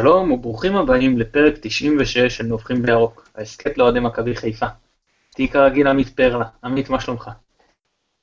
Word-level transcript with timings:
שלום 0.00 0.32
וברוכים 0.32 0.76
הבאים 0.76 1.18
לפרק 1.18 1.54
96 1.60 2.18
של 2.18 2.44
נובחים 2.44 2.82
בירוק, 2.82 3.28
ההסכת 3.34 3.78
לאוהדי 3.78 4.00
מכבי 4.00 4.36
חיפה. 4.36 4.66
תהי 5.30 5.48
כרגיל 5.48 5.86
עמית 5.86 6.08
פרלה, 6.08 6.44
עמית 6.64 6.90
מה 6.90 7.00
שלומך? 7.00 7.30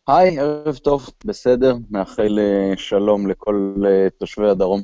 היי, 0.07 0.39
ערב 0.39 0.77
טוב, 0.77 1.09
בסדר, 1.25 1.75
מאחל 1.91 2.39
אה, 2.39 2.77
שלום 2.77 3.27
לכל 3.27 3.75
אה, 3.85 4.07
תושבי 4.09 4.49
הדרום. 4.49 4.81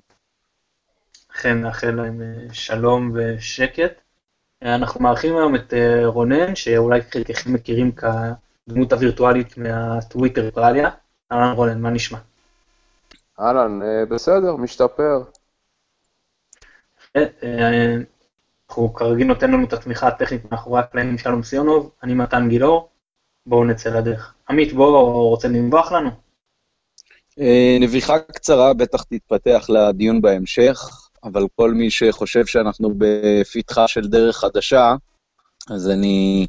אכן 1.32 1.62
נאחל 1.62 1.92
להם 1.92 2.22
אה, 2.22 2.54
שלום 2.54 3.12
ושקט. 3.14 4.02
אנחנו 4.62 5.04
מארחים 5.04 5.38
היום 5.38 5.56
את 5.56 5.74
רונן, 6.06 6.56
שאולי 6.56 7.02
חלקכם 7.02 7.54
מכירים 7.54 7.92
כדמות 7.92 8.94
הווירטואלית 8.94 9.58
מהטוויטר 9.58 10.52
פרליה. 10.52 10.90
אהלן 11.32 11.52
רונן, 11.52 11.82
מה 11.82 11.90
נשמע? 11.90 12.18
אהלן, 13.40 13.80
בסדר, 14.10 14.56
משתפר. 14.56 15.24
אנחנו 18.70 18.94
כרגיל 18.94 19.28
נותן 19.28 19.52
לנו 19.52 19.66
את 19.66 19.74
התמיכה 19.74 20.08
הטכנית 20.08 20.52
מאחורי 20.52 20.80
הקלעים 20.80 21.18
שלום 21.18 21.44
סיונוב, 21.44 21.92
אני 22.04 22.14
מתן 22.14 22.50
גילאור, 22.50 22.90
בואו 23.46 23.66
נצא 23.66 23.90
לדרך. 23.90 24.34
עמית, 24.50 24.74
בואו 24.74 25.30
רוצה 25.30 25.48
לנבוח 25.48 25.92
לנו? 25.92 26.10
אה, 27.40 27.78
נביחה 27.80 28.20
קצרה 28.20 28.74
בטח 28.74 29.04
תתפתח 29.04 29.66
לדיון 29.70 30.22
בהמשך, 30.22 30.90
אבל 31.24 31.44
כל 31.56 31.74
מי 31.74 31.92
שחושב 31.92 32.46
שאנחנו 32.46 32.94
בפתחה 32.98 33.88
של 33.88 34.08
דרך 34.08 34.38
חדשה, 34.38 34.96
אז 35.70 35.90
אני 35.90 36.48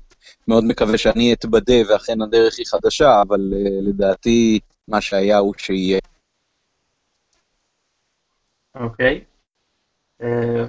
מאוד 0.49 0.65
מקווה 0.65 0.99
שאני 0.99 1.33
אתבדה 1.33 1.75
ואכן 1.89 2.23
הדרך 2.23 2.59
היא 2.59 2.67
חדשה, 2.67 3.23
אבל 3.23 3.41
לדעתי 3.83 4.61
מה 4.89 5.01
שהיה 5.01 5.39
הוא 5.39 5.55
שיהיה. 5.59 5.99
אוקיי. 8.75 9.25
אה, 10.23 10.65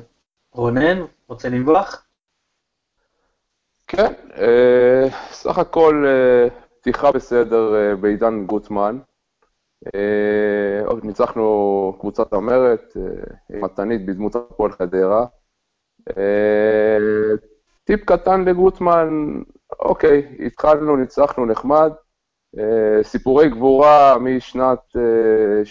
רונן, 0.52 1.06
רוצה 1.28 1.50
לנבוח? 1.50 2.06
כן, 3.88 4.14
אה, 4.38 5.08
סך 5.32 5.58
הכל 5.58 6.06
אה, 6.08 6.48
פתיחה 6.80 7.12
בסדר 7.12 7.96
בעידן 8.02 8.46
גוטמן. 8.46 9.00
ניצחנו 11.04 11.98
קבוצת 12.00 12.34
המרת 12.34 12.94
מתנית 13.50 14.06
בדמות 14.06 14.36
הפועל 14.36 14.72
חדרה. 14.72 15.26
טיפ 17.84 18.06
קטן 18.06 18.46
לגוטמן, 18.46 19.42
אוקיי, 19.80 20.38
התחלנו, 20.46 20.96
ניצחנו, 20.96 21.46
נחמד. 21.46 21.92
סיפורי 23.04 23.50
גבורה 23.50 24.18
משנת 24.20 24.96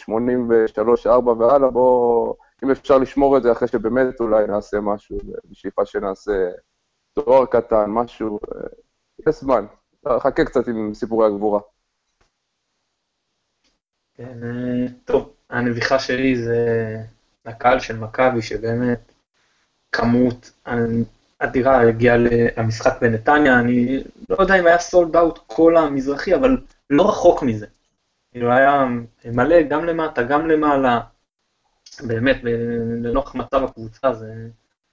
83-4 0.04 1.08
והלאה, 1.08 1.70
בואו, 1.70 2.36
אם 2.64 2.70
אפשר 2.70 2.98
לשמור 2.98 3.36
את 3.36 3.42
זה 3.42 3.52
אחרי 3.52 3.68
שבאמת 3.68 4.20
אולי 4.20 4.46
נעשה 4.46 4.80
משהו, 4.80 5.18
בשאיפה 5.44 5.86
שנעשה 5.86 6.50
תואר 7.12 7.46
קטן, 7.46 7.84
משהו, 7.88 8.38
אה, 8.54 8.68
יש 9.28 9.40
זמן. 9.40 9.66
חכה 10.18 10.44
קצת 10.44 10.68
עם 10.68 10.94
סיפורי 10.94 11.26
הגבורה. 11.26 11.60
כן, 14.14 14.38
אה, 14.42 14.86
טוב, 15.04 15.32
הנביכה 15.50 15.98
שלי 15.98 16.36
זה 16.36 16.96
הקהל 17.46 17.80
של 17.80 17.96
מכבי, 17.96 18.42
שבאמת 18.42 19.12
כמות 19.92 20.50
אדירה 21.38 21.88
הגיעה 21.88 22.16
למשחק 22.56 22.92
בנתניה, 23.00 23.60
אני 23.60 24.02
לא 24.28 24.36
יודע 24.40 24.54
אם 24.54 24.66
היה 24.66 24.78
סולד 24.78 25.16
אאוט 25.16 25.38
כל 25.46 25.76
המזרחי, 25.76 26.34
אבל 26.34 26.56
לא 26.90 27.08
רחוק 27.08 27.42
מזה. 27.42 27.66
כאילו 28.30 28.52
היה 28.52 28.84
מלא 29.24 29.62
גם 29.62 29.84
למטה, 29.84 30.22
גם 30.22 30.48
למעלה, 30.48 31.00
באמת, 32.00 32.36
לנוכח 33.02 33.34
מצב 33.34 33.64
הקבוצה, 33.64 34.12
זה, 34.12 34.34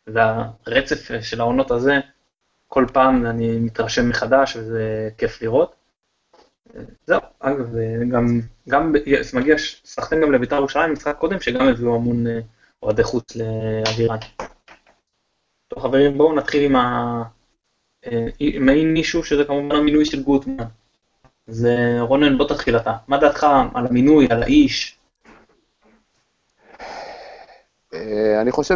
זה 0.05 0.19
הרצף 0.65 1.21
של 1.21 1.41
העונות 1.41 1.71
הזה, 1.71 1.99
כל 2.67 2.85
פעם 2.93 3.25
אני 3.25 3.59
מתרשם 3.59 4.09
מחדש 4.09 4.55
וזה 4.55 5.09
כיף 5.17 5.41
לראות. 5.41 5.75
זהו, 7.07 7.19
אגב, 7.39 7.75
גם, 8.11 8.39
גם 8.69 8.93
מגיע 9.33 9.55
סחטיין 9.85 10.21
גם 10.21 10.31
לבית"ר 10.31 10.55
ירושלים, 10.55 10.93
משחק 10.93 11.17
קודם, 11.17 11.39
שגם 11.39 11.67
הביאו 11.67 11.95
המון 11.95 12.27
אה, 12.27 12.39
אוהדי 12.83 13.03
חוץ 13.03 13.35
לאווירן. 13.35 14.17
טוב 15.67 15.83
חברים, 15.83 16.17
בואו 16.17 16.35
נתחיל 16.35 16.63
עם 16.63 16.75
המעין 18.45 18.93
מישהו, 18.93 19.23
שזה 19.23 19.45
כמובן 19.45 19.75
המינוי 19.75 20.05
של 20.05 20.23
גוטמן. 20.23 20.65
אז 21.47 21.67
רונן, 21.99 22.37
בוא 22.37 22.47
תתחיל 22.47 22.77
אתה. 22.77 22.93
מה 23.07 23.17
דעתך 23.17 23.47
על 23.73 23.87
המינוי, 23.87 24.27
על 24.29 24.43
האיש? 24.43 24.97
אה, 26.79 27.84
אני 28.41 28.51
חושב 28.51 28.75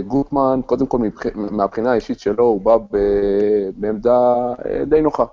שגוטמן, 0.00 0.60
קודם 0.66 0.86
כל 0.86 0.98
מהבחינה 1.34 1.92
האישית 1.92 2.20
שלו, 2.20 2.44
הוא 2.44 2.60
בא 2.60 2.76
בעמדה 3.76 4.36
אה, 4.66 4.84
די 4.84 5.00
נוחה. 5.00 5.24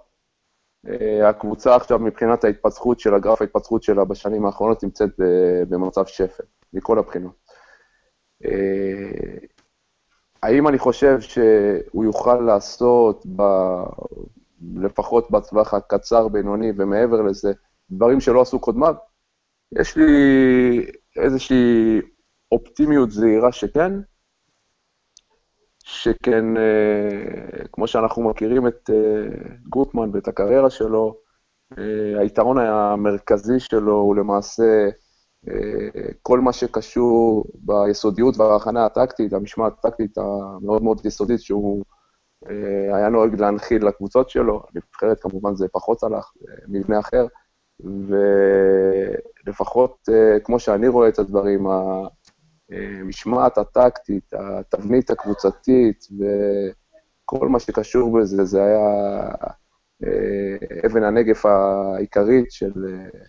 אה, 0.88 1.30
הקבוצה 1.30 1.76
עכשיו, 1.76 2.00
מבחינת 2.00 2.44
ההתפתחות 2.44 3.00
של 3.00 3.14
הגרף 3.14 3.42
ההתפתחות 3.42 3.84
שלה 3.84 4.06
בשנים 4.06 4.46
האחרונות, 4.46 4.84
נמצאת 4.84 5.10
במצב 5.70 6.06
שפל, 6.06 6.44
מכל 6.74 7.00
הבחינות. 7.00 7.46
האם 10.44 10.68
אני 10.68 10.80
חושב 10.80 11.20
שהוא 11.22 12.04
יוכל 12.06 12.42
לעשות, 12.42 13.26
ב... 13.36 13.44
לפחות 14.76 15.32
בטווח 15.32 15.74
הקצר, 15.74 16.28
בינוני 16.28 16.72
ומעבר 16.78 17.22
לזה, 17.22 17.54
דברים 17.92 18.20
שלא 18.20 18.42
עשו 18.42 18.60
קודמיו? 18.60 18.96
יש 19.80 19.98
לי 19.98 20.86
איזושהי 21.16 22.02
אופטימיות 22.52 23.12
זהירה 23.12 23.52
שכן, 23.52 23.92
שכן, 25.86 26.58
אה, 26.58 27.68
כמו 27.72 27.88
שאנחנו 27.88 28.30
מכירים 28.30 28.68
את 28.68 28.90
אה, 28.90 29.28
גוטמן 29.70 30.10
ואת 30.14 30.28
הקריירה 30.28 30.70
שלו, 30.70 31.18
אה, 31.78 32.20
היתרון 32.20 32.58
המרכזי 32.58 33.60
שלו 33.60 33.96
הוא 33.96 34.16
למעשה 34.16 34.90
כל 36.22 36.40
מה 36.40 36.54
שקשור 36.54 37.46
ביסודיות 37.54 38.38
וההכנה 38.38 38.86
הטקטית, 38.86 39.34
המשמעת 39.34 39.74
הטקטית 39.80 40.18
המאוד 40.18 40.84
מאוד 40.84 41.06
יסודית 41.06 41.42
שהוא 41.42 41.84
היה 42.94 43.10
נוהג 43.10 43.42
להנחיל 43.42 43.88
לקבוצות 43.88 44.30
שלו. 44.30 44.64
הנבחרת 44.76 45.20
כמובן 45.20 45.56
זה 45.56 45.68
פחות 45.72 46.04
הלך, 46.04 46.32
מבנה 46.68 47.00
אחר, 47.00 47.26
ולפחות 49.46 50.10
כמו 50.44 50.60
שאני 50.60 50.88
רואה 50.88 51.10
את 51.10 51.20
הדברים, 51.20 51.68
המשמעת 52.70 53.58
הטקטית, 53.58 54.34
התבנית 54.34 55.10
הקבוצתית 55.10 56.08
וכל 56.20 57.50
מה 57.50 57.60
שקשור 57.60 58.20
בזה, 58.20 58.46
זה 58.46 58.64
היה 58.64 58.88
אה, 60.04 60.86
אבן 60.86 61.04
הנגף 61.04 61.46
העיקרית 61.46 62.52
של 62.52 62.72
אה, 62.88 63.20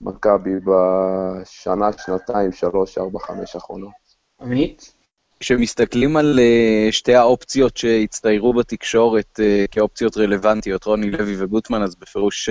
מכבי 0.00 0.54
בשנה, 0.54 1.90
שנתיים, 2.06 2.52
שלוש, 2.52 2.98
ארבע, 2.98 3.18
חמש 3.18 3.54
האחרונות. 3.54 3.92
עמית? 4.40 4.94
כשמסתכלים 5.40 6.16
על 6.16 6.38
uh, 6.38 6.92
שתי 6.92 7.14
האופציות 7.14 7.76
שהצטיירו 7.76 8.54
בתקשורת 8.54 9.40
כאופציות 9.70 10.16
רלוונטיות, 10.16 10.84
רוני 10.84 11.10
לוי 11.10 11.42
וגוטמן, 11.42 11.82
אז 11.82 11.96
בפירוש 11.96 12.48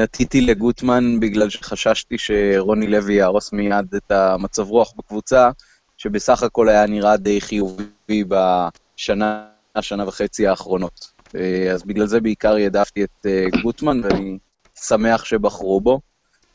נטיתי 0.00 0.40
לגוטמן 0.40 1.20
בגלל 1.20 1.50
שחששתי 1.50 2.18
שרוני 2.18 2.86
לוי 2.86 3.14
יהרוס 3.14 3.52
מיד 3.52 3.94
את 3.96 4.10
המצב 4.10 4.68
רוח 4.68 4.92
בקבוצה, 4.96 5.50
שבסך 5.96 6.42
הכל 6.42 6.68
היה 6.68 6.86
נראה 6.86 7.16
די 7.16 7.40
חיובי 7.40 8.24
בשנה, 8.28 9.46
שנה 9.80 10.08
וחצי 10.08 10.46
האחרונות. 10.46 11.12
אה, 11.36 11.72
אז 11.72 11.82
בגלל 11.82 12.06
זה 12.06 12.20
בעיקר 12.20 12.54
העדפתי 12.54 13.04
את 13.04 13.26
אה, 13.26 13.46
גוטמן, 13.62 14.00
ואני 14.04 14.38
שמח 14.80 15.24
שבחרו 15.24 15.80
בו. 15.80 16.00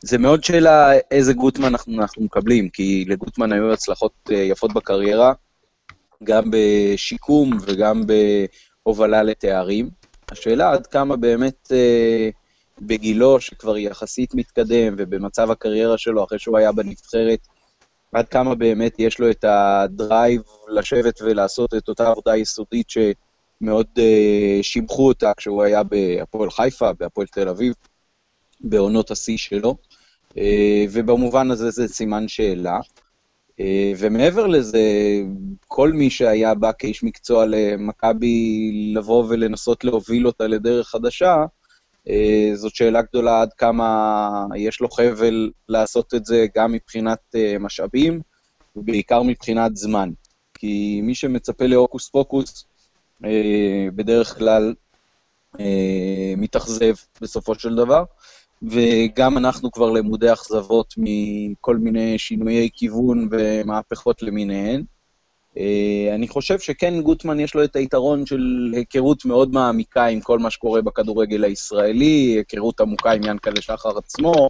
זה 0.00 0.18
מאוד 0.18 0.44
שאלה 0.44 0.92
איזה 1.10 1.32
גוטמן 1.32 1.66
אנחנו, 1.66 2.00
אנחנו 2.00 2.24
מקבלים, 2.24 2.68
כי 2.68 3.04
לגוטמן 3.08 3.52
היו 3.52 3.72
הצלחות 3.72 4.12
אה, 4.30 4.36
יפות 4.36 4.72
בקריירה, 4.72 5.32
גם 6.24 6.44
בשיקום 6.50 7.58
וגם 7.66 8.02
בהובלה 8.06 9.22
לתארים. 9.22 9.90
השאלה 10.30 10.72
עד 10.72 10.86
כמה 10.86 11.16
באמת 11.16 11.72
אה, 11.72 12.30
בגילו, 12.80 13.40
שכבר 13.40 13.76
יחסית 13.76 14.34
מתקדם, 14.34 14.94
ובמצב 14.98 15.50
הקריירה 15.50 15.98
שלו, 15.98 16.24
אחרי 16.24 16.38
שהוא 16.38 16.58
היה 16.58 16.72
בנבחרת, 16.72 17.38
עד 18.12 18.28
כמה 18.28 18.54
באמת 18.54 18.94
יש 18.98 19.18
לו 19.18 19.30
את 19.30 19.44
הדרייב 19.44 20.42
לשבת 20.68 21.22
ולעשות 21.22 21.74
את 21.74 21.88
אותה 21.88 22.08
עבודה 22.08 22.36
יסודית 22.36 22.86
שמאוד 22.90 23.86
uh, 23.98 24.62
שיבחו 24.62 25.08
אותה 25.08 25.32
כשהוא 25.36 25.62
היה 25.62 25.82
בהפועל 25.82 26.50
חיפה, 26.50 26.92
בהפועל 26.92 27.26
תל 27.26 27.48
אביב, 27.48 27.74
בעונות 28.60 29.10
השיא 29.10 29.36
שלו. 29.36 29.76
Uh, 30.30 30.38
ובמובן 30.90 31.50
הזה 31.50 31.70
זה 31.70 31.88
סימן 31.88 32.28
שאלה. 32.28 32.78
Uh, 33.60 33.62
ומעבר 33.98 34.46
לזה, 34.46 34.80
כל 35.68 35.92
מי 35.92 36.10
שהיה 36.10 36.54
בא 36.54 36.70
כאיש 36.78 37.02
מקצוע 37.02 37.46
למכבי 37.46 38.70
לבוא 38.94 39.24
ולנסות 39.28 39.84
להוביל 39.84 40.26
אותה 40.26 40.46
לדרך 40.46 40.88
חדשה, 40.88 41.34
אה, 41.34 41.44
זאת 42.54 42.74
שאלה 42.74 43.02
גדולה 43.02 43.42
עד 43.42 43.52
כמה 43.52 44.46
יש 44.56 44.80
לו 44.80 44.88
חבל 44.88 45.50
לעשות 45.68 46.14
את 46.14 46.26
זה 46.26 46.46
גם 46.56 46.72
מבחינת 46.72 47.18
אה, 47.34 47.56
משאבים 47.60 48.20
ובעיקר 48.76 49.22
מבחינת 49.22 49.76
זמן. 49.76 50.10
כי 50.58 51.00
מי 51.02 51.14
שמצפה 51.14 51.66
להוקוס 51.66 52.08
פוקוס, 52.08 52.64
אה, 53.24 53.86
בדרך 53.94 54.38
כלל 54.38 54.74
אה, 55.60 56.34
מתאכזב 56.36 56.94
בסופו 57.20 57.54
של 57.54 57.74
דבר, 57.74 58.04
וגם 58.62 59.38
אנחנו 59.38 59.70
כבר 59.70 59.90
למודי 59.90 60.32
אכזבות 60.32 60.94
מכל 60.96 61.76
מיני 61.76 62.18
שינויי 62.18 62.68
כיוון 62.72 63.28
ומהפכות 63.30 64.22
למיניהן. 64.22 64.84
אה, 65.58 66.14
אני 66.14 66.28
חושב 66.28 66.58
שכן, 66.58 67.00
גוטמן 67.00 67.40
יש 67.40 67.54
לו 67.54 67.64
את 67.64 67.76
היתרון 67.76 68.26
של 68.26 68.72
היכרות 68.76 69.24
מאוד 69.24 69.52
מעמיקה 69.52 70.06
עם 70.06 70.20
כל 70.20 70.38
מה 70.38 70.50
שקורה 70.50 70.82
בכדורגל 70.82 71.44
הישראלי, 71.44 72.34
היכרות 72.36 72.80
עמוקה 72.80 73.12
עם 73.12 73.24
ינקלה 73.24 73.62
שחר 73.62 73.98
עצמו, 73.98 74.48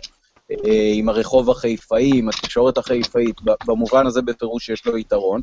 אה, 0.50 0.90
עם 0.94 1.08
הרחוב 1.08 1.50
החיפאי, 1.50 2.10
עם 2.18 2.28
התקשורת 2.28 2.78
החיפאית, 2.78 3.36
במובן 3.66 4.06
הזה 4.06 4.22
בפירוש 4.22 4.68
יש 4.68 4.86
לו 4.86 4.98
יתרון. 4.98 5.40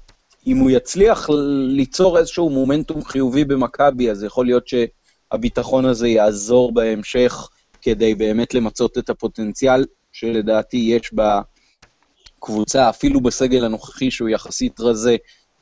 אם 0.47 0.57
הוא 0.57 0.71
יצליח 0.71 1.29
ליצור 1.67 2.17
איזשהו 2.17 2.49
מומנטום 2.49 3.03
חיובי 3.03 3.45
במכבי, 3.45 4.11
אז 4.11 4.23
יכול 4.23 4.45
להיות 4.45 4.63
שהביטחון 4.67 5.85
הזה 5.85 6.07
יעזור 6.07 6.73
בהמשך 6.73 7.49
כדי 7.81 8.15
באמת 8.15 8.53
למצות 8.53 8.97
את 8.97 9.09
הפוטנציאל 9.09 9.85
שלדעתי 10.11 10.77
יש 10.77 11.13
בקבוצה, 12.39 12.89
אפילו 12.89 13.21
בסגל 13.21 13.65
הנוכחי 13.65 14.11
שהוא 14.11 14.29
יחסית 14.29 14.79
רזה 14.79 15.15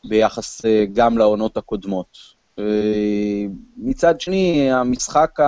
ביחס 0.05 0.65
אה, 0.65 0.85
גם 0.93 1.17
לעונות 1.17 1.57
הקודמות. 1.57 2.17
אה, 2.59 3.45
מצד 3.77 4.21
שני, 4.21 4.71
המשחק 4.71 5.39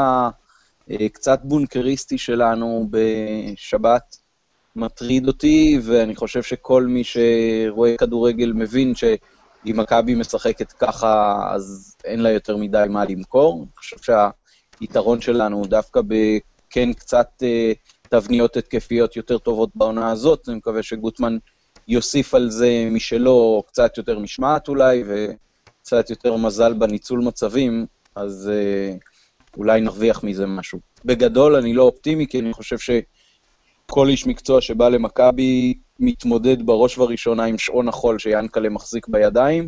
הקצת 0.90 1.40
אה, 1.40 1.46
בונקריסטי 1.46 2.18
שלנו 2.18 2.88
בשבת 2.90 4.18
מטריד 4.76 5.28
אותי, 5.28 5.80
ואני 5.84 6.16
חושב 6.16 6.44
שכל 6.44 6.84
מי 6.84 7.04
שרואה 7.04 7.98
כדורגל 7.98 8.54
מבין 8.54 8.96
שאם 8.96 9.76
מכבי 9.78 10.16
משחקת 10.16 10.72
ככה, 10.72 11.42
אז 11.52 11.96
אין 12.06 12.20
לה 12.20 12.32
יותר 12.32 12.58
מדי 12.58 12.86
מה 12.90 13.06
למכור. 13.06 13.64
אני 13.64 13.76
חושב 13.78 13.98
שהיתרון 14.80 15.22
שלנו 15.22 15.58
הוא 15.58 15.68
דווקא 15.68 16.02
בכן 16.08 16.94
קצת 16.94 17.44
תבניות 18.10 18.58
התקפיות 18.58 19.16
יותר 19.16 19.38
טובות 19.38 19.70
בעונה 19.76 20.12
הזאת, 20.12 20.50
אני 20.50 20.58
מקווה 20.58 20.84
שגוטמן 20.84 21.38
יוסיף 21.88 22.34
על 22.34 22.50
זה 22.50 22.88
משלו 22.92 23.64
קצת 23.68 23.98
יותר 23.98 24.20
משמעת 24.20 24.68
אולי, 24.68 25.04
וקצת 25.08 26.10
יותר 26.10 26.36
מזל 26.36 26.74
בניצול 26.74 27.20
מצבים, 27.20 27.86
אז 28.16 28.52
אה, 28.54 28.96
אולי 29.58 29.82
נרוויח 29.82 30.24
מזה 30.24 30.46
משהו. 30.46 30.80
בגדול, 31.06 31.56
אני 31.56 31.74
לא 31.74 31.84
אופטימי, 31.84 32.28
כי 32.28 32.40
אני 32.40 32.54
חושב 32.54 32.78
שכל 32.78 34.10
איש 34.10 34.28
מקצוע 34.28 34.62
שבא 34.62 34.90
למכבי 34.90 35.74
מתמודד 36.00 36.66
בראש 36.66 36.98
ובראשונה 36.98 37.44
עם 37.44 37.58
שעון 37.58 37.88
החול 37.88 38.20
שיאנקלה 38.20 38.70
מחזיק 38.70 39.08
בידיים. 39.08 39.68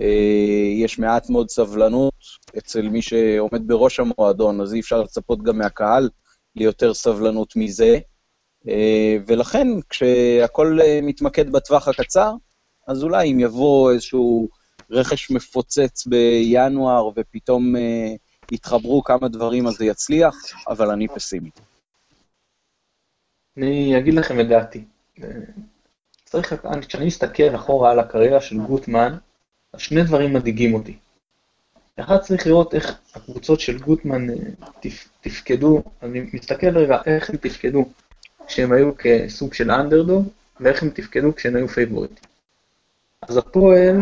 אה, 0.00 0.72
יש 0.76 0.98
מעט 0.98 1.30
מאוד 1.30 1.50
סבלנות 1.50 2.14
אצל 2.58 2.88
מי 2.88 3.02
שעומד 3.02 3.68
בראש 3.68 4.00
המועדון, 4.00 4.60
אז 4.60 4.74
אי 4.74 4.80
אפשר 4.80 5.02
לצפות 5.02 5.42
גם 5.42 5.58
מהקהל 5.58 6.08
ליותר 6.56 6.94
סבלנות 6.94 7.56
מזה. 7.56 7.98
אה, 8.68 9.16
ולכן, 9.26 9.66
כשהכול 9.88 10.80
אה, 10.80 11.00
מתמקד 11.02 11.52
בטווח 11.52 11.88
הקצר, 11.88 12.32
אז 12.86 13.02
אולי 13.02 13.32
אם 13.32 13.40
יבוא 13.40 13.92
איזשהו 13.92 14.48
רכש 14.90 15.30
מפוצץ 15.30 16.06
בינואר 16.06 17.10
ופתאום 17.16 17.76
אה, 17.76 18.12
יתחברו 18.52 19.02
כמה 19.02 19.28
דברים 19.28 19.66
אז 19.66 19.74
זה 19.74 19.84
יצליח, 19.84 20.34
אבל 20.68 20.90
אני 20.90 21.08
פסימי. 21.08 21.50
אני 23.56 23.98
אגיד 23.98 24.14
לכם 24.14 24.40
את 24.40 24.48
דעתי. 24.48 24.84
צריך, 26.24 26.54
כשאני 26.88 27.06
מסתכל 27.06 27.54
אחורה 27.54 27.90
על 27.90 27.98
הקריירה 27.98 28.40
של 28.40 28.58
גוטמן, 28.58 29.16
אז 29.72 29.80
שני 29.80 30.02
דברים 30.02 30.32
מדאיגים 30.32 30.74
אותי. 30.74 30.96
אחד 31.96 32.18
צריך 32.18 32.46
לראות 32.46 32.74
איך 32.74 32.98
הקבוצות 33.14 33.60
של 33.60 33.78
גוטמן 33.78 34.26
תפקדו, 35.20 35.82
אני 36.02 36.20
מסתכל 36.32 36.78
רגע 36.78 36.98
איך 37.06 37.30
הם 37.30 37.36
תפקדו 37.36 37.84
כשהם 38.48 38.72
היו 38.72 38.90
כסוג 38.98 39.54
של 39.54 39.70
אנדרדוג, 39.70 40.28
ואיך 40.60 40.82
הם 40.82 40.90
תפקדו 40.90 41.34
כשהם 41.34 41.56
היו 41.56 41.68
פייבוריטים. 41.68 42.28
אז 43.22 43.36
הפועל 43.36 43.96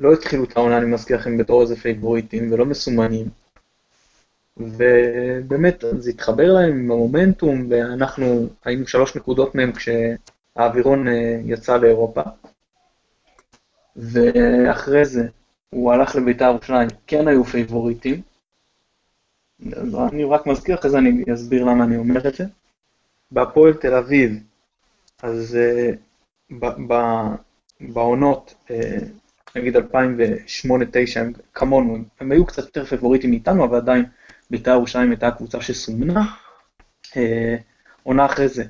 לא 0.00 0.12
התחילו 0.12 0.44
את 0.44 0.56
העונה, 0.56 0.78
אני 0.78 0.86
מזכיר 0.86 1.16
לכם, 1.16 1.38
בתור 1.38 1.62
איזה 1.62 1.76
פייבוריטים 1.76 2.52
ולא 2.52 2.66
מסומנים. 2.66 3.26
ובאמת, 4.56 5.84
זה 5.98 6.10
התחבר 6.10 6.52
להם 6.52 6.72
עם 6.72 6.90
המומנטום, 6.90 7.66
ואנחנו 7.70 8.48
היינו 8.64 8.86
שלוש 8.86 9.16
נקודות 9.16 9.54
מהם 9.54 9.72
כשהאווירון 9.72 11.08
אה, 11.08 11.40
יצא 11.44 11.76
לאירופה. 11.76 12.22
ואחרי 13.96 15.04
זה, 15.04 15.28
הוא 15.70 15.92
הלך 15.92 16.16
לביתר 16.16 16.44
ירושלים, 16.44 16.88
כן 17.06 17.28
היו 17.28 17.44
פייבוריטים. 17.44 18.22
אני 20.12 20.24
רק 20.24 20.46
מזכיר, 20.46 20.78
אחרי 20.78 20.90
זה 20.90 20.98
אני 20.98 21.24
אסביר 21.34 21.64
למה 21.64 21.84
אני 21.84 21.96
אומר 21.96 22.28
את 22.28 22.34
זה. 22.34 22.44
בהפועל 23.36 23.74
תל 23.74 23.94
אביב, 23.94 24.42
אז 25.22 25.58
uh, 26.50 26.64
בעונות, 27.80 28.54
uh, 28.68 28.72
נגיד 29.56 29.76
2008-2009, 29.76 29.80
הם 31.16 31.32
כמונו, 31.54 31.98
הם 32.20 32.32
היו 32.32 32.46
קצת 32.46 32.64
יותר 32.64 32.84
פבוריטים 32.84 33.30
מאיתנו, 33.30 33.64
אבל 33.64 33.76
עדיין 33.76 34.04
בית"ר 34.50 34.70
ירושלים 34.70 35.10
הייתה 35.10 35.28
הקבוצה 35.28 35.60
שסומנה. 35.60 36.22
Uh, 37.02 37.16
עונה 38.02 38.26
אחרי 38.26 38.48
זה, 38.48 38.64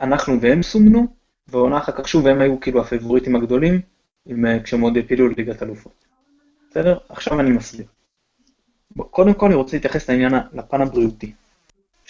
אנחנו 0.00 0.40
והם 0.40 0.62
סומנו, 0.62 1.06
ועונה 1.48 1.78
אחר 1.78 1.92
כך 1.92 2.08
שוב 2.08 2.26
הם 2.26 2.40
היו 2.40 2.60
כאילו 2.60 2.80
הפבוריטים 2.80 3.36
הגדולים, 3.36 3.80
עם, 4.26 4.62
כשהם 4.62 4.80
עוד 4.80 4.96
הפילו 4.96 5.28
לליגת 5.28 5.62
אלופות. 5.62 6.04
בסדר? 6.70 6.98
עכשיו 7.08 7.40
אני 7.40 7.50
מסביר. 7.50 7.86
קודם 8.96 9.34
כל 9.34 9.46
אני 9.46 9.54
רוצה 9.54 9.76
להתייחס 9.76 10.10
לעניין, 10.10 10.32
לפן 10.52 10.80
הבריאותי. 10.80 11.32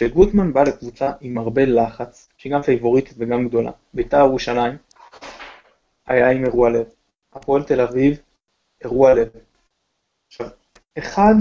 כשגוטמן 0.00 0.52
בא 0.52 0.62
לקבוצה 0.62 1.12
עם 1.20 1.38
הרבה 1.38 1.64
לחץ, 1.64 2.28
שהיא 2.38 2.52
גם 2.52 2.62
פייבוריטית 2.62 3.14
וגם 3.18 3.48
גדולה, 3.48 3.70
בית"ר 3.94 4.16
ירושלים 4.16 4.76
היה 6.06 6.30
עם 6.30 6.44
אירוע 6.44 6.70
לב, 6.70 6.86
הפועל 7.32 7.62
תל 7.62 7.80
אביב, 7.80 8.20
אירוע 8.84 9.14
לב. 9.14 9.28
עכשיו, 10.28 10.48
אחד, 10.98 11.34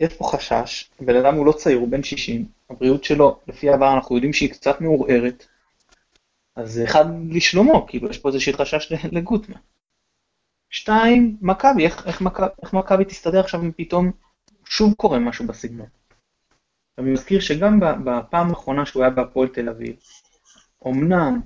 יש 0.00 0.14
פה 0.14 0.24
חשש, 0.24 0.90
בן 1.00 1.16
אדם 1.16 1.34
הוא 1.34 1.46
לא 1.46 1.52
צעיר, 1.52 1.78
הוא 1.78 1.88
בן 1.88 2.02
60, 2.02 2.44
הבריאות 2.70 3.04
שלו, 3.04 3.40
לפי 3.48 3.70
העבר 3.70 3.94
אנחנו 3.94 4.14
יודעים 4.14 4.32
שהיא 4.32 4.50
קצת 4.50 4.80
מעורערת, 4.80 5.46
אז 6.56 6.72
זה 6.72 6.84
אחד 6.84 7.04
לשלומו, 7.30 7.86
כאילו 7.88 8.10
יש 8.10 8.18
פה 8.18 8.28
איזושהי 8.28 8.52
חשש 8.52 8.92
לגוטמן. 9.12 9.60
שתיים, 10.70 11.36
מכבי, 11.40 11.84
איך, 11.84 12.06
איך 12.62 12.72
מכבי 12.72 13.04
תסתדר 13.04 13.40
עכשיו 13.40 13.62
אם 13.62 13.72
פתאום 13.76 14.12
שוב 14.64 14.94
קורה 14.94 15.18
משהו 15.18 15.46
בסגנון. 15.46 15.95
אני 16.98 17.10
מזכיר 17.10 17.40
שגם 17.40 17.80
בפעם 17.80 18.48
האחרונה 18.50 18.86
שהוא 18.86 19.02
היה 19.02 19.10
בהפועל 19.10 19.48
תל 19.48 19.68
אביב, 19.68 19.96
אמנם 20.86 21.40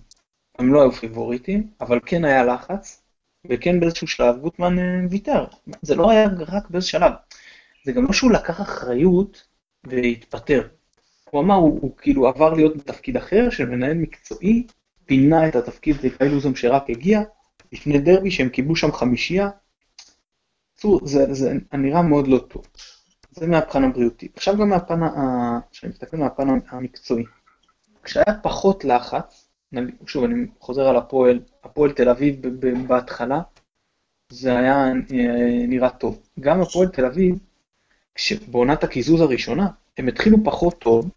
הם 0.58 0.72
לא 0.72 0.80
היו 0.80 0.92
פיבוריטים, 0.92 1.70
אבל 1.80 2.00
כן 2.06 2.24
היה 2.24 2.44
לחץ, 2.44 3.02
וכן 3.46 3.80
באיזשהו 3.80 4.06
שלב 4.06 4.38
גוטמן 4.40 4.78
אה, 4.78 5.06
ויתר. 5.10 5.44
זה 5.82 5.94
לא 5.94 6.10
היה 6.10 6.28
רק 6.46 6.70
באיזה 6.70 6.86
שלב. 6.86 7.12
זה 7.84 7.92
גם 7.92 8.04
לא 8.04 8.12
שהוא 8.12 8.30
לקח 8.30 8.60
אחריות 8.60 9.46
והתפטר. 9.84 10.68
הוא 11.30 11.40
אמר, 11.40 11.54
הוא, 11.54 11.78
הוא 11.82 11.96
כאילו 11.96 12.28
עבר 12.28 12.54
להיות 12.54 12.76
בתפקיד 12.76 13.16
אחר 13.16 13.50
של 13.50 13.68
מנהל 13.68 13.94
מקצועי, 13.94 14.66
פינה 15.04 15.48
את 15.48 15.56
התפקיד 15.56 15.96
לאיתי 16.02 16.28
לוזון 16.28 16.54
שרק 16.54 16.90
הגיע, 16.90 17.20
לפני 17.72 17.98
דרבי 17.98 18.30
שהם 18.30 18.48
קיבלו 18.48 18.76
שם 18.76 18.92
חמישייה. 18.92 19.50
זה, 21.04 21.34
זה 21.34 21.52
נראה 21.72 22.02
מאוד 22.02 22.28
לא 22.28 22.38
טוב. 22.38 22.66
זה 23.40 23.46
מהפן 23.46 23.84
הבריאותי. 23.84 24.28
עכשיו 24.36 24.56
גם 24.56 24.68
מהפן, 24.68 25.00
כשאני 25.70 25.92
מסתכל 25.92 26.16
מהפן 26.16 26.48
המקצועי. 26.68 27.24
כשהיה 28.02 28.34
פחות 28.42 28.84
לחץ, 28.84 29.48
שוב, 30.06 30.24
אני 30.24 30.46
חוזר 30.58 30.88
על 30.88 30.96
הפועל, 30.96 31.40
הפועל 31.64 31.92
תל 31.92 32.08
אביב 32.08 32.46
בהתחלה, 32.86 33.40
זה 34.32 34.58
היה 34.58 34.86
אה, 34.86 35.66
נראה 35.68 35.90
טוב. 35.90 36.20
גם 36.40 36.60
הפועל 36.60 36.88
תל 36.88 37.04
אביב, 37.04 37.38
בעונת 38.48 38.84
הקיזוז 38.84 39.20
הראשונה, 39.20 39.68
הם 39.98 40.08
התחילו 40.08 40.36
פחות 40.44 40.78
טוב, 40.78 41.10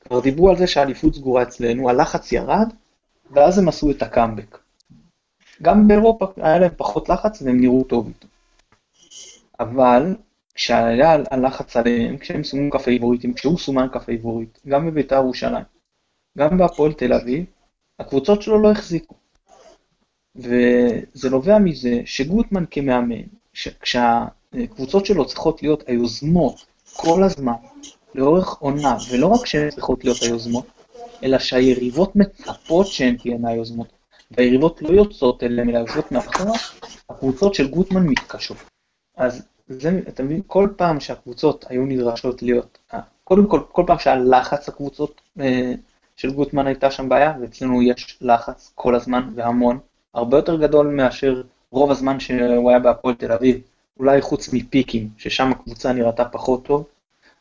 כבר 0.00 0.20
דיברו 0.20 0.50
על 0.50 0.56
זה 0.56 0.66
שהאליפות 0.66 1.14
סגורה 1.14 1.42
אצלנו, 1.42 1.90
הלחץ 1.90 2.32
ירד, 2.32 2.72
ואז 3.30 3.58
הם 3.58 3.68
עשו 3.68 3.90
את 3.90 4.02
הקאמבק. 4.02 4.58
גם 5.62 5.88
באירופה 5.88 6.26
היה 6.36 6.58
להם 6.58 6.72
פחות 6.76 7.08
לחץ 7.08 7.42
והם 7.42 7.60
נראו 7.60 7.84
טוב 7.84 8.06
איתו. 8.06 8.28
אבל 9.60 10.14
כשהיה 10.54 11.16
הלחץ 11.30 11.76
עליהם, 11.76 12.18
כשהם 12.18 12.44
סומנו 12.44 12.70
כפייבוריטים, 12.70 13.34
כשהוא 13.34 13.58
סומן 13.58 13.86
כפייבוריט, 13.92 14.58
גם 14.68 14.86
בבית"ר 14.86 15.14
ירושלים, 15.14 15.64
גם 16.38 16.58
בהפועל 16.58 16.92
תל 16.92 17.12
אביב, 17.12 17.44
הקבוצות 17.98 18.42
שלו 18.42 18.62
לא 18.62 18.70
החזיקו. 18.70 19.14
וזה 20.36 21.30
נובע 21.30 21.58
מזה 21.58 22.00
שגוטמן 22.04 22.64
כמאמן, 22.70 23.22
כשהקבוצות 23.80 25.06
שלו 25.06 25.26
צריכות 25.26 25.62
להיות 25.62 25.88
היוזמות 25.88 26.66
כל 26.92 27.22
הזמן, 27.22 27.52
לאורך 28.14 28.54
עונה, 28.58 28.96
ולא 29.10 29.26
רק 29.26 29.46
שהן 29.46 29.70
צריכות 29.70 30.04
להיות 30.04 30.22
היוזמות, 30.22 30.66
אלא 31.22 31.38
שהיריבות 31.38 32.16
מצפות 32.16 32.86
שהן 32.86 33.16
תהיינה 33.16 33.50
היוזמות. 33.50 33.92
והיריבות 34.30 34.82
לא 34.82 34.88
יוצאות 34.88 35.42
אליהם 35.42 35.68
אלא 35.68 35.78
יוצאות 35.78 36.12
מאחורה, 36.12 36.58
הקבוצות 37.10 37.54
של 37.54 37.70
גוטמן 37.70 38.06
מתקשות. 38.06 38.56
אז 39.16 39.48
זה, 39.70 40.00
אתה 40.08 40.22
מבין, 40.22 40.40
כל 40.46 40.68
פעם 40.76 41.00
שהקבוצות 41.00 41.64
היו 41.68 41.86
נדרשות 41.86 42.42
להיות, 42.42 42.78
אה, 42.94 43.00
קודם 43.24 43.46
כל, 43.46 43.60
כל 43.72 43.84
פעם 43.86 43.98
שהיה 43.98 44.16
לחץ 44.16 44.68
הקבוצות 44.68 45.20
אה, 45.40 45.72
של 46.16 46.30
גוטמן 46.30 46.66
הייתה 46.66 46.90
שם 46.90 47.08
בעיה, 47.08 47.32
ואצלנו 47.40 47.82
יש 47.82 48.18
לחץ 48.20 48.72
כל 48.74 48.94
הזמן 48.94 49.30
והמון, 49.34 49.78
הרבה 50.14 50.38
יותר 50.38 50.56
גדול 50.56 50.86
מאשר 50.86 51.42
רוב 51.70 51.90
הזמן 51.90 52.20
שהוא 52.20 52.70
היה 52.70 52.78
בהפועל 52.78 53.14
תל 53.14 53.32
אביב, 53.32 53.60
אולי 53.98 54.22
חוץ 54.22 54.52
מפיקים, 54.52 55.08
ששם 55.18 55.50
הקבוצה 55.50 55.92
נראתה 55.92 56.24
פחות 56.24 56.64
טוב. 56.64 56.84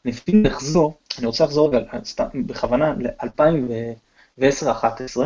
לפי 0.05 0.43
לחזור, 0.43 0.93
אני 1.17 1.25
רוצה 1.25 1.43
לחזור 1.43 1.73
בכוונה 2.33 2.93
ל-2010-2011, 2.97 5.19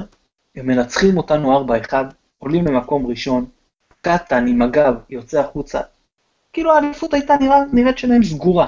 הם 0.56 0.68
מנצחים 0.68 1.18
אותנו 1.18 1.68
4-1, 1.92 1.94
עולים 2.40 2.66
למקום 2.66 3.08
ראשון, 3.08 3.46
קטן 4.02 4.48
עם 4.48 4.62
הגב 4.62 4.94
יוצא 5.10 5.40
החוצה, 5.40 5.82
כאילו 6.54 6.74
האליפות 6.74 7.14
הייתה 7.14 7.34
נראה, 7.40 7.58
נראית 7.74 7.98
שלהם 7.98 8.24
סגורה. 8.24 8.68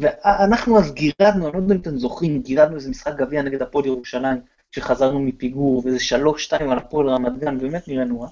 ואנחנו 0.00 0.78
אז 0.78 0.92
גירדנו, 0.94 1.44
אני 1.44 1.52
לא 1.52 1.58
יודע 1.58 1.74
אם 1.74 1.80
אתם 1.80 1.98
זוכרים, 1.98 2.42
גירדנו 2.42 2.76
איזה 2.76 2.90
משחק 2.90 3.12
גביע 3.16 3.42
נגד 3.42 3.62
הפועל 3.62 3.86
ירושלים, 3.86 4.40
כשחזרנו 4.72 5.20
מפיגור, 5.20 5.82
ואיזה 5.84 6.00
שלוש, 6.00 6.44
שתיים 6.44 6.70
על 6.70 6.78
הפועל 6.78 7.08
רמת 7.08 7.38
גן, 7.38 7.58
באמת 7.58 7.88
נראה 7.88 8.04
נורא. 8.04 8.28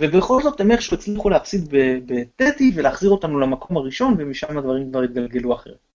ובכל 0.00 0.42
זאת 0.42 0.60
הם 0.60 0.70
איכשהו 0.70 0.96
הצליחו 0.96 1.28
להפסיד 1.28 1.68
בטדי 2.06 2.72
ולהחזיר 2.74 3.10
אותנו 3.10 3.40
למקום 3.40 3.76
הראשון, 3.76 4.14
ומשם 4.18 4.58
הדברים 4.58 4.90
כבר 4.90 5.02
התגלגלו 5.02 5.54
אחרת. 5.54 5.88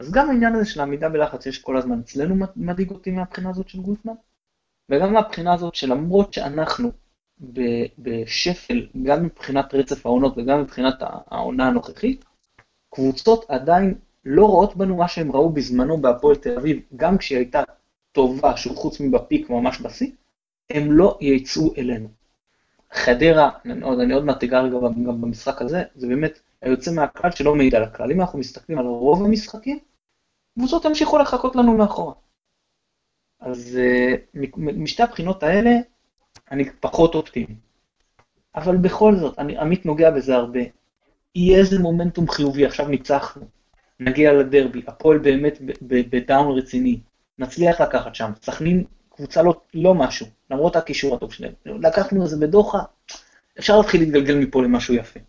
אז 0.00 0.12
גם 0.12 0.30
העניין 0.30 0.54
הזה 0.54 0.70
של 0.70 0.80
העמידה 0.80 1.08
בלחץ 1.08 1.46
יש 1.46 1.58
כל 1.58 1.76
הזמן 1.76 2.00
אצלנו 2.00 2.34
מדאיג 2.56 2.90
אותי 2.90 3.10
מהבחינה 3.10 3.50
הזאת 3.50 3.68
של 3.68 3.80
גוטמן, 3.80 4.14
וגם 4.88 5.12
מהבחינה 5.12 5.54
הזאת 5.54 5.74
שלמרות 5.74 6.32
שאנחנו 6.32 6.90
בשפל, 7.98 8.86
גם 9.02 9.24
מבחינת 9.24 9.74
רצף 9.74 10.06
העונות 10.06 10.34
וגם 10.36 10.60
מבחינת 10.60 10.94
העונה 11.00 11.68
הנוכחית, 11.68 12.24
קבוצות 12.90 13.44
עדיין 13.48 13.94
לא 14.24 14.46
רואות 14.46 14.76
בנו 14.76 14.96
מה 14.96 15.08
שהם 15.08 15.32
ראו 15.32 15.50
בזמנו 15.50 16.00
בהפועל 16.00 16.36
תל 16.36 16.56
אביב, 16.58 16.80
גם 16.96 17.18
כשהיא 17.18 17.38
הייתה 17.38 17.62
טובה, 18.12 18.56
שהוא 18.56 18.76
חוץ 18.76 19.00
מבפיק 19.00 19.50
ממש 19.50 19.80
בשיא, 19.80 20.10
הם 20.70 20.92
לא 20.92 21.18
יצאו 21.20 21.74
אלינו. 21.78 22.08
חדרה, 22.92 23.50
אני 23.64 24.12
עוד 24.14 24.24
מעט 24.24 24.42
אגע 24.42 24.60
רגע 24.60 24.76
גם 25.06 25.20
במשחק 25.20 25.62
הזה, 25.62 25.82
זה 25.94 26.06
באמת 26.06 26.40
היוצא 26.62 26.92
מהכלל 26.92 27.30
שלא 27.30 27.54
מעיד 27.54 27.74
על 27.74 27.82
הכלל. 27.82 28.12
אם 28.12 28.20
אנחנו 28.20 28.38
מסתכלים 28.38 28.78
על 28.78 28.86
רוב 28.86 29.24
המשחקים, 29.24 29.78
קבוצות 30.58 30.86
המשיכו 30.86 31.18
לחכות 31.18 31.56
לנו 31.56 31.76
מאחורה. 31.76 32.14
אז 33.40 33.78
אה, 33.78 34.14
משתי 34.56 35.02
הבחינות 35.02 35.42
האלה, 35.42 35.70
אני 36.50 36.70
פחות 36.80 37.14
אופטימי. 37.14 37.54
אבל 38.54 38.76
בכל 38.76 39.16
זאת, 39.16 39.38
אני, 39.38 39.58
עמית 39.58 39.86
נוגע 39.86 40.10
בזה 40.10 40.34
הרבה. 40.34 40.60
יהיה 41.34 41.58
איזה 41.58 41.78
מומנטום 41.78 42.28
חיובי, 42.28 42.66
עכשיו 42.66 42.88
ניצחנו, 42.88 43.42
נגיע 44.00 44.32
לדרבי, 44.32 44.82
הפועל 44.86 45.18
באמת 45.18 45.58
בדאון 45.82 46.58
רציני, 46.58 47.00
נצליח 47.38 47.80
לקחת 47.80 48.14
שם, 48.14 48.30
סכנין 48.42 48.84
קבוצה 49.08 49.42
לא, 49.42 49.60
לא 49.74 49.94
משהו, 49.94 50.26
למרות 50.50 50.76
הקישור 50.76 51.16
הטוב 51.16 51.32
שלהם. 51.32 51.52
לקחנו 51.66 52.22
איזה 52.22 52.36
בדוחה, 52.36 52.78
אפשר 53.58 53.78
להתחיל 53.78 54.00
להתגלגל 54.00 54.34
מפה 54.34 54.62
למשהו 54.62 54.94
יפה. 54.94 55.20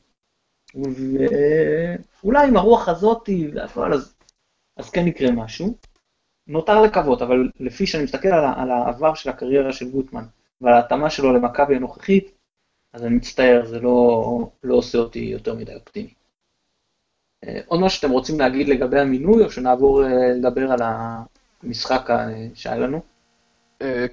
ואולי 2.23 2.47
עם 2.47 2.57
הרוח 2.57 2.89
הזאתי, 2.89 3.51
אז, 3.93 4.15
אז 4.77 4.89
כן 4.89 5.07
יקרה 5.07 5.31
משהו. 5.31 5.77
נותר 6.47 6.81
לקוות, 6.81 7.21
אבל 7.21 7.49
לפי 7.59 7.87
שאני 7.87 8.03
מסתכל 8.03 8.27
על, 8.27 8.45
על 8.55 8.71
העבר 8.71 9.13
של 9.13 9.29
הקריירה 9.29 9.73
של 9.73 9.91
גוטמן 9.91 10.25
ועל 10.61 10.73
ההתאמה 10.73 11.09
שלו 11.09 11.33
למכבי 11.33 11.75
הנוכחית, 11.75 12.31
אז 12.93 13.03
אני 13.05 13.15
מצטער, 13.15 13.65
זה 13.65 13.79
לא, 13.79 14.49
לא 14.63 14.75
עושה 14.75 14.97
אותי 14.97 15.19
יותר 15.19 15.55
מדי 15.55 15.75
אופטימי. 15.75 16.13
אה, 17.47 17.59
עוד 17.67 17.79
משהו 17.81 17.97
שאתם 17.97 18.11
רוצים 18.11 18.39
להגיד 18.39 18.69
לגבי 18.69 18.99
המינוי, 18.99 19.43
או 19.43 19.51
שנעבור 19.51 20.03
אה, 20.03 20.33
לדבר 20.33 20.71
על 20.71 20.79
המשחק 21.63 22.09
אה, 22.09 22.27
שהיה 22.53 22.77
לנו? 22.77 23.01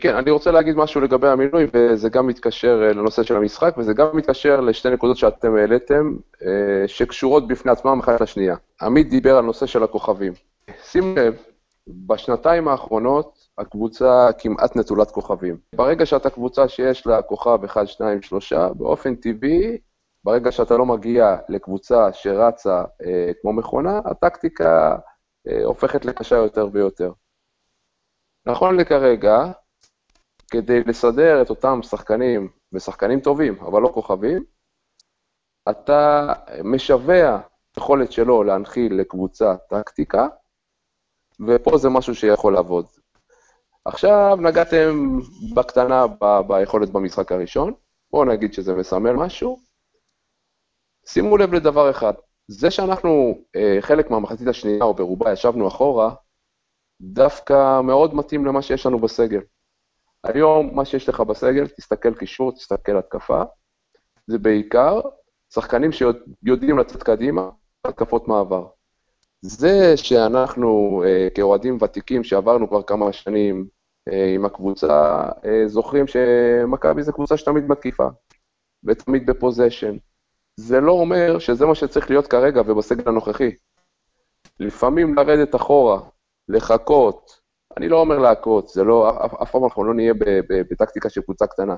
כן, 0.01 0.17
אני 0.17 0.31
רוצה 0.31 0.51
להגיד 0.51 0.77
משהו 0.77 1.01
לגבי 1.01 1.29
המינוי, 1.29 1.67
וזה 1.75 2.09
גם 2.09 2.27
מתקשר 2.27 2.77
לנושא 2.77 3.23
של 3.23 3.37
המשחק, 3.37 3.75
וזה 3.79 3.95
גם 3.95 4.07
מתקשר 4.15 4.61
לשתי 4.61 4.91
נקודות 4.91 5.17
שאתם 5.17 5.57
העליתם, 5.57 6.17
שקשורות 6.87 7.49
בפני 7.49 7.73
עצמם 7.73 8.01
אחת 8.01 8.21
לשנייה. 8.21 8.57
עמית 8.83 9.11
דיבר 9.11 9.37
על 9.37 9.45
נושא 9.45 9.67
של 9.67 9.83
הכוכבים. 9.83 10.33
שים 10.83 11.17
לב, 11.17 11.37
בשנתיים 11.89 12.69
האחרונות 12.69 13.38
הקבוצה 13.59 14.29
כמעט 14.39 14.77
נטולת 14.77 15.11
כוכבים. 15.11 15.59
ברגע 15.75 16.07
שאתה 16.07 16.31
קבוצה 16.31 16.69
שיש 16.69 17.07
לה 17.07 17.23
כוכב 17.23 17.65
1, 17.65 17.89
2, 17.89 18.23
3, 18.23 18.53
באופן 18.53 19.15
טבעי, 19.15 19.79
ברגע 20.25 20.53
שאתה 20.53 20.77
לא 20.77 20.87
מגיע 20.87 21.37
לקבוצה 21.49 22.13
שרצה 22.13 22.85
אה, 23.07 23.31
כמו 23.41 23.53
מכונה, 23.53 24.01
הטקטיקה 24.05 24.97
אה, 25.49 25.65
הופכת 25.65 26.05
לקשה 26.05 26.37
יותר 26.37 26.69
ויותר. 26.73 27.13
נכון 28.47 28.77
לכרגע, 28.77 29.53
כדי 30.51 30.85
לסדר 30.85 31.43
את 31.43 31.51
אותם 31.51 31.81
שחקנים, 31.83 32.49
ושחקנים 32.73 33.21
טובים, 33.21 33.59
אבל 33.61 33.83
לא 33.83 33.89
כוכבים, 33.95 34.45
אתה 35.71 36.33
משווע 36.65 37.41
יכולת 37.77 38.13
שלו 38.13 38.43
להנחיל 38.43 39.01
לקבוצה 39.01 39.57
טקטיקה, 39.69 40.27
ופה 41.47 41.79
זה 41.79 41.89
משהו 41.89 42.15
שיכול 42.15 42.53
לעבוד. 42.53 42.87
עכשיו 43.89 44.37
נגעתם 44.41 45.19
בקטנה 45.55 46.07
ב- 46.07 46.41
ביכולת 46.47 46.91
במשחק 46.91 47.33
הראשון, 47.33 47.73
בואו 48.11 48.25
נגיד 48.25 48.53
שזה 48.53 48.75
מסמל 48.75 49.13
משהו. 49.13 49.59
שימו 51.07 51.37
לב 51.37 51.55
לדבר 51.55 51.91
אחד, 51.91 52.13
זה 52.49 52.71
שאנחנו 52.71 53.39
אה, 53.57 53.77
חלק 53.81 54.11
מהמחצית 54.11 54.49
השנייה 54.49 54.85
או 54.85 54.95
ברובה 54.95 55.33
ישבנו 55.33 55.69
אחורה, 55.69 56.15
דווקא 57.01 57.81
מאוד 57.81 58.15
מתאים 58.15 58.47
למה 58.47 58.63
שיש 58.63 58.87
לנו 58.87 58.99
בסגל. 58.99 59.41
היום, 60.25 60.75
מה 60.75 60.85
שיש 60.85 61.09
לך 61.09 61.21
בסגל, 61.21 61.69
תסתכל 61.69 62.15
קישור, 62.15 62.53
תסתכל 62.53 62.99
התקפה, 62.99 63.43
זה 64.27 64.39
בעיקר 64.39 65.01
שחקנים 65.55 65.91
שיודעים 65.93 66.79
לצאת 66.79 67.03
קדימה, 67.03 67.51
התקפות 67.85 68.29
מעבר. 68.29 68.67
זה 69.41 69.97
שאנחנו 69.97 71.03
אה, 71.07 71.29
כאוהדים 71.35 71.79
ותיקים 71.83 72.25
שעברנו 72.25 72.69
כבר 72.69 72.83
כמה 72.83 73.13
שנים 73.13 73.78
עם 74.35 74.45
הקבוצה, 74.45 75.23
אה, 75.45 75.69
זוכרים 75.69 76.05
שמכבי 76.07 77.03
זה 77.03 77.13
קבוצה 77.13 77.37
שתמיד 77.37 77.65
מתקיפה, 77.65 78.09
ותמיד 78.85 79.27
בפוזיישן. 79.27 79.97
זה 80.61 80.81
לא 80.81 80.93
אומר 80.93 81.39
שזה 81.39 81.67
מה 81.67 81.75
שצריך 81.75 82.11
להיות 82.11 82.27
כרגע 82.27 82.61
ובסגל 82.67 83.09
הנוכחי. 83.09 83.51
לפעמים 84.61 85.15
לרדת 85.15 85.55
אחורה, 85.55 86.01
לחכות, 86.49 87.41
אני 87.77 87.89
לא 87.89 88.01
אומר 88.01 88.19
להכות, 88.19 88.69
זה 88.69 88.85
לא, 88.85 89.25
אף, 89.43 89.51
פעם 89.51 89.65
אנחנו 89.65 89.85
לא 89.85 89.95
נהיה 89.95 90.15
בטקטיקה 90.71 91.11
של 91.11 91.23
קבוצה 91.23 91.47
קטנה, 91.47 91.77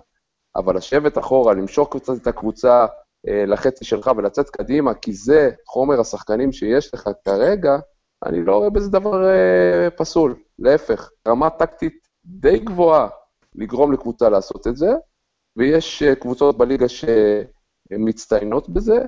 אבל 0.57 0.77
לשבת 0.77 1.19
אחורה, 1.19 1.55
למשוך 1.55 1.97
קצת 1.97 2.13
את 2.23 2.27
הקבוצה 2.27 2.87
אה, 3.29 3.47
לחצי 3.47 3.85
שלך 3.85 4.11
ולצאת 4.17 4.51
קדימה, 4.51 4.95
כי 4.95 5.13
זה 5.13 5.51
חומר 5.67 6.01
השחקנים 6.01 6.53
שיש 6.53 6.95
לך 6.95 7.09
כרגע, 7.25 7.79
אני 8.27 8.45
לא 8.45 8.57
רואה 8.57 8.71
בזה 8.71 8.91
דבר 8.91 9.29
אה, 9.29 9.91
פסול. 9.91 10.37
להפך, 10.59 11.11
רמה 11.29 11.51
טקטית 11.51 12.00
די 12.25 12.59
גבוהה 12.59 13.09
לגרום 13.55 13.93
לקבוצה 13.93 14.29
לעשות 14.29 14.67
את 14.67 14.77
זה, 14.77 14.91
ויש 15.57 16.03
אה, 16.03 16.15
קבוצות 16.15 16.59
בליגה 16.59 16.87
שמצטיינות 16.89 18.69
בזה, 18.69 18.99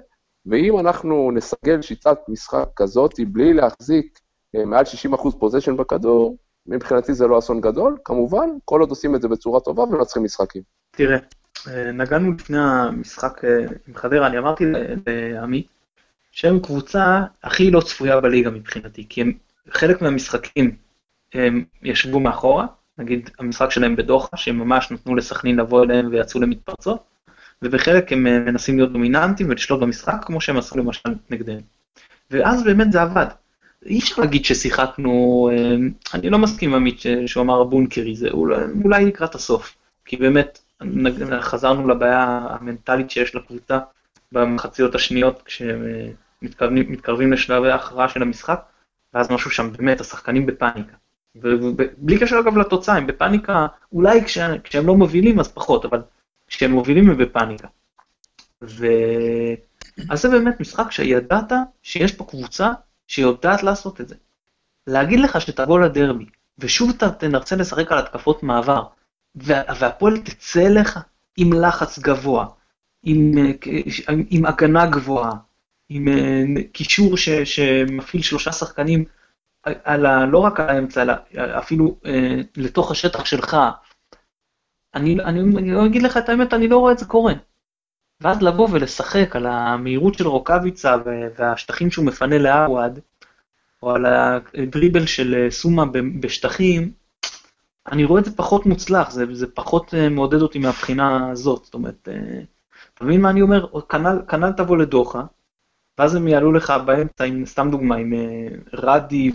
ואם 0.47 0.79
אנחנו 0.79 1.31
נסגל 1.31 1.83
שיטת 1.83 2.19
משחק 2.29 2.69
כזאת 2.77 3.21
בלי 3.29 3.55
להחזיק 3.55 4.19
מעל 4.67 4.85
60% 5.15 5.39
פוזיישן 5.39 5.77
בכדור, 5.77 6.37
מבחינתי 6.67 7.15
זה 7.15 7.27
לא 7.27 7.39
אסון 7.39 7.61
גדול, 7.61 7.99
כמובן, 8.05 8.49
כל 8.65 8.81
עוד 8.81 8.91
עושים 8.91 9.15
את 9.15 9.23
זה 9.23 9.29
בצורה 9.29 9.61
טובה 9.61 9.83
ומנצחים 9.83 10.25
משחקים. 10.25 10.63
תראה, 10.91 11.19
נגענו 11.93 12.33
לפני 12.33 12.59
המשחק 12.59 13.45
אה, 13.45 13.65
עם 13.89 13.95
חדרה, 13.95 14.27
אני 14.27 14.39
אמרתי 14.39 14.65
לעמי, 15.07 15.67
שהם 16.31 16.61
קבוצה 16.61 17.23
הכי 17.43 17.71
לא 17.71 17.81
צפויה 17.81 18.21
בליגה 18.21 18.51
מבחינתי, 18.51 19.07
כי 19.09 19.21
הם, 19.21 19.33
חלק 19.71 20.03
מהמשחקים 20.03 20.77
הם 21.35 21.65
ישבו 21.83 22.21
מאחורה, 22.21 22.67
נגיד 23.03 23.31
המשחק 23.39 23.71
שלהם 23.71 23.97
בדוחה, 23.97 24.37
שהם 24.37 24.59
ממש 24.59 24.91
נתנו 24.91 25.17
לסכנין 25.17 25.57
לבוא 25.57 25.85
אליהם 25.85 26.09
ויצאו 26.11 26.41
למתפרצות, 26.41 27.03
ובחלק 27.63 28.13
הם 28.13 28.27
אה, 28.27 28.39
מנסים 28.39 28.77
להיות 28.77 28.93
דומיננטיים 28.93 29.49
ולשלוט 29.49 29.81
במשחק, 29.81 30.25
כמו 30.27 30.41
שהם 30.41 30.57
עשו 30.57 30.79
למשל 30.79 31.11
נגדהם. 31.31 31.61
ואז 32.31 32.65
באמת 32.65 32.93
זה 32.93 33.03
עבד. 33.03 33.27
אי 33.87 33.99
אפשר 33.99 34.23
להגיד 34.23 34.45
ששיחקנו, 34.45 35.51
אה, 35.53 35.77
אני 36.15 36.31
לא 36.31 36.39
מסכים 36.39 36.71
עם 36.71 36.77
עמית 36.77 37.03
שהוא 37.27 37.43
אמר 37.43 37.61
הבונקרי, 37.61 38.17
זה 38.17 38.29
אולי, 38.31 38.57
אולי 38.85 39.05
לקראת 39.05 39.35
הסוף, 39.35 39.77
כי 40.05 40.17
באמת 40.17 40.59
חזרנו 41.41 41.89
לבעיה 41.89 42.47
המנטלית 42.51 43.11
שיש 43.11 43.35
לקבוצה 43.35 43.79
במחציות 44.33 44.95
השניות 44.95 45.43
כשמתקרבים 45.43 47.33
לשלבי 47.33 47.71
ההכרעה 47.71 48.09
של 48.09 48.23
המשחק, 48.23 48.63
ואז 49.15 49.31
משהו 49.31 49.51
שם 49.51 49.73
באמת, 49.73 50.01
השחקנים 50.01 50.47
בפאניקה. 50.47 50.97
ובלי 51.35 52.19
קשר 52.21 52.39
אגב 52.39 52.57
לתוצאה, 52.57 52.97
הם 52.97 53.07
בפאניקה, 53.07 53.67
אולי 53.93 54.25
כש, 54.25 54.39
כשהם 54.65 54.87
לא 54.87 54.95
מובילים 54.95 55.41
אז 55.41 55.53
פחות, 55.53 55.85
אבל 55.85 56.03
כשהם 56.47 56.71
מובילים 56.71 57.11
הם 57.11 57.19
בפאניקה. 57.19 57.69
ו... 58.63 58.87
אז 60.11 60.23
זה 60.23 60.29
באמת 60.29 60.61
משחק 60.61 60.91
שידעת 60.91 61.53
שיש 61.83 62.13
פה 62.13 62.25
קבוצה 62.25 62.71
שיודעת 63.07 63.63
לעשות 63.63 64.01
את 64.01 64.09
זה. 64.09 64.15
להגיד 64.87 65.21
לך 65.21 65.41
שתבוא 65.41 65.81
לדרבי, 65.81 66.27
ושוב 66.59 66.91
אתה 66.91 67.11
תנרצה 67.11 67.57
לשחק 67.57 67.93
על 67.93 67.99
התקפות 67.99 68.43
מעבר, 68.43 68.85
והפועל 69.35 70.19
תצא 70.19 70.69
לך 70.69 70.99
עם 71.37 71.53
לחץ 71.53 71.99
גבוה, 71.99 72.47
עם, 73.03 73.33
עם 74.31 74.47
הגנה 74.47 74.87
גבוהה, 74.87 75.33
עם 75.89 76.09
קישור 76.73 77.17
ש, 77.17 77.29
שמפעיל 77.29 78.23
שלושה 78.23 78.53
שחקנים 78.53 79.05
על 79.65 80.07
ה, 80.07 80.27
לא 80.27 80.39
רק 80.39 80.61
על 80.61 80.69
האמצע, 80.69 81.05
אפילו 81.59 81.97
אה, 82.07 82.41
לתוך 82.57 82.91
השטח 82.91 83.25
שלך. 83.25 83.57
אני, 84.95 85.15
אני, 85.25 85.41
אני 85.41 85.87
אגיד 85.87 86.03
לך 86.03 86.17
את 86.17 86.29
האמת, 86.29 86.55
אני 86.55 86.69
לא 86.69 86.79
רואה 86.79 86.93
את 86.93 86.99
זה 86.99 87.05
קורה. 87.07 87.35
ואז 88.21 88.43
לבוא 88.43 88.69
ולשחק 88.73 89.37
על 89.37 89.47
המהירות 89.47 90.15
של 90.15 90.27
רוקאביצה 90.27 90.97
והשטחים 91.39 91.91
שהוא 91.91 92.05
מפנה 92.05 92.39
לעווד, 92.39 92.99
או 93.83 93.91
על 93.91 94.07
הדריבל 94.07 95.07
של 95.07 95.35
אה, 95.35 95.51
סומה 95.51 95.85
בשטחים, 96.21 96.93
אני 97.93 98.05
רואה 98.05 98.21
את 98.21 98.25
זה 98.25 98.37
פחות 98.37 98.67
מוצלח, 98.67 99.11
זה, 99.11 99.25
זה 99.33 99.47
פחות 99.47 99.95
אה, 99.95 100.09
מעודד 100.09 100.43
אותי 100.43 100.59
מהבחינה 100.59 101.31
הזאת. 101.31 101.65
זאת 101.65 101.75
אומרת, 101.75 102.09
אה, 102.09 102.41
אתה 102.95 103.05
מבין 103.05 103.21
מה 103.21 103.31
אני 103.31 103.43
אומר? 103.43 103.67
כנ"ל, 103.89 104.19
כנ"ל 104.29 104.53
תבוא 104.53 104.77
לדוחה, 104.77 105.23
ואז 105.99 106.15
הם 106.15 106.29
יעלו 106.29 106.53
לך 106.53 106.73
באמצע, 106.87 107.25
עם, 107.25 107.47
סתם 107.47 107.69
דוגמה, 107.71 107.97
עם 107.97 108.13
רדי 108.73 109.33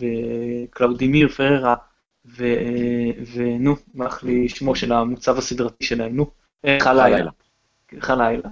וקלאודימיר 0.00 1.28
פררה, 1.28 1.74
ונו, 3.34 3.76
ברח 3.94 4.22
לי 4.22 4.48
שמו 4.48 4.76
של 4.76 4.92
המוצב 4.92 5.38
הסדרתי 5.38 5.84
שלהם, 5.84 6.16
נו, 6.16 6.30
חלילה. 6.80 7.30
חלילה. 8.00 8.48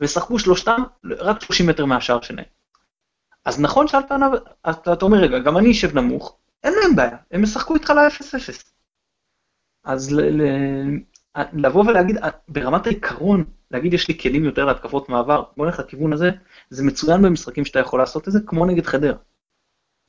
ושחקו 0.00 0.38
שלושתם 0.38 0.82
רק 1.04 1.42
30 1.42 1.66
מטר 1.66 1.84
מהשער 1.84 2.20
שלהם. 2.20 2.44
אז 3.44 3.60
נכון 3.60 3.88
שעל 3.88 4.02
פניו, 4.08 4.30
אתה, 4.70 4.92
אתה 4.92 5.04
אומר, 5.04 5.18
רגע, 5.18 5.38
גם 5.38 5.58
אני 5.58 5.70
אשב 5.70 5.98
נמוך, 5.98 6.36
אין 6.64 6.72
להם 6.82 6.96
בעיה, 6.96 7.16
הם 7.30 7.42
ישחקו 7.42 7.74
איתך 7.74 7.90
ל-0-0. 7.90 8.64
אז 9.84 10.12
ל, 10.12 10.20
ל, 10.20 10.42
לבוא 11.52 11.84
ולהגיד, 11.84 12.16
ברמת 12.48 12.86
העיקרון, 12.86 13.44
להגיד 13.70 13.94
יש 13.94 14.08
לי 14.08 14.18
כלים 14.18 14.44
יותר 14.44 14.64
להתקפות 14.64 15.08
מעבר, 15.08 15.42
בוא 15.56 15.66
נלך 15.66 15.78
לכיוון 15.78 16.12
הזה, 16.12 16.30
זה 16.70 16.84
מצוין 16.84 17.22
במשחקים 17.22 17.64
שאתה 17.64 17.78
יכול 17.78 18.00
לעשות 18.00 18.28
את 18.28 18.32
זה, 18.32 18.38
כמו 18.46 18.66
נגד 18.66 18.86
חדר. 18.86 19.16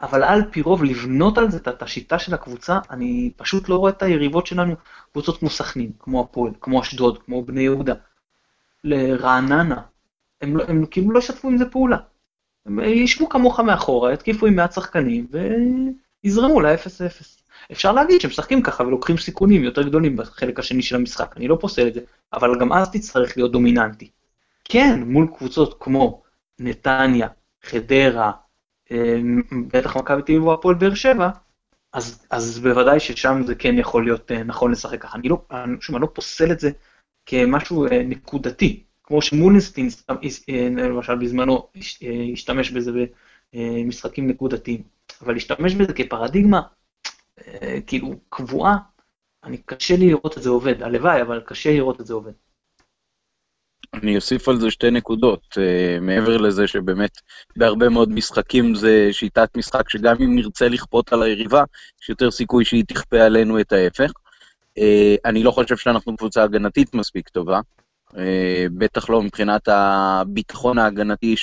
אבל 0.01 0.23
על 0.23 0.41
פי 0.51 0.61
רוב 0.61 0.83
לבנות 0.83 1.37
על 1.37 1.51
זה 1.51 1.57
את 1.57 1.81
השיטה 1.81 2.19
של 2.19 2.33
הקבוצה, 2.33 2.79
אני 2.89 3.31
פשוט 3.35 3.69
לא 3.69 3.75
רואה 3.75 3.91
את 3.91 4.01
היריבות 4.01 4.47
שלנו, 4.47 4.75
קבוצות 5.11 5.39
כמו 5.39 5.49
סכנין, 5.49 5.91
כמו 5.99 6.21
הפועל, 6.21 6.53
כמו 6.61 6.81
אשדוד, 6.81 7.23
כמו 7.23 7.43
בני 7.43 7.61
יהודה, 7.61 7.93
לרעננה. 8.83 9.81
הם, 10.41 10.57
לא, 10.57 10.63
הם 10.67 10.85
כאילו 10.85 11.11
לא 11.11 11.19
ישתפו 11.19 11.49
עם 11.49 11.57
זה 11.57 11.69
פעולה. 11.69 11.97
הם 12.65 12.79
ישבו 12.79 13.29
כמוך 13.29 13.59
מאחורה, 13.59 14.13
יתקיפו 14.13 14.45
עם 14.45 14.55
מעט 14.55 14.73
שחקנים 14.73 15.27
ויזרמו 16.23 16.61
ל-0-0. 16.61 17.39
אפשר 17.71 17.91
להגיד 17.91 18.21
שהם 18.21 18.31
משחקים 18.31 18.61
ככה 18.61 18.83
ולוקחים 18.83 19.17
סיכונים 19.17 19.63
יותר 19.63 19.81
גדולים 19.81 20.15
בחלק 20.15 20.59
השני 20.59 20.81
של 20.81 20.95
המשחק, 20.95 21.33
אני 21.37 21.47
לא 21.47 21.57
פוסל 21.61 21.87
את 21.87 21.93
זה, 21.93 22.01
אבל 22.33 22.59
גם 22.59 22.73
אז 22.73 22.91
תצטרך 22.91 23.37
להיות 23.37 23.51
דומיננטי. 23.51 24.09
כן, 24.63 25.03
מול 25.05 25.27
קבוצות 25.37 25.77
כמו 25.79 26.23
נתניה, 26.59 27.27
חדרה, 27.63 28.31
אמ, 28.91 29.41
בטח 29.67 29.97
מכבי 29.97 30.21
תל 30.21 30.31
אביב 30.31 30.43
או 30.43 30.53
הפועל 30.53 30.75
באר 30.75 30.93
שבע, 30.93 31.29
אז, 31.93 32.25
אז 32.29 32.59
בוודאי 32.59 32.99
ששם 32.99 33.41
זה 33.45 33.55
כן 33.55 33.77
יכול 33.77 34.03
להיות 34.03 34.31
אה, 34.31 34.43
נכון 34.43 34.71
לשחק 34.71 35.01
ככה. 35.01 35.17
אני 35.17 35.29
לא, 35.29 35.41
שוב, 35.81 35.95
אני 35.95 36.01
לא 36.01 36.07
פוסל 36.13 36.51
את 36.51 36.59
זה 36.59 36.71
כמשהו 37.25 37.85
אה, 37.85 38.03
נקודתי, 38.03 38.83
כמו 39.03 39.21
שמולינסטין 39.21 39.89
אה, 40.49 40.69
למשל 40.69 41.15
בזמנו 41.15 41.67
השתמש 42.33 42.71
בזה 42.71 42.91
במשחקים 43.53 44.27
נקודתיים, 44.27 44.83
אבל 45.21 45.33
להשתמש 45.33 45.75
בזה 45.75 45.93
כפרדיגמה, 45.93 46.61
כאילו 47.87 48.15
קבועה, 48.29 48.77
אני 49.43 49.57
קשה 49.57 49.95
לי 49.95 50.07
לראות 50.07 50.37
את 50.37 50.43
זה 50.43 50.49
עובד, 50.49 50.83
הלוואי, 50.83 51.21
אבל 51.21 51.41
קשה 51.45 51.71
לראות 51.71 52.01
את 52.01 52.05
זה 52.05 52.13
עובד. 52.13 52.31
אני 53.93 54.15
אוסיף 54.15 54.49
על 54.49 54.59
זה 54.59 54.71
שתי 54.71 54.91
נקודות, 54.91 55.41
uh, 55.51 56.01
מעבר 56.01 56.37
לזה 56.37 56.67
שבאמת 56.67 57.11
בהרבה 57.55 57.89
מאוד 57.89 58.09
משחקים 58.09 58.75
זה 58.75 59.09
שיטת 59.11 59.57
משחק 59.57 59.89
שגם 59.89 60.15
אם 60.19 60.35
נרצה 60.35 60.67
לכפות 60.67 61.13
על 61.13 61.23
היריבה, 61.23 61.63
יש 62.01 62.09
יותר 62.09 62.31
סיכוי 62.31 62.65
שהיא 62.65 62.83
תכפה 62.87 63.21
עלינו 63.21 63.59
את 63.59 63.73
ההפך. 63.73 64.11
Uh, 64.79 64.81
אני 65.25 65.43
לא 65.43 65.51
חושב 65.51 65.77
שאנחנו 65.77 66.17
קבוצה 66.17 66.43
הגנתית 66.43 66.93
מספיק 66.93 67.29
טובה, 67.29 67.59
uh, 68.09 68.15
בטח 68.77 69.09
לא 69.09 69.21
מבחינת 69.21 69.67
הביטחון 69.67 70.77
ההגנתי 70.77 71.35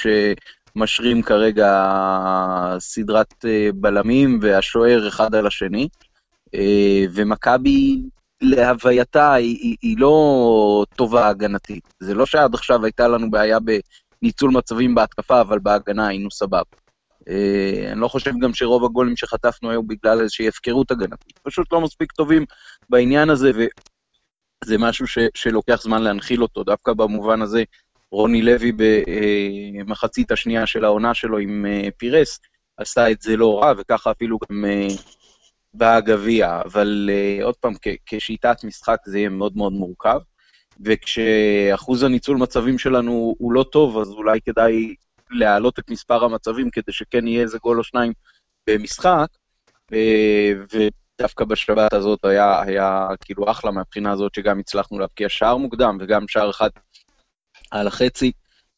שמשרים 0.77 1.23
כרגע 1.23 1.71
סדרת 2.79 3.35
uh, 3.45 3.73
בלמים 3.75 4.39
והשוער 4.43 5.09
אחד 5.09 5.35
על 5.35 5.47
השני. 5.47 5.89
Uh, 6.47 6.59
ומכבי 7.15 8.03
להווייתה 8.41 9.33
היא, 9.33 9.77
היא 9.83 9.97
לא 9.99 10.85
טובה 10.97 11.29
הגנתית. 11.29 11.95
זה 12.01 12.15
לא 12.15 12.27
שעד 12.27 12.55
עכשיו 12.55 12.85
הייתה 12.85 13.09
לנו 13.09 13.31
בעיה 13.31 13.59
בניצול 13.61 14.51
מצבים 14.51 14.95
בהתקפה, 14.95 15.41
אבל 15.41 15.59
בהגנה 15.59 16.07
היינו 16.07 16.31
סבבה. 16.31 16.63
אה, 17.29 17.93
אני 17.93 18.01
לא 18.01 18.09
חושב 18.09 18.33
גם 18.41 18.55
שרוב 18.55 18.85
הגולים 18.85 19.17
שחטפנו 19.17 19.71
היו 19.71 19.83
בגלל 19.83 20.21
איזושהי 20.21 20.49
הפקרות 20.49 20.91
הגנתית. 20.91 21.39
פשוט 21.43 21.73
לא 21.73 21.81
מספיק 21.81 22.13
טובים 22.13 22.45
בעניין 22.91 23.31
הזה, 23.31 23.51
וזה 23.51 24.79
משהו 24.79 25.07
ש, 25.07 25.19
שלוקח 25.35 25.83
זמן 25.83 26.03
להנחיל 26.03 26.43
אותו. 26.43 26.65
דווקא 26.65 26.93
במובן 26.93 27.43
הזה, 27.43 27.63
רוני 28.13 28.43
לוי 28.43 28.73
במחצית 28.77 30.31
השנייה 30.31 30.67
של 30.67 30.85
העונה 30.85 31.15
שלו 31.15 31.39
עם 31.39 31.67
אה, 31.67 31.89
פירס, 31.97 32.39
עשה 32.77 33.11
את 33.11 33.23
זה 33.23 33.37
לא 33.37 33.63
רע, 33.63 33.73
וככה 33.79 34.11
אפילו 34.11 34.39
גם 34.51 34.65
אה, 34.65 34.89
בגביע, 35.77 36.61
אבל 36.65 37.11
uh, 37.13 37.45
עוד 37.45 37.57
פעם, 37.57 37.73
כשיטת 38.07 38.65
משחק 38.65 38.97
זה 39.07 39.19
יהיה 39.19 39.29
מאוד 39.29 39.57
מאוד 39.57 39.73
מורכב, 39.73 40.19
וכשאחוז 40.81 42.03
הניצול 42.03 42.37
מצבים 42.37 42.79
שלנו 42.79 43.35
הוא 43.39 43.53
לא 43.53 43.65
טוב, 43.73 43.99
אז 43.99 44.09
אולי 44.09 44.41
כדאי 44.41 44.95
להעלות 45.31 45.79
את 45.79 45.91
מספר 45.91 46.25
המצבים 46.25 46.71
כדי 46.71 46.93
שכן 46.93 47.27
יהיה 47.27 47.43
איזה 47.43 47.59
גול 47.59 47.79
או 47.79 47.85
שניים 47.85 48.13
במשחק, 48.67 49.27
ודווקא 50.73 51.45
בשבת 51.45 51.93
הזאת 51.93 52.25
היה, 52.25 52.63
היה 52.63 53.09
כאילו 53.25 53.51
אחלה 53.51 53.71
מהבחינה 53.71 54.13
הזאת, 54.13 54.35
שגם 54.35 54.59
הצלחנו 54.59 54.99
להבקיע 54.99 55.29
שער 55.29 55.57
מוקדם 55.57 55.99
וגם 56.01 56.29
שער 56.29 56.51
אחד 56.51 56.71
על 57.71 57.87
החצי. 57.87 58.33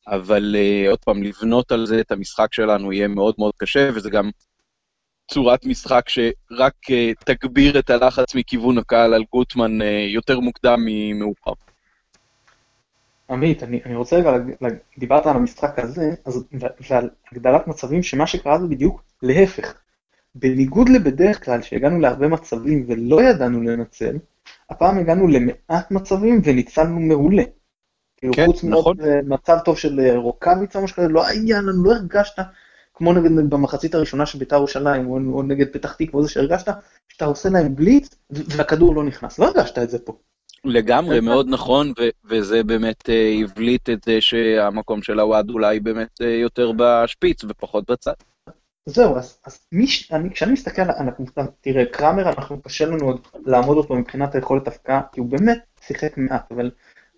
אבל 0.09 0.57
uh, 0.59 0.91
עוד 0.91 0.99
פעם, 0.99 1.23
לבנות 1.23 1.73
על 1.73 1.87
זה 1.87 2.01
את 2.01 2.13
המשחק 2.13 2.53
שלנו 2.53 2.93
יהיה 2.93 3.09
מאוד 3.09 3.35
מאוד 3.39 3.53
קשה, 3.57 3.91
וזה 3.95 4.11
גם 4.11 4.31
צורת 5.31 5.67
משחק 5.67 6.09
שרק 6.09 6.75
uh, 6.91 7.25
תגביר 7.25 7.79
את 7.79 7.91
הלחץ 7.91 8.35
מכיוון 8.35 8.79
הקהל 8.79 9.15
על 9.15 9.25
גוטמן 9.33 9.83
uh, 9.83 9.85
יותר 9.85 10.41
מוקדם 10.41 10.81
ממאוחר. 10.85 11.53
עמית, 13.31 13.63
אני, 13.63 13.81
אני 13.87 13.97
רוצה 13.97 14.17
רגע, 14.17 14.31
דיברת 14.99 15.27
על 15.27 15.37
המשחק 15.37 15.79
הזה, 15.79 16.15
אז, 16.25 16.45
ועל 16.91 17.11
הגדלת 17.33 17.67
מצבים, 17.67 18.03
שמה 18.03 18.27
שקרה 18.27 18.59
זה 18.59 18.67
בדיוק 18.67 19.03
להפך. 19.23 19.75
בניגוד 20.35 20.89
לבדרך 20.89 21.45
כלל, 21.45 21.63
שהגענו 21.63 22.01
להרבה 22.01 22.29
מצבים 22.29 22.85
ולא 22.89 23.23
ידענו 23.23 23.63
לנצל, 23.63 24.17
הפעם 24.71 24.99
הגענו 24.99 25.29
למעט 25.29 25.91
מצבים 25.91 26.41
וניצלנו 26.45 27.01
מעולה. 27.01 27.43
כאילו, 28.19 28.33
כן, 28.33 28.47
חוץ 28.47 28.65
נכון. 28.65 28.97
מצב 29.25 29.59
טוב 29.65 29.79
של 29.79 30.01
רוקאביצה 30.17 30.79
או 30.79 30.85
משהו 30.85 30.97
כזה, 30.97 31.09
לא 31.09 31.27
היה 31.27 31.61
לנו, 31.61 31.85
לא 31.85 31.93
הרגשת 31.93 32.43
כמו 32.95 33.13
נגד 33.13 33.51
במחצית 33.51 33.95
הראשונה 33.95 34.27
של 34.27 34.39
בית"ר 34.39 34.57
ירושלים, 34.57 35.07
או, 35.07 35.19
או 35.33 35.43
נגד 35.43 35.73
פתח 35.73 35.93
תקווה, 35.93 36.23
זה 36.23 36.29
שהרגשת 36.29 36.69
שאתה 37.09 37.25
עושה 37.25 37.49
להם 37.49 37.77
בליץ, 37.77 38.09
והכדור 38.31 38.95
לא 38.95 39.05
נכנס. 39.05 39.39
לא 39.39 39.47
הרגשת 39.47 39.79
את 39.79 39.91
זה 39.91 39.99
פה. 39.99 40.17
לגמרי, 40.65 41.21
מאוד 41.21 41.47
נכון, 41.49 41.93
וזה 42.25 42.63
באמת 42.63 43.11
אה, 43.11 43.35
הבליט 43.43 43.91
את 43.91 44.05
זה 44.05 44.21
שהמקום 44.21 45.03
של 45.03 45.21
הוואד 45.21 45.51
אולי 45.51 45.81
באמת 45.81 46.21
אה, 46.23 46.27
יותר 46.27 46.73
בשפיץ 46.77 47.45
ופחות 47.45 47.91
בצד. 47.91 48.13
זהו, 48.87 49.17
אז, 49.17 49.39
אז 49.47 49.59
מי, 49.73 49.87
אני, 50.13 50.31
כשאני 50.31 50.53
מסתכל 50.53 50.83
על 50.83 51.09
הקבוצה, 51.09 51.41
תראה, 51.61 51.85
קראמר, 51.85 52.29
אנחנו 52.29 52.63
קשה 52.63 52.87
לנו 52.87 53.07
עוד 53.07 53.21
לעמוד 53.47 53.77
אותו 53.77 53.95
מבחינת 53.95 54.35
היכולת 54.35 54.69
הפקעה, 54.69 55.01
כי 55.13 55.21
הוא 55.21 55.29
באמת 55.29 55.59
שיחק 55.81 56.17
מעט, 56.17 56.53
אבל, 56.53 56.71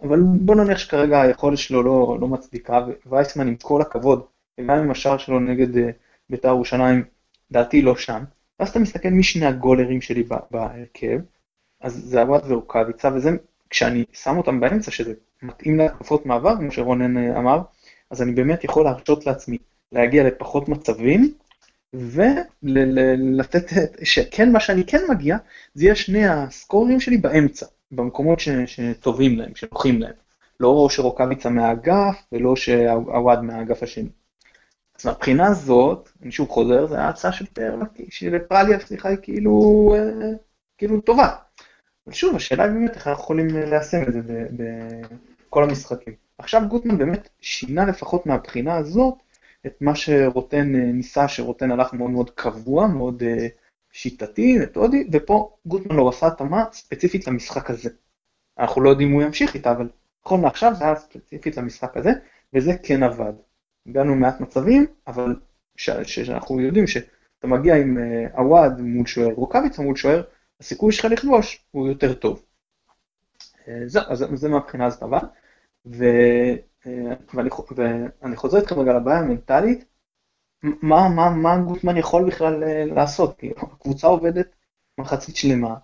אבל 0.03 0.21
בוא 0.21 0.55
נניח 0.55 0.79
שכרגע 0.79 1.21
היכולת 1.21 1.59
שלו 1.59 1.83
לא, 1.83 2.19
לא 2.21 2.29
מצדיקה, 2.29 2.87
ווייסמן 3.07 3.49
עם 3.49 3.57
כל 3.57 3.83
הכבוד, 3.83 4.23
וגם 4.61 4.79
עם 4.79 4.91
השער 4.91 5.19
שלו 5.19 5.41
נגד 5.41 5.75
uh, 5.75 5.93
בית"ר 6.31 6.49
ירושלים, 6.49 7.05
דעתי 7.51 7.83
לא 7.83 7.97
שם. 7.97 8.25
ואז 8.61 8.69
אתה 8.69 8.79
מסתכל 8.79 9.09
מי 9.09 9.23
שני 9.23 9.47
הגולרים 9.47 10.01
שלי 10.01 10.25
בהרכב, 10.51 11.21
אז 11.81 11.95
זה 11.95 12.21
עבד 12.21 12.41
ורוקאביצה, 12.49 13.11
וזה 13.15 13.31
כשאני 13.71 14.05
שם 14.13 14.37
אותם 14.37 14.61
באמצע, 14.61 14.91
שזה 14.91 15.15
מתאים 15.43 15.79
להתקפות 15.79 16.27
מעבר, 16.27 16.57
כמו 16.57 16.73
שרונן 16.73 17.35
uh, 17.35 17.39
אמר, 17.39 17.61
אז 18.11 18.23
אני 18.23 18.33
באמת 18.33 18.65
יכול 18.65 18.85
להרשות 18.85 19.27
לעצמי 19.27 19.59
להגיע 19.93 20.25
לפחות 20.25 20.69
מצבים, 20.69 21.35
ולתת, 21.95 23.65
שכן, 24.03 24.53
מה 24.53 24.61
שאני 24.61 24.85
כן 24.85 25.03
מגיע, 25.11 25.37
זה 25.75 25.85
יהיה 25.85 25.95
שני 25.95 26.29
הסקורים 26.29 27.01
שלי 27.01 27.17
באמצע, 27.17 27.67
במקומות 27.93 28.41
ש, 28.41 28.49
שטובים 28.67 29.39
להם, 29.39 29.55
שנוחים 29.55 30.01
להם. 30.01 30.13
לא 30.61 30.89
שרוקאביצה 30.91 31.51
מהאגף, 31.51 32.25
ולא 32.33 32.57
שעווד 32.57 33.41
מהאגף 33.43 33.83
השני. 33.83 34.09
אז 34.99 35.07
מהבחינה 35.07 35.47
הזאת, 35.47 36.09
אני 36.23 36.33
שוב 36.33 36.49
חוזר, 36.49 36.87
זה 36.87 37.01
ההצעה 37.01 37.33
של 37.33 37.47
פרליה, 38.49 38.81
סליחה, 38.81 39.09
היא 39.09 39.19
כאילו, 39.23 39.95
אה, 39.97 40.31
כאילו 40.79 41.01
טובה. 41.01 41.37
אבל 42.07 42.15
שוב, 42.15 42.37
השאלה 42.37 42.65
היא 42.65 42.73
באמת 42.73 42.95
איך 42.95 43.09
אנחנו 43.09 43.23
יכולים 43.23 43.47
ליישם 43.49 44.03
את 44.09 44.13
זה 44.13 44.21
בכל 45.49 45.65
המשחקים. 45.65 46.15
עכשיו 46.39 46.63
גוטמן 46.69 46.99
באמת 46.99 47.29
שינה 47.41 47.85
לפחות 47.85 48.27
מהבחינה 48.27 48.77
הזאת 48.77 49.15
את 49.67 49.73
מה 49.81 49.95
שרוטן 49.95 50.75
אה, 50.75 50.81
ניסה, 50.81 51.29
שרוטן 51.29 51.71
הלך 51.71 51.93
מאוד 51.93 52.11
מאוד 52.11 52.31
קבוע, 52.31 52.87
מאוד 52.87 53.23
אה, 53.23 53.47
שיטתי, 53.93 54.59
מתודי, 54.59 55.09
ופה 55.13 55.57
גוטמן 55.67 55.97
לא 55.97 56.09
עשה 56.09 56.27
התאמה 56.27 56.65
ספציפית 56.73 57.27
למשחק 57.27 57.71
הזה. 57.71 57.91
אנחנו 58.59 58.81
לא 58.81 58.91
יודעים 58.91 59.09
אם 59.09 59.15
הוא 59.15 59.23
ימשיך 59.23 59.55
איתה, 59.55 59.71
אבל 59.71 59.89
נכון 60.25 60.43
לעכשיו 60.43 60.75
זה 60.75 60.85
היה 60.85 60.97
ספציפית 60.97 61.57
למשחק 61.57 61.97
הזה, 61.97 62.11
וזה 62.55 62.73
כן 62.83 63.03
עבד. 63.03 63.33
הגענו 63.87 64.15
מעט 64.15 64.41
מצבים, 64.41 64.87
אבל 65.07 65.37
שאנחנו 65.77 66.61
יודעים 66.61 66.87
שאתה 66.87 67.47
מגיע 67.47 67.77
עם 67.77 67.99
אה, 67.99 68.27
עווד 68.33 68.81
מול 68.81 69.07
שוער, 69.07 69.33
רוקאביצה 69.33 69.83
מול 69.83 69.97
שוער, 69.97 70.23
הסיכוי 70.61 70.93
שלך 70.93 71.05
לכבוש 71.05 71.65
הוא 71.71 71.89
יותר 71.89 72.15
טוב. 72.15 72.43
זהו, 73.87 74.03
אז 74.09 74.25
זה 74.35 74.49
מהבחינה 74.49 74.87
הזאת 74.87 75.03
עבד. 75.03 75.27
אה, 76.87 77.15
ואני 77.35 78.37
חוזר 78.37 78.59
איתכם 78.59 78.79
רגע 78.79 78.93
לבעיה 78.93 79.19
המנטלית, 79.19 79.85
מה, 80.63 81.09
מה, 81.09 81.31
מה 81.31 81.59
גוטמן 81.59 81.97
יכול 81.97 82.27
בכלל 82.27 82.65
אה, 82.65 82.85
לעשות? 82.85 83.41
הקבוצה 83.57 84.07
עובדת 84.07 84.57
מחצית 84.99 85.37
שלמה, 85.37 85.75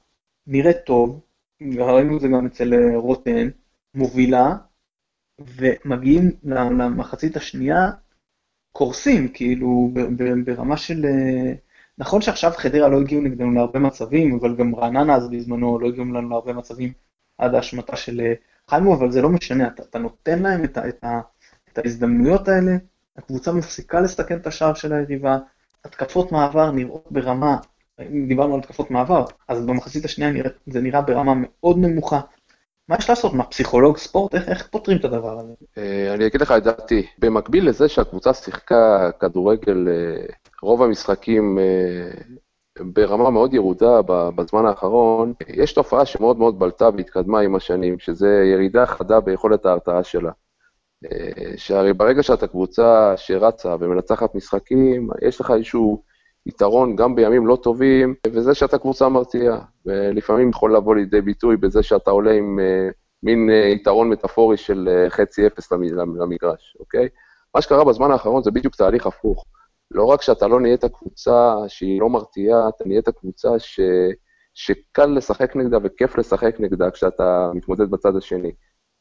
נראית 0.46 0.76
טוב, 0.86 1.20
ראינו 1.78 2.16
את 2.16 2.20
זה 2.20 2.28
גם 2.28 2.46
אצל 2.46 2.74
אה, 2.74 2.96
רוטן, 2.96 3.48
מובילה, 3.94 4.56
ומגיעים 5.38 6.30
למחצית 6.44 7.36
השנייה, 7.36 7.90
קורסים, 8.72 9.28
כאילו 9.28 9.90
ברמה 10.44 10.76
של... 10.76 11.06
נכון 11.98 12.22
שעכשיו 12.22 12.52
חדרה 12.56 12.88
לא 12.88 13.00
הגיעו 13.00 13.22
נגדנו 13.22 13.52
להרבה 13.52 13.78
מצבים, 13.78 14.38
אבל 14.40 14.56
גם 14.56 14.74
רעננה 14.74 15.14
אז 15.16 15.30
בזמנו 15.30 15.78
לא 15.78 15.88
הגיעו 15.88 16.04
לנו 16.04 16.28
להרבה 16.28 16.52
מצבים 16.52 16.92
עד 17.38 17.54
ההשמטה 17.54 17.96
של 17.96 18.32
חיימו, 18.70 18.94
אבל 18.94 19.10
זה 19.10 19.22
לא 19.22 19.28
משנה, 19.28 19.66
אתה, 19.68 19.82
אתה 19.82 19.98
נותן 19.98 20.42
להם 20.42 20.64
את, 20.64 20.78
את, 20.78 21.04
את 21.72 21.78
ההזדמנויות 21.78 22.48
האלה, 22.48 22.76
הקבוצה 23.18 23.52
מפסיקה 23.52 24.00
לסכן 24.00 24.36
את 24.36 24.46
השער 24.46 24.74
של 24.74 24.92
היריבה, 24.92 25.38
התקפות 25.84 26.32
מעבר 26.32 26.70
נראות 26.70 27.06
ברמה, 27.10 27.56
אם 28.00 28.26
דיברנו 28.28 28.54
על 28.54 28.60
התקפות 28.60 28.90
מעבר, 28.90 29.24
אז 29.48 29.66
במחצית 29.66 30.04
השנייה 30.04 30.30
נראה, 30.30 30.50
זה 30.66 30.80
נראה 30.80 31.00
ברמה 31.00 31.32
מאוד 31.36 31.78
נמוכה. 31.78 32.20
מה 32.88 32.96
יש 32.98 33.10
לעשות? 33.10 33.34
מה, 33.34 33.44
פסיכולוג 33.44 33.96
ספורט? 33.96 34.34
איך, 34.34 34.48
איך 34.48 34.66
פותרים 34.66 34.98
את 34.98 35.04
הדבר 35.04 35.38
הזה? 35.38 35.52
אה, 35.78 36.14
אני 36.14 36.26
אגיד 36.26 36.40
לך 36.40 36.52
את 36.56 36.62
דעתי. 36.62 37.06
במקביל 37.18 37.68
לזה 37.68 37.88
שהקבוצה 37.88 38.34
שיחקה 38.34 39.10
כדורגל 39.20 39.88
אה, 39.88 40.26
רוב 40.62 40.82
המשחקים 40.82 41.58
אה, 41.58 42.10
ברמה 42.80 43.30
מאוד 43.30 43.54
ירודה 43.54 44.02
בזמן 44.06 44.66
האחרון, 44.66 45.32
יש 45.48 45.72
תופעה 45.72 46.06
שמאוד 46.06 46.38
מאוד 46.38 46.58
בלטה 46.58 46.88
והתקדמה 46.96 47.40
עם 47.40 47.56
השנים, 47.56 47.98
שזה 47.98 48.42
ירידה 48.52 48.86
חדה 48.86 49.20
ביכולת 49.20 49.66
ההרתעה 49.66 50.04
שלה. 50.04 50.30
אה, 51.12 51.52
שהרי 51.56 51.92
ברגע 51.92 52.22
שאתה 52.22 52.46
קבוצה 52.46 53.14
שרצה 53.16 53.76
ומנצחת 53.80 54.34
משחקים, 54.34 55.08
יש 55.22 55.40
לך 55.40 55.50
איזשהו 55.50 56.02
יתרון 56.46 56.96
גם 56.96 57.14
בימים 57.14 57.46
לא 57.46 57.58
טובים, 57.62 58.14
וזה 58.26 58.54
שאתה 58.54 58.78
קבוצה 58.78 59.08
מרתיעה. 59.08 59.60
ולפעמים 59.86 60.48
יכול 60.50 60.76
לבוא 60.76 60.94
לידי 60.94 61.20
ביטוי 61.20 61.56
בזה 61.56 61.82
שאתה 61.82 62.10
עולה 62.10 62.32
עם 62.32 62.58
uh, 62.58 62.92
מין 63.22 63.50
uh, 63.50 63.52
יתרון 63.52 64.08
מטאפורי 64.08 64.56
של 64.56 64.88
uh, 64.88 65.10
חצי 65.10 65.46
אפס 65.46 65.72
למגרש, 66.18 66.76
אוקיי? 66.80 67.08
מה 67.54 67.62
שקרה 67.62 67.84
בזמן 67.84 68.10
האחרון 68.10 68.42
זה 68.42 68.50
בדיוק 68.50 68.76
תהליך 68.76 69.06
הפוך. 69.06 69.44
לא 69.90 70.04
רק 70.04 70.22
שאתה 70.22 70.48
לא 70.48 70.60
נהיית 70.60 70.84
קבוצה 70.84 71.54
שהיא 71.68 72.00
לא 72.00 72.08
מרתיעה, 72.08 72.68
אתה 72.68 72.84
נהיית 72.86 73.08
קבוצה 73.08 73.58
ש... 73.58 73.80
שקל 74.54 75.06
לשחק 75.06 75.56
נגדה 75.56 75.78
וכיף 75.82 76.18
לשחק 76.18 76.56
נגדה 76.58 76.90
כשאתה 76.90 77.50
מתמודד 77.54 77.90
בצד 77.90 78.16
השני. 78.16 78.52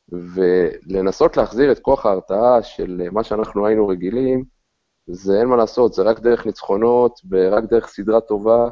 ולנסות 0.09 1.37
להחזיר 1.37 1.71
את 1.71 1.79
כוח 1.79 2.05
ההרתעה 2.05 2.63
של 2.63 3.01
מה 3.11 3.23
שאנחנו 3.23 3.67
היינו 3.67 3.87
רגילים, 3.87 4.43
זה 5.07 5.39
אין 5.39 5.47
מה 5.47 5.55
לעשות, 5.55 5.93
זה 5.93 6.03
רק 6.03 6.19
דרך 6.19 6.45
ניצחונות 6.45 7.19
ורק 7.31 7.63
דרך 7.63 7.87
סדרה 7.87 8.21
טובה, 8.21 8.69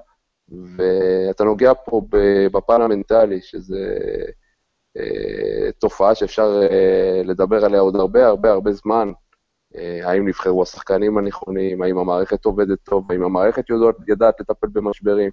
ואתה 0.50 1.44
נוגע 1.44 1.74
פה 1.86 2.02
בפן 2.52 2.82
המנטלי, 2.82 3.42
שזה 3.42 3.98
אה, 4.98 5.72
תופעה 5.80 6.16
שאפשר 6.16 6.62
אה, 6.72 7.22
לדבר 7.24 7.66
עליה 7.66 7.80
עוד 7.80 7.96
הרבה 7.96 8.28
הרבה 8.28 8.52
הרבה 8.52 8.72
זמן, 8.72 9.12
אה, 9.76 10.10
האם 10.10 10.28
נבחרו 10.28 10.64
השחקנים 10.64 11.18
הנכונים, 11.18 11.82
האם 11.82 11.98
המערכת 11.98 12.46
עובדת 12.46 12.80
טוב, 12.84 13.12
האם 13.12 13.24
המערכת 13.24 13.70
יודעת, 13.70 13.96
יודעת 14.08 14.40
לטפל 14.40 14.68
במשברים. 14.68 15.32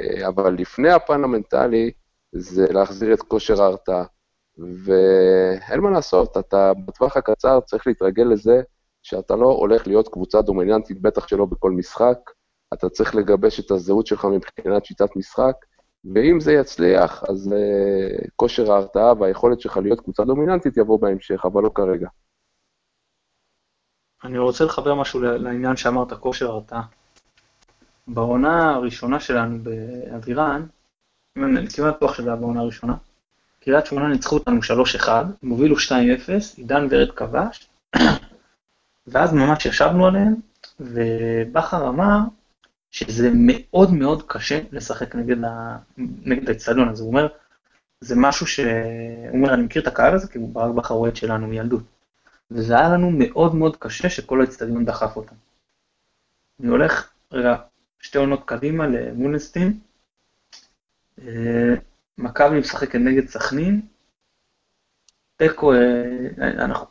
אה, 0.00 0.28
אבל 0.28 0.54
לפני 0.54 0.90
הפן 0.90 1.24
המנטלי, 1.24 1.90
זה 2.32 2.66
להחזיר 2.72 3.14
את 3.14 3.22
כושר 3.22 3.62
ההרתעה. 3.62 4.04
ואין 4.58 5.80
מה 5.80 5.90
לעשות, 5.90 6.36
אתה 6.36 6.72
בטווח 6.86 7.16
הקצר 7.16 7.60
צריך 7.60 7.86
להתרגל 7.86 8.22
לזה 8.22 8.62
שאתה 9.02 9.36
לא 9.36 9.46
הולך 9.46 9.86
להיות 9.86 10.08
קבוצה 10.08 10.42
דומיננטית, 10.42 11.02
בטח 11.02 11.28
שלא 11.28 11.44
בכל 11.46 11.70
משחק. 11.70 12.18
אתה 12.74 12.88
צריך 12.88 13.14
לגבש 13.14 13.60
את 13.60 13.70
הזהות 13.70 14.06
שלך 14.06 14.24
מבחינת 14.24 14.84
שיטת 14.84 15.16
משחק, 15.16 15.54
ואם 16.14 16.40
זה 16.40 16.52
יצליח, 16.52 17.24
אז 17.28 17.52
uh, 17.52 18.28
כושר 18.36 18.72
ההרתעה 18.72 19.12
והיכולת 19.20 19.60
שלך 19.60 19.76
להיות 19.76 20.00
קבוצה 20.00 20.24
דומיננטית 20.24 20.76
יבוא 20.76 21.00
בהמשך, 21.00 21.44
אבל 21.44 21.62
לא 21.62 21.70
כרגע. 21.74 22.08
אני 24.24 24.38
רוצה 24.38 24.64
לחבר 24.64 24.94
משהו 24.94 25.20
לעניין 25.20 25.76
שאמרת, 25.76 26.12
כושר 26.12 26.50
הרתעה. 26.50 26.82
בעונה 28.08 28.74
הראשונה 28.74 29.20
שלנו 29.20 29.58
באבירן, 29.62 30.66
כמעט 31.76 31.94
בטוח 31.96 32.14
שזה 32.14 32.28
היה 32.28 32.36
בעונה 32.36 32.60
הראשונה, 32.60 32.94
קריית 33.64 33.86
שמונה 33.86 34.08
ניצחו 34.08 34.36
אותנו 34.36 34.60
3-1, 35.00 35.08
הם 35.42 35.50
הובילו 35.50 35.76
2-0, 35.76 35.80
עידן 36.56 36.86
ורד 36.90 37.10
כבש, 37.10 37.68
ואז 39.06 39.32
ממש 39.32 39.66
ישבנו 39.66 40.06
עליהם, 40.06 40.34
ובכר 40.80 41.88
אמר 41.88 42.18
שזה 42.90 43.30
מאוד 43.34 43.92
מאוד 43.92 44.22
קשה 44.26 44.60
לשחק 44.72 45.14
נגד, 45.14 45.36
האצטדיון 46.48 46.88
הזה, 46.88 47.02
הוא 47.02 47.10
אומר, 47.10 47.28
זה 48.00 48.14
משהו 48.16 48.46
ש... 48.46 48.60
הוא 48.60 49.36
אומר, 49.36 49.54
אני 49.54 49.62
מכיר 49.62 49.82
את 49.82 49.86
הקהל 49.86 50.14
הזה, 50.14 50.28
כי 50.28 50.38
הוא 50.38 50.54
ברק 50.54 50.74
בכר 50.74 50.94
אוהד 50.94 51.16
שלנו 51.16 51.46
מילדות. 51.46 51.82
וזה 52.50 52.78
היה 52.78 52.88
לנו 52.88 53.10
מאוד 53.10 53.54
מאוד 53.54 53.76
קשה 53.76 54.10
שכל 54.10 54.40
האצטדיון 54.40 54.84
דחף 54.84 55.16
אותם. 55.16 55.34
אני 56.60 56.68
הולך, 56.68 57.10
רגע, 57.32 57.56
שתי 58.00 58.18
עונות 58.18 58.42
קדימה 58.44 58.86
למונסטין, 58.86 59.78
אה, 61.22 61.74
מכבי 62.18 62.58
משחקת 62.58 62.94
נגד 62.94 63.28
סכנין, 63.28 63.80
תיקו, 65.36 65.72
אה, 65.72 65.78
אנחנו 66.38 66.86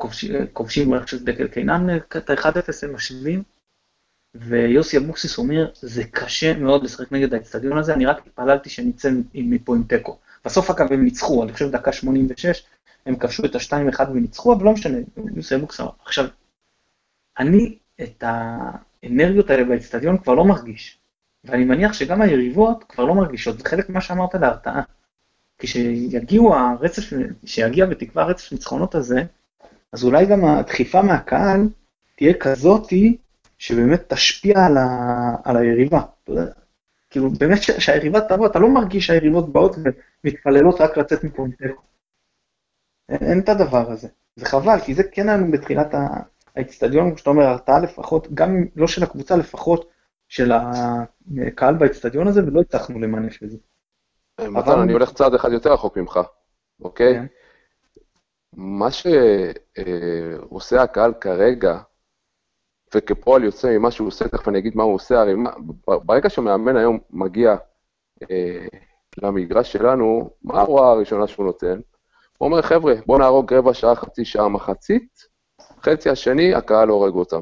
כובשים, 0.53 0.93
אני 0.93 1.03
חושב 1.03 1.23
דקל 1.23 1.47
קינן, 1.47 1.97
את 1.97 2.29
ה-1-0 2.29 2.83
הם 2.83 2.95
משווים, 2.95 3.43
ויוסי 4.35 4.97
אבוקסיס 4.97 5.37
אומר, 5.37 5.71
זה 5.81 6.03
קשה 6.11 6.57
מאוד 6.57 6.83
לשחק 6.83 7.11
נגד 7.11 7.33
האצטדיון 7.33 7.77
הזה, 7.77 7.93
אני 7.93 8.05
רק 8.05 8.27
התפללתי 8.27 8.69
שנצא 8.69 9.09
מפה 9.33 9.75
עם 9.75 9.83
תיקו. 9.83 10.17
בסוף 10.45 10.69
אגב 10.69 10.93
הם 10.93 11.03
ניצחו, 11.03 11.43
אני 11.43 11.53
חושב 11.53 11.71
דקה 11.71 11.93
86, 11.93 12.63
הם 13.05 13.15
כבשו 13.15 13.45
את 13.45 13.55
ה-2-1 13.55 14.09
וניצחו, 14.09 14.53
אבל 14.53 14.65
לא 14.65 14.73
משנה, 14.73 14.97
יוסי 15.35 15.55
אבוקסיס 15.55 15.79
אמר. 15.79 15.91
עכשיו, 16.05 16.25
אני 17.39 17.77
את 18.01 18.23
האנרגיות 18.27 19.49
האלה 19.49 19.63
באצטדיון 19.63 20.17
כבר 20.17 20.33
לא 20.33 20.45
מרגיש, 20.45 20.99
ואני 21.43 21.65
מניח 21.65 21.93
שגם 21.93 22.21
היריבות 22.21 22.83
כבר 22.83 23.05
לא 23.05 23.15
מרגישות, 23.15 23.59
זה 23.59 23.69
חלק 23.69 23.89
ממה 23.89 24.01
שאמרת 24.01 24.35
להרתעה. 24.35 24.81
כשיגיעו 25.61 26.55
הרצף, 26.55 27.01
שיגיע 27.45 27.85
בתקווה 27.85 28.23
הרצף 28.23 28.51
ניצחונות 28.51 28.95
הזה, 28.95 29.23
אז 29.93 30.03
אולי 30.03 30.25
גם 30.25 30.45
הדחיפה 30.45 31.01
מהקהל 31.01 31.59
תהיה 32.17 32.33
כזאתי 32.33 33.17
שבאמת 33.57 34.13
תשפיע 34.13 34.65
על, 34.65 34.77
ה, 34.77 34.87
על 35.43 35.57
היריבה. 35.57 36.01
כאילו 37.09 37.29
באמת 37.29 37.61
שהיריבה 37.61 38.21
תבוא, 38.21 38.47
אתה 38.47 38.59
לא 38.59 38.69
מרגיש 38.69 39.07
שהיריבות 39.07 39.53
באות 39.53 39.75
ומתפללות 40.23 40.81
רק 40.81 40.97
לצאת 40.97 41.23
מפה 41.23 41.43
עם 41.43 41.51
תיקו. 41.51 41.81
אין, 43.09 43.19
אין 43.21 43.39
את 43.39 43.49
הדבר 43.49 43.91
הזה. 43.91 44.07
זה 44.35 44.45
חבל, 44.45 44.79
כי 44.85 44.93
זה 44.93 45.03
כן 45.03 45.29
היה 45.29 45.37
לנו 45.37 45.51
בתחילת 45.51 45.93
האצטדיון, 46.55 47.09
כמו 47.09 47.17
שאתה 47.17 47.29
אומר, 47.29 47.43
הרתעה 47.43 47.79
לפחות, 47.79 48.33
גם 48.33 48.65
לא 48.75 48.87
של 48.87 49.03
הקבוצה, 49.03 49.35
לפחות 49.35 49.89
של 50.27 50.51
הקהל 51.47 51.75
באצטדיון 51.75 52.27
הזה, 52.27 52.43
ולא 52.43 52.61
הצלחנו 52.61 52.99
למנף 52.99 53.43
את 53.43 53.49
זה. 53.49 53.57
אה, 54.41 54.49
מתן, 54.49 54.79
אני 54.79 54.93
הולך 54.93 55.13
צעד 55.13 55.33
אחד 55.33 55.51
יותר 55.51 55.73
רחוק 55.73 55.97
ממך, 55.97 56.19
אוקיי? 56.81 57.13
כן. 57.13 57.25
מה 58.53 58.87
שעושה 58.91 60.81
הקהל 60.81 61.13
כרגע, 61.13 61.79
וכפועל 62.95 63.43
יוצא 63.43 63.77
ממה 63.77 63.91
שהוא 63.91 64.07
עושה, 64.07 64.27
תכף 64.27 64.47
אני 64.47 64.59
אגיד 64.59 64.75
מה 64.75 64.83
הוא 64.83 64.95
עושה, 64.95 65.19
הרי 65.19 65.33
ברגע 65.85 66.29
שמאמן 66.29 66.75
היום 66.75 66.99
מגיע 67.09 67.55
אה, 68.31 68.67
למגרש 69.17 69.73
שלנו, 69.73 70.29
מה 70.43 70.59
ההוראה 70.59 70.91
הראשונה 70.91 71.27
שהוא 71.27 71.45
נותן? 71.45 71.79
הוא 72.37 72.49
אומר, 72.49 72.61
חבר'ה, 72.61 72.93
בואו 73.05 73.17
נהרוג 73.17 73.53
רבע 73.53 73.73
שעה, 73.73 73.95
חצי 73.95 74.25
שעה, 74.25 74.49
מחצית, 74.49 75.27
חצי 75.81 76.09
השני, 76.09 76.53
הקהל 76.53 76.89
הורג 76.89 77.13
אותם. 77.13 77.41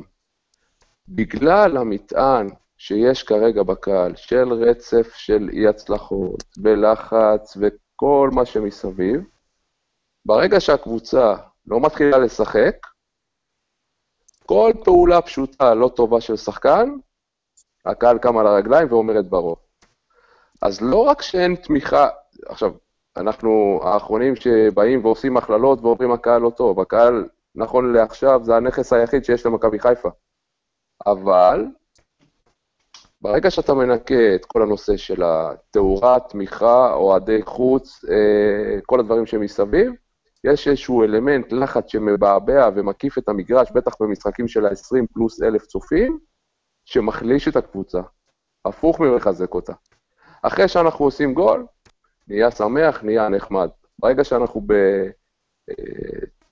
בגלל 1.07 1.77
המטען 1.77 2.47
שיש 2.81 3.23
כרגע 3.23 3.63
בקהל, 3.63 4.15
של 4.15 4.53
רצף 4.53 5.13
של 5.13 5.49
אי 5.53 5.67
הצלחות, 5.67 6.43
בלחץ 6.57 7.57
וכל 7.57 8.29
מה 8.33 8.45
שמסביב, 8.45 9.21
ברגע 10.25 10.59
שהקבוצה 10.59 11.35
לא 11.67 11.79
מתחילה 11.79 12.17
לשחק, 12.17 12.75
כל 14.45 14.71
פעולה 14.83 15.21
פשוטה 15.21 15.73
לא 15.73 15.91
טובה 15.95 16.21
של 16.21 16.35
שחקן, 16.35 16.89
הקהל 17.85 18.17
קם 18.17 18.37
על 18.37 18.47
הרגליים 18.47 18.87
ואומר 18.91 19.19
את 19.19 19.29
ברו. 19.29 19.55
אז 20.61 20.81
לא 20.81 20.97
רק 20.97 21.21
שאין 21.21 21.55
תמיכה, 21.55 22.07
עכשיו, 22.45 22.71
אנחנו 23.17 23.79
האחרונים 23.83 24.35
שבאים 24.35 25.05
ועושים 25.05 25.37
הכללות 25.37 25.81
ואומרים 25.81 26.11
הקהל 26.11 26.41
לא 26.41 26.49
טוב, 26.49 26.79
הקהל, 26.79 27.29
נכון 27.55 27.93
לעכשיו, 27.93 28.39
זה 28.43 28.55
הנכס 28.55 28.93
היחיד 28.93 29.25
שיש 29.25 29.45
למכבי 29.45 29.79
חיפה. 29.79 30.09
אבל 31.05 31.65
ברגע 33.21 33.51
שאתה 33.51 33.73
מנקה 33.73 34.35
את 34.35 34.45
כל 34.45 34.61
הנושא 34.61 34.97
של 34.97 35.23
התאורה, 35.23 36.19
תמיכה, 36.19 36.93
אוהדי 36.93 37.41
חוץ, 37.43 38.05
אה, 38.09 38.81
כל 38.85 38.99
הדברים 38.99 39.25
שמסביב, 39.25 39.91
יש 40.43 40.67
איזשהו 40.67 41.03
אלמנט 41.03 41.51
לחץ 41.51 41.87
שמבעבע 41.87 42.69
ומקיף 42.75 43.17
את 43.17 43.29
המגרש, 43.29 43.71
בטח 43.71 43.91
במשחקים 43.99 44.47
של 44.47 44.65
ה-20 44.65 45.05
פלוס 45.13 45.41
אלף 45.41 45.65
צופים, 45.65 46.19
שמחליש 46.85 47.47
את 47.47 47.55
הקבוצה, 47.55 48.01
הפוך 48.65 48.99
ממחזק 48.99 49.53
אותה. 49.53 49.73
אחרי 50.41 50.67
שאנחנו 50.67 51.05
עושים 51.05 51.33
גול, 51.33 51.65
נהיה 52.27 52.51
שמח, 52.51 53.03
נהיה 53.03 53.29
נחמד. 53.29 53.69
ברגע 53.99 54.23
שאנחנו 54.23 54.61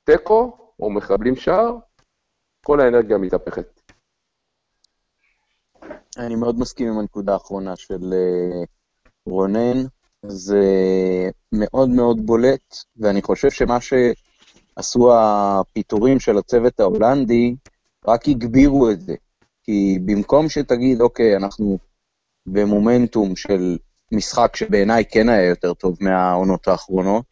בתיקו 0.03 0.43
אה, 0.43 0.65
או 0.79 0.89
מחבלים 0.89 1.35
שער, 1.35 1.77
כל 2.65 2.79
האנרגיה 2.79 3.17
מתהפכת. 3.17 3.76
אני 6.17 6.35
מאוד 6.35 6.59
מסכים 6.59 6.87
עם 6.87 6.99
הנקודה 6.99 7.33
האחרונה 7.33 7.75
של 7.75 8.13
אה, 8.13 8.63
רונן. 9.25 9.85
זה 10.27 10.61
מאוד 11.51 11.89
מאוד 11.89 12.25
בולט, 12.25 12.75
ואני 12.97 13.21
חושב 13.21 13.51
שמה 13.51 13.77
שעשו 13.81 15.13
הפיטורים 15.13 16.19
של 16.19 16.37
הצוות 16.37 16.79
ההולנדי, 16.79 17.55
רק 18.07 18.27
הגבירו 18.27 18.91
את 18.91 19.01
זה. 19.01 19.15
כי 19.63 19.99
במקום 20.05 20.49
שתגיד, 20.49 21.01
אוקיי, 21.01 21.35
אנחנו 21.35 21.77
במומנטום 22.45 23.35
של 23.35 23.77
משחק 24.11 24.55
שבעיניי 24.55 25.03
כן 25.11 25.29
היה 25.29 25.49
יותר 25.49 25.73
טוב 25.73 25.97
מהעונות 26.01 26.67
האחרונות, 26.67 27.25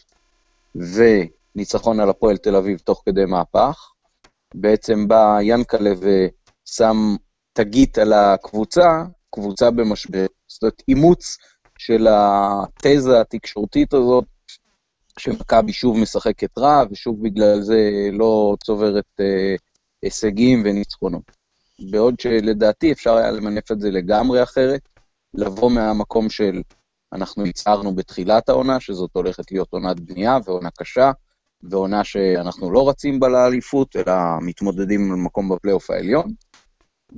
וניצחון 0.75 1.99
על 1.99 2.09
הפועל 2.09 2.37
תל 2.37 2.55
אביב 2.55 2.79
תוך 2.79 3.03
כדי 3.05 3.25
מהפך, 3.25 3.91
בעצם 4.55 5.07
בא 5.07 5.37
ינקלה 5.41 5.91
ושם 5.99 7.15
תגית 7.55 7.97
על 7.97 8.13
הקבוצה, 8.13 9.03
קבוצה 9.35 9.71
במשבר. 9.71 10.25
זאת 10.47 10.63
אומרת, 10.63 10.81
אימוץ 10.87 11.37
של 11.77 12.07
התזה 12.09 13.21
התקשורתית 13.21 13.93
הזאת, 13.93 14.25
שמכבי 15.19 15.73
שוב 15.73 15.97
משחקת 15.97 16.57
רע, 16.57 16.83
ושוב 16.91 17.23
בגלל 17.23 17.61
זה 17.61 18.09
לא 18.11 18.55
צוברת 18.63 19.05
אה, 19.19 19.55
הישגים 20.01 20.61
וניצחונות. 20.65 21.31
בעוד 21.91 22.19
שלדעתי 22.19 22.91
אפשר 22.91 23.15
היה 23.15 23.31
למנף 23.31 23.71
את 23.71 23.79
זה 23.79 23.91
לגמרי 23.91 24.43
אחרת, 24.43 24.81
לבוא 25.33 25.71
מהמקום 25.71 26.29
של 26.29 26.61
אנחנו 27.13 27.45
הצהרנו 27.45 27.95
בתחילת 27.95 28.49
העונה, 28.49 28.79
שזאת 28.79 29.09
הולכת 29.13 29.51
להיות 29.51 29.67
עונת 29.71 29.99
בנייה 29.99 30.37
ועונה 30.45 30.69
קשה, 30.77 31.11
ועונה 31.63 32.03
שאנחנו 32.03 32.71
לא 32.71 32.89
רצים 32.89 33.19
בה 33.19 33.27
לאליפות, 33.27 33.95
אלא 33.95 34.13
מתמודדים 34.41 35.11
על 35.11 35.17
מקום 35.17 35.49
בפלייאוף 35.49 35.89
העליון, 35.89 36.33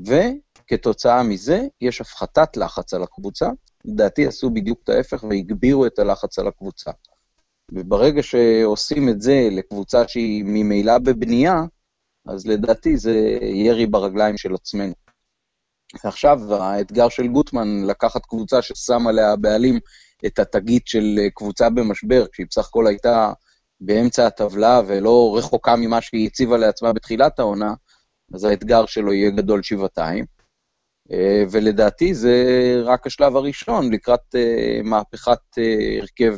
וכתוצאה 0.05 1.23
מזה 1.23 1.61
יש 1.81 2.01
הפחתת 2.01 2.57
לחץ 2.57 2.93
על 2.93 3.03
הקבוצה, 3.03 3.49
לדעתי 3.85 4.27
עשו 4.27 4.49
בדיוק 4.49 4.79
את 4.83 4.89
ההפך 4.89 5.23
והגבירו 5.23 5.85
את 5.85 5.99
הלחץ 5.99 6.39
על 6.39 6.47
הקבוצה. 6.47 6.91
וברגע 7.71 8.23
שעושים 8.23 9.09
את 9.09 9.21
זה 9.21 9.47
לקבוצה 9.51 10.07
שהיא 10.07 10.43
ממילא 10.45 10.97
בבנייה, 10.97 11.55
אז 12.27 12.47
לדעתי 12.47 12.97
זה 12.97 13.37
ירי 13.41 13.85
ברגליים 13.85 14.37
של 14.37 14.55
עצמנו. 14.55 14.93
ועכשיו 16.03 16.55
האתגר 16.55 17.09
של 17.09 17.27
גוטמן 17.27 17.83
לקחת 17.83 18.25
קבוצה 18.25 18.61
ששם 18.61 19.07
עליה 19.07 19.31
הבעלים 19.31 19.79
את 20.25 20.39
התגית 20.39 20.87
של 20.87 21.19
קבוצה 21.35 21.69
במשבר, 21.69 22.25
כשהיא 22.31 22.47
בסך 22.49 22.67
הכל 22.67 22.87
הייתה 22.87 23.33
באמצע 23.81 24.27
הטבלה 24.27 24.81
ולא 24.87 25.35
רחוקה 25.37 25.75
ממה 25.75 26.01
שהיא 26.01 26.27
הציבה 26.27 26.57
לעצמה 26.57 26.93
בתחילת 26.93 27.39
העונה, 27.39 27.73
אז 28.33 28.43
האתגר 28.43 28.85
שלו 28.85 29.13
יהיה 29.13 29.29
גדול 29.29 29.63
שבעתיים. 29.63 30.25
אה, 31.11 31.43
ולדעתי 31.51 32.13
זה 32.13 32.35
רק 32.83 33.07
השלב 33.07 33.35
הראשון 33.35 33.93
לקראת 33.93 34.35
אה, 34.35 34.79
מהפכת 34.83 35.39
אה, 35.57 35.99
הרכב 36.01 36.37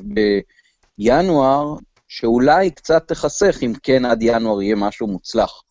בינואר, 0.97 1.75
שאולי 2.07 2.71
קצת 2.71 3.07
תחסך 3.07 3.57
אם 3.61 3.73
כן 3.83 4.05
עד 4.05 4.19
ינואר 4.21 4.61
יהיה 4.61 4.75
משהו 4.75 5.07
מוצלח, 5.07 5.61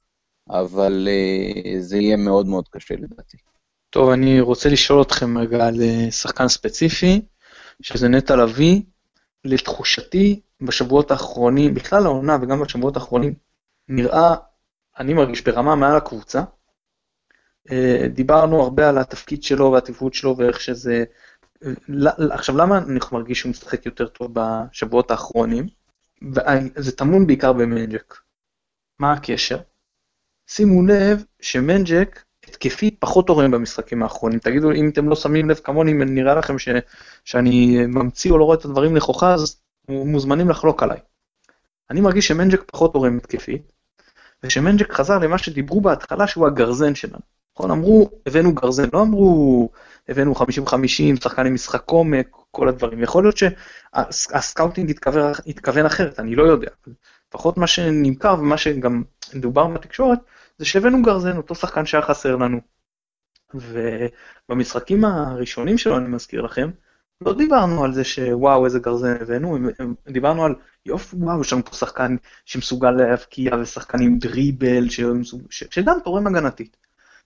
אבל 0.51 1.09
זה 1.79 1.97
יהיה 1.97 2.17
מאוד 2.17 2.47
מאוד 2.47 2.69
קשה 2.69 2.95
לדעתי. 2.95 3.37
טוב, 3.91 4.11
אני 4.11 4.41
רוצה 4.41 4.69
לשאול 4.69 5.03
אתכם 5.03 5.39
רגע 5.39 5.67
על 5.67 5.81
שחקן 6.11 6.49
ספציפי, 6.49 7.21
שזה 7.83 8.09
נטע 8.09 8.37
לביא. 8.37 8.83
לתחושתי, 9.45 10.41
בשבועות 10.63 11.11
האחרונים, 11.11 11.75
בכלל 11.75 12.07
העונה 12.07 12.37
וגם 12.43 12.61
בשבועות 12.61 12.97
האחרונים, 12.97 13.35
נראה, 13.89 14.35
אני 14.99 15.15
מרגיש 15.15 15.43
ברמה 15.43 15.77
מעל 15.77 15.97
הקבוצה. 15.97 16.43
אה, 17.71 18.07
דיברנו 18.09 18.63
הרבה 18.63 18.89
על 18.89 18.99
התפקיד 18.99 19.43
שלו 19.43 19.73
והטיפות 19.73 20.15
שלו 20.15 20.37
ואיך 20.37 20.61
שזה... 20.61 21.05
עכשיו, 22.31 22.57
למה 22.57 22.79
אני 22.79 22.99
מרגיש 23.13 23.39
שהוא 23.39 23.51
משחק 23.51 23.87
יותר 23.87 24.09
טוב 24.09 24.31
בשבועות 24.33 25.11
האחרונים? 25.11 25.67
זה 26.77 26.97
טמון 26.97 27.27
בעיקר 27.27 27.53
במנג'ק. 27.53 28.15
מה 28.99 29.13
הקשר? 29.13 29.59
שימו 30.47 30.87
לב 30.87 31.25
שמנג'ק 31.41 32.25
התקפית 32.49 32.97
פחות 33.01 33.27
תורם 33.27 33.51
במשחקים 33.51 34.03
האחרונים. 34.03 34.39
תגידו, 34.39 34.73
אם 34.73 34.89
אתם 34.89 35.09
לא 35.09 35.17
שמים 35.17 35.51
לב 35.51 35.57
כמוני, 35.57 35.93
אם 35.93 36.03
נראה 36.03 36.35
לכם 36.35 36.59
ש, 36.59 36.69
שאני 37.25 37.87
ממציא 37.87 38.31
או 38.31 38.39
לא 38.39 38.45
רואה 38.45 38.57
את 38.59 38.65
הדברים 38.65 38.97
נכוחה, 38.97 39.35
אז 39.35 39.61
מוזמנים 39.89 40.49
לחלוק 40.49 40.83
עליי. 40.83 40.99
אני 41.91 42.01
מרגיש 42.01 42.29
שמנג'ק 42.29 42.63
פחות 42.67 42.93
תורם 42.93 43.17
התקפית, 43.17 43.73
ושמנג'ק 44.43 44.93
חזר 44.93 45.19
למה 45.19 45.39
שדיברו 45.39 45.81
בהתחלה 45.81 46.27
שהוא 46.27 46.47
הגרזן 46.47 46.95
שלנו. 46.95 47.21
נכון, 47.55 47.71
אמרו, 47.71 48.11
הבאנו 48.27 48.55
גרזן, 48.55 48.89
לא 48.93 49.03
אמרו, 49.03 49.69
הבאנו 50.09 50.35
50-50, 50.35 50.37
שחקן 51.23 51.47
עם 51.47 51.55
משחק 51.55 51.83
עומק, 51.91 52.29
כל 52.51 52.69
הדברים. 52.69 53.03
יכול 53.03 53.25
להיות 53.25 53.37
שהסקאוטינג 53.37 54.91
התכוון, 54.91 55.33
התכוון 55.47 55.87
אחרת, 55.87 56.21
אני 56.21 56.35
לא 56.35 56.43
יודע. 56.43 56.71
לפחות 57.29 57.57
מה 57.57 57.67
שנמכר 57.67 58.37
ומה 58.39 58.59
שגם 58.59 59.03
דובר 59.35 59.67
בתקשורת, 59.67 60.19
זה 60.59 60.65
שהבאנו 60.65 61.03
גרזן, 61.03 61.37
אותו 61.37 61.55
שחקן 61.55 61.87
שהיה 61.87 62.03
חסר 62.03 62.37
לנו. 62.37 62.61
ובמשחקים 63.55 65.05
הראשונים 65.05 65.79
שלו, 65.79 65.97
אני 65.97 66.09
מזכיר 66.09 66.43
לכם, 66.43 66.71
לא 67.21 67.35
דיברנו 67.35 67.85
על 67.85 67.93
זה 67.93 68.05
שוואו 68.05 68.65
איזה 68.65 68.79
גרזן 68.79 69.17
הבאנו, 69.21 69.59
דיברנו 70.09 70.45
על 70.45 70.55
יופי 70.87 71.17
וואו 71.17 71.41
יש 71.41 71.53
לנו 71.53 71.65
פה 71.65 71.75
שחקן 71.75 72.17
שמסוגל 72.45 72.91
להבקיע 72.91 73.57
ושחקן 73.61 74.03
עם 74.03 74.19
דריבל. 74.19 74.85
שגם 75.51 75.99
תורם 76.05 76.27
הגנתית. 76.27 76.77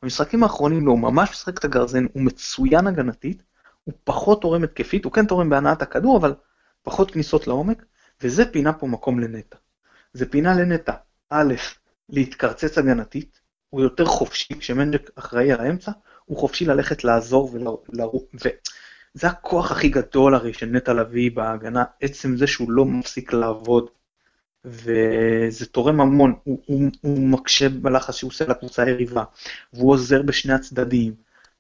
במשחקים 0.03 0.43
האחרונים 0.43 0.87
לא, 0.87 0.93
הוא 0.93 0.99
ממש 0.99 1.31
משחק 1.31 1.59
את 1.59 1.65
הגרזן, 1.65 2.07
הוא 2.13 2.23
מצוין 2.23 2.87
הגנתית, 2.87 3.43
הוא 3.85 3.95
פחות 4.05 4.41
תורם 4.41 4.65
התקפית, 4.65 5.05
הוא 5.05 5.13
כן 5.13 5.27
תורם 5.27 5.51
בהנעת 5.51 5.83
הכדור, 5.83 6.17
אבל 6.17 6.35
פחות 6.83 7.11
כניסות 7.11 7.47
לעומק, 7.47 7.85
וזה 8.23 8.53
פינה 8.53 8.73
פה 8.73 8.87
מקום 8.87 9.21
לנטע. 9.21 9.57
זה 10.13 10.31
פינה 10.31 10.55
לנטע, 10.55 10.93
א', 11.31 11.55
להתקרצץ 12.09 12.79
הגנתית, 12.79 13.41
הוא 13.71 13.81
יותר 13.81 14.05
חופשי, 14.05 14.59
כשמנג'ק 14.59 15.11
אחראי 15.15 15.53
על 15.53 15.61
האמצע, 15.61 15.93
הוא 16.25 16.39
חופשי 16.39 16.65
ללכת 16.65 17.05
לעזור 17.05 17.51
ולרוץ, 17.89 18.31
וזה 19.15 19.27
הכוח 19.27 19.73
הכי 19.73 19.89
גדול 19.89 20.35
הרי 20.35 20.53
של 20.53 20.67
נטע 20.67 20.93
לביא 20.93 21.31
בהגנה, 21.35 21.85
עצם 22.01 22.37
זה 22.37 22.47
שהוא 22.47 22.71
לא 22.71 22.85
מפסיק 22.85 23.33
לעבוד 23.33 23.91
וזה 24.65 25.67
תורם 25.73 26.01
המון, 26.01 26.35
הוא, 26.45 26.63
הוא, 26.67 26.91
הוא 27.01 27.19
מקשה 27.19 27.69
בלחץ 27.69 28.15
שהוא 28.15 28.29
עושה 28.29 28.47
לקבוצה 28.47 28.83
היריבה, 28.83 29.25
והוא 29.73 29.93
עוזר 29.93 30.23
בשני 30.23 30.53
הצדדים, 30.53 31.15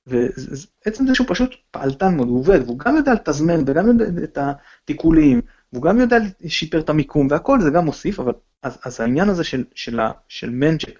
ועצם 0.06 1.06
זה 1.06 1.14
שהוא 1.14 1.26
פשוט 1.30 1.54
פעלתן 1.70 2.16
מאוד, 2.16 2.28
הוא 2.28 2.38
עובד, 2.38 2.60
והוא 2.64 2.78
גם 2.78 2.96
יודע 2.96 3.14
לתזמן 3.14 3.60
וגם 3.66 3.86
יודע 3.86 4.24
את 4.24 4.38
התיקולים, 4.38 5.40
והוא 5.72 5.82
גם 5.82 6.00
יודע 6.00 6.16
לשפר 6.40 6.80
את 6.80 6.88
המיקום 6.88 7.26
והכל, 7.30 7.60
זה 7.60 7.70
גם 7.70 7.84
מוסיף, 7.84 8.20
אבל 8.20 8.32
אז, 8.62 8.78
אז 8.84 9.00
העניין 9.00 9.28
הזה 9.28 9.44
של, 9.44 9.64
של, 9.74 10.00
של 10.28 10.50
מנצ'ק 10.50 10.98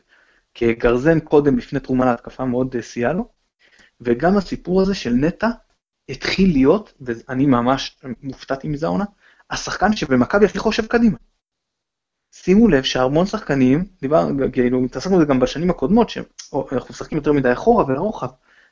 כגרזן 0.55 1.21
קודם 1.21 1.59
לפני 1.59 1.81
תרומה 1.81 2.07
להתקפה 2.07 2.45
מאוד 2.45 2.77
אה, 2.77 2.83
סייע 2.83 3.13
לו, 3.13 3.29
וגם 4.01 4.37
הסיפור 4.37 4.83
הזה 4.83 4.95
של 4.95 5.11
נטע 5.11 5.49
התחיל 6.13 6.53
להיות, 6.53 6.93
ואני 7.01 7.47
ממש 7.47 7.97
מופתעתי 8.23 8.69
מזה 8.69 8.87
העונה, 8.87 9.05
השחקן 9.51 9.97
שבמכבי 9.97 10.45
הכי 10.45 10.59
חושב 10.59 10.87
קדימה. 10.87 11.17
שימו 12.33 12.69
לב 12.69 12.83
שהמון 12.83 13.27
שחקנים, 13.27 13.85
דיבר, 14.01 14.29
כאילו, 14.53 14.85
התעסקנו 14.85 15.17
בזה 15.17 15.25
גם 15.25 15.41
בשנים 15.41 15.71
הקודמות, 15.71 16.11
שאנחנו 16.11 16.87
משחקים 16.91 17.19
יותר 17.19 17.33
מדי 17.33 17.53
אחורה 17.53 17.85
ולרוחב, 17.87 18.29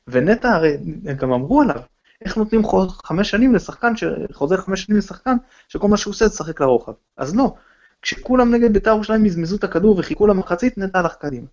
ונטע 0.09 0.49
הרי, 0.49 0.77
גם 1.17 1.33
אמרו 1.33 1.63
עליו, 1.63 1.81
איך 2.25 2.37
נותנים 2.37 2.63
חמש 3.05 3.31
שנים 3.31 3.55
לשחקן, 3.55 3.93
שחוזר 3.97 4.57
חמש 4.57 4.83
שנים 4.83 4.99
לשחקן, 4.99 5.37
שכל 5.69 5.89
מה 5.89 5.97
שהוא 5.97 6.11
עושה 6.11 6.27
זה 6.27 6.35
לשחק 6.35 6.61
לרוחב. 6.61 6.93
אז 7.17 7.37
לא, 7.37 7.55
כשכולם 8.03 8.55
נגד 8.55 8.73
בית"ר 8.73 8.91
ירושלים 8.91 9.23
מזמזו 9.23 9.57
את 9.57 9.65
הכדור 9.65 9.99
וחיכו 9.99 10.27
למחצית, 10.27 10.79
נטע 10.79 10.99
הלך 10.99 11.15
קדימה. 11.15 11.47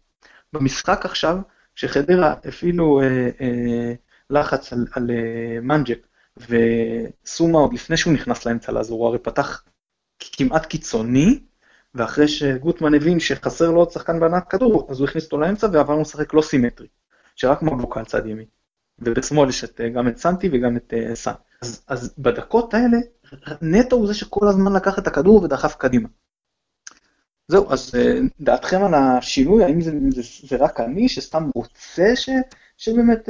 במשחק 0.53 1.05
עכשיו, 1.05 1.37
כשחדרה 1.75 2.33
הפעילו 2.43 3.01
אה, 3.01 3.29
אה, 3.41 3.93
לחץ 4.29 4.73
על, 4.73 4.87
על 4.91 5.11
אה, 5.11 5.61
מנג'ק, 5.61 6.07
וסומה 6.37 7.59
עוד 7.59 7.73
לפני 7.73 7.97
שהוא 7.97 8.13
נכנס 8.13 8.45
לאמצע 8.45 8.71
לעזור, 8.71 8.99
הוא 8.99 9.07
הרי 9.07 9.19
פתח 9.19 9.63
כמעט 10.19 10.65
קיצוני, 10.65 11.39
ואחרי 11.95 12.27
שגוטמן 12.27 12.93
הבין 12.93 13.19
שחסר 13.19 13.71
לו 13.71 13.79
עוד 13.79 13.91
שחקן 13.91 14.19
בהנעת 14.19 14.47
כדור, 14.49 14.87
אז 14.89 14.99
הוא 14.99 15.07
הכניס 15.07 15.25
אותו 15.25 15.37
לאמצע 15.37 15.67
ועברנו 15.73 16.01
לשחק 16.01 16.33
לא 16.33 16.41
סימטרי, 16.41 16.87
שרק 17.35 17.61
מבוקה 17.61 17.99
על 17.99 18.05
צד 18.05 18.25
ימין. 18.25 18.45
ובשמאל 18.99 19.49
יש 19.49 19.63
את, 19.63 19.81
גם 19.95 20.07
את 20.07 20.17
סנטי 20.17 20.49
וגם 20.53 20.77
את 20.77 20.93
אה, 20.93 21.15
סאן. 21.15 21.33
אז, 21.61 21.83
אז 21.87 22.13
בדקות 22.17 22.73
האלה, 22.73 22.97
נטו 23.61 23.95
הוא 23.95 24.07
זה 24.07 24.13
שכל 24.13 24.47
הזמן 24.47 24.73
לקח 24.73 24.99
את 24.99 25.07
הכדור 25.07 25.43
ודחף 25.43 25.75
קדימה. 25.75 26.09
זהו, 27.47 27.71
אז 27.71 27.91
דעתכם 28.39 28.83
על 28.83 28.93
השינוי, 28.93 29.63
האם 29.63 29.81
זה, 29.81 29.91
זה, 30.09 30.21
זה 30.47 30.55
רק 30.55 30.79
אני 30.79 31.09
שסתם 31.09 31.49
רוצה 31.55 32.15
ש, 32.15 32.29
שבאמת 32.77 33.29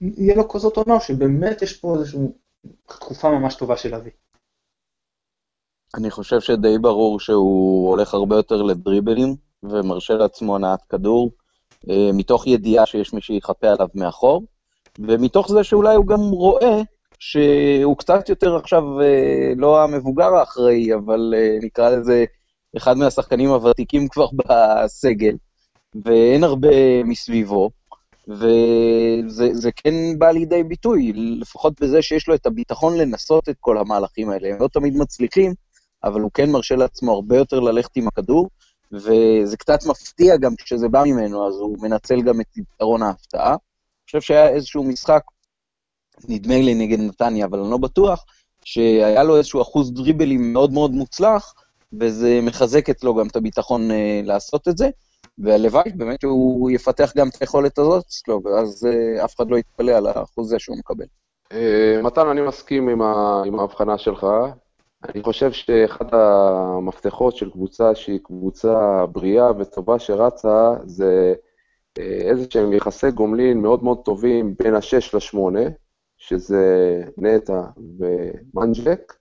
יהיה 0.00 0.36
לו 0.36 0.48
כזאת 0.48 0.76
עונה, 0.76 1.00
שבאמת 1.00 1.62
יש 1.62 1.76
פה 1.76 1.94
איזושהי 1.94 2.20
תקופה 2.86 3.30
ממש 3.30 3.54
טובה 3.54 3.76
של 3.76 3.94
אבי? 3.94 4.10
אני 5.94 6.10
חושב 6.10 6.40
שדי 6.40 6.78
ברור 6.78 7.20
שהוא 7.20 7.88
הולך 7.88 8.14
הרבה 8.14 8.36
יותר 8.36 8.62
לדריבלים, 8.62 9.36
ומרשה 9.62 10.14
לעצמו 10.14 10.56
הנעת 10.56 10.82
כדור, 10.82 11.30
מתוך 12.14 12.46
ידיעה 12.46 12.86
שיש 12.86 13.12
מי 13.12 13.20
שיחפה 13.20 13.68
עליו 13.68 13.88
מאחור. 13.94 14.42
ומתוך 14.98 15.48
זה 15.48 15.64
שאולי 15.64 15.94
הוא 15.94 16.06
גם 16.06 16.20
רואה 16.20 16.82
שהוא 17.18 17.96
קצת 17.96 18.28
יותר 18.28 18.56
עכשיו 18.56 19.00
אה, 19.00 19.52
לא 19.56 19.82
המבוגר 19.84 20.34
האחראי, 20.34 20.94
אבל 20.94 21.34
אה, 21.36 21.58
נקרא 21.62 21.90
לזה 21.90 22.24
אחד 22.76 22.96
מהשחקנים 22.96 23.50
הוותיקים 23.50 24.08
כבר 24.08 24.26
בסגל, 24.38 25.36
ואין 26.04 26.44
הרבה 26.44 27.04
מסביבו, 27.04 27.70
וזה 28.38 29.70
כן 29.76 30.18
בא 30.18 30.30
לידי 30.30 30.62
ביטוי, 30.62 31.12
לפחות 31.14 31.80
בזה 31.80 32.02
שיש 32.02 32.28
לו 32.28 32.34
את 32.34 32.46
הביטחון 32.46 32.98
לנסות 32.98 33.48
את 33.48 33.56
כל 33.60 33.78
המהלכים 33.78 34.30
האלה. 34.30 34.48
הם 34.48 34.56
לא 34.60 34.68
תמיד 34.72 34.96
מצליחים, 34.96 35.54
אבל 36.04 36.20
הוא 36.20 36.30
כן 36.34 36.50
מרשה 36.50 36.76
לעצמו 36.76 37.12
הרבה 37.12 37.36
יותר 37.36 37.60
ללכת 37.60 37.96
עם 37.96 38.08
הכדור, 38.08 38.48
וזה 38.92 39.56
קצת 39.56 39.86
מפתיע 39.86 40.36
גם 40.36 40.54
כשזה 40.56 40.88
בא 40.88 41.02
ממנו, 41.06 41.48
אז 41.48 41.54
הוא 41.54 41.76
מנצל 41.80 42.22
גם 42.22 42.40
את 42.40 42.56
יתרון 42.56 43.02
ההפתעה. 43.02 43.56
חושב 44.10 44.20
שהיה 44.20 44.48
איזשהו 44.48 44.84
משחק, 44.84 45.22
נדמה 46.28 46.54
לי 46.54 46.74
נגד 46.74 47.00
נתניה, 47.00 47.46
אבל 47.46 47.60
אני 47.60 47.70
לא 47.70 47.78
בטוח, 47.78 48.24
שהיה 48.64 49.22
לו 49.22 49.36
איזשהו 49.36 49.62
אחוז 49.62 49.92
דריבלים 49.92 50.52
מאוד 50.52 50.72
מאוד 50.72 50.90
מוצלח, 50.90 51.54
וזה 52.00 52.40
מחזק 52.42 52.90
אצלו 52.90 53.14
גם 53.14 53.26
את 53.26 53.36
הביטחון 53.36 53.90
uh, 53.90 53.94
לעשות 54.26 54.68
את 54.68 54.78
זה, 54.78 54.88
והלוואי 55.42 55.92
באמת 55.94 56.20
שהוא 56.20 56.70
יפתח 56.70 57.12
גם 57.16 57.28
את 57.28 57.40
היכולת 57.40 57.78
הזאת 57.78 58.04
אצלו, 58.06 58.40
ואז 58.44 58.88
uh, 58.90 59.24
אף 59.24 59.36
אחד 59.36 59.50
לא 59.50 59.56
יתפלא 59.56 59.92
על 59.92 60.06
האחוז 60.06 60.46
הזה 60.46 60.58
שהוא 60.58 60.76
מקבל. 60.78 61.04
Uh, 61.52 61.56
מתן, 62.02 62.28
אני 62.28 62.40
מסכים 62.40 62.88
עם, 62.88 63.58
ההבחנה 63.60 63.98
שלך. 63.98 64.26
אני 65.08 65.22
חושב 65.22 65.52
שאחד 65.52 66.14
המפתחות 66.14 67.36
של 67.36 67.50
קבוצה 67.50 67.94
שהיא 67.94 68.18
קבוצה 68.22 69.06
בריאה 69.06 69.50
וטובה 69.58 69.98
שרצה, 69.98 70.74
זה 70.84 71.34
איזה 71.98 72.46
שהם 72.50 72.72
יחסי 72.72 73.10
גומלין 73.10 73.62
מאוד 73.62 73.84
מאוד 73.84 73.98
טובים 74.04 74.54
בין 74.58 74.74
ה-6 74.74 75.16
ל-8, 75.16 75.70
שזה 76.18 76.64
נטע 77.18 77.62
ומנג'ק, 77.98 79.12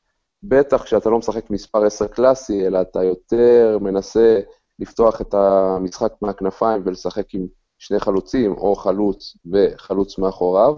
בטח 0.44 0.84
כשאתה 0.84 1.10
לא 1.10 1.18
משחק 1.18 1.50
מספר 1.50 1.86
10 1.86 2.08
קלאסי, 2.08 2.68
אלא 2.68 2.82
אתה 2.82 3.04
יותר 3.04 3.78
מנסה 3.82 4.40
לפתוח 4.80 5.22
את 5.22 5.34
המשחק 5.34 6.14
מהכנפיים 6.22 6.82
ולשחק 6.86 7.34
עם 7.34 7.48
שני 7.78 8.00
חלוצים, 8.00 8.54
או 8.54 8.76
חלוץ 8.76 9.38
וחלוץ 9.52 10.18
מאחוריו. 10.18 10.76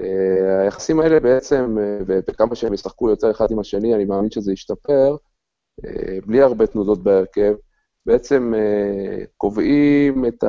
אה, 0.00 0.62
היחסים 0.62 1.00
האלה 1.00 1.20
בעצם, 1.20 1.76
אה, 1.80 1.98
וכמה 2.28 2.54
שהם 2.54 2.74
ישחקו 2.74 3.10
יותר 3.10 3.30
אחד 3.30 3.50
עם 3.50 3.58
השני, 3.58 3.94
אני 3.94 4.04
מאמין 4.04 4.30
שזה 4.30 4.52
ישתפר, 4.52 5.16
אה, 5.84 6.18
בלי 6.26 6.42
הרבה 6.42 6.66
תנודות 6.66 7.02
בהרכב, 7.02 7.54
בעצם 8.06 8.52
קובעים 9.36 10.24
את 10.26 10.44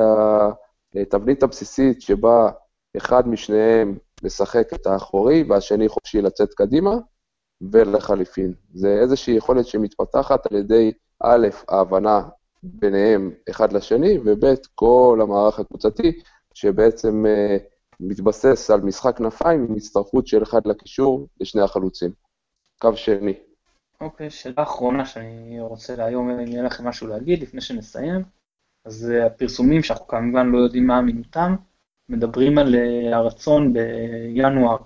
התבנית 0.96 1.44
הבסיסית 1.44 2.02
שבה 2.02 2.52
אחד 2.98 3.28
משניהם 3.28 3.98
משחק 4.24 4.74
את 4.74 4.88
האחורי 4.88 5.44
והשני 5.44 5.90
חופשי 5.90 6.22
לצאת 6.22 6.54
קדימה, 6.54 6.96
ולחליפין. 7.72 8.54
זה 8.74 9.00
איזושהי 9.02 9.34
יכולת 9.34 9.66
שמתפתחת 9.68 10.52
על 10.52 10.58
ידי, 10.58 10.92
א', 11.24 11.48
ההבנה 11.68 12.30
ביניהם 12.64 13.32
אחד 13.50 13.74
לשני, 13.74 14.18
וב', 14.26 14.46
כל 14.76 15.20
המערך 15.22 15.60
הקבוצתי, 15.60 16.22
שבעצם 16.54 17.26
uh, 17.26 17.64
מתבסס 18.00 18.72
על 18.72 18.82
משחק 18.82 19.18
כנפיים 19.18 19.66
עם 19.70 19.76
הצטרפות 19.76 20.28
של 20.28 20.44
אחד 20.44 20.68
לקישור 20.68 21.28
לשני 21.40 21.62
החלוצים. 21.62 22.12
קו 22.82 22.98
שני. 22.98 23.34
אוקיי, 24.02 24.30
שאלה 24.30 24.64
אחרונה 24.64 25.06
שאני 25.06 25.62
רוצה 25.62 25.96
להיום, 25.96 26.30
אם 26.30 26.48
יהיה 26.48 26.64
לכם 26.64 26.88
משהו 26.88 27.08
להגיד 27.08 27.42
לפני 27.42 27.62
שנסיים, 27.62 28.24
אז 28.86 29.12
הפרסומים 29.26 29.84
שאנחנו 29.84 30.08
כמובן 30.08 30.48
לא 30.48 30.58
יודעים 30.58 30.88
מה 30.88 31.00
אמינותם, 31.00 31.56
מדברים 32.10 32.58
על 32.58 32.76
אה, 32.76 33.18
הרצון 33.18 33.74
בינואר, 33.74 34.78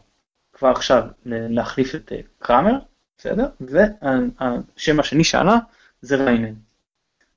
כבר 0.54 0.70
עכשיו, 0.70 1.04
להחליף 1.26 1.96
את 1.96 2.12
אה, 2.12 2.20
קראמר, 2.40 2.80
בסדר? 3.18 3.50
והשם 3.60 5.00
השני 5.00 5.24
שעלה 5.24 5.58
זה 6.02 6.16
ריינן. 6.16 6.54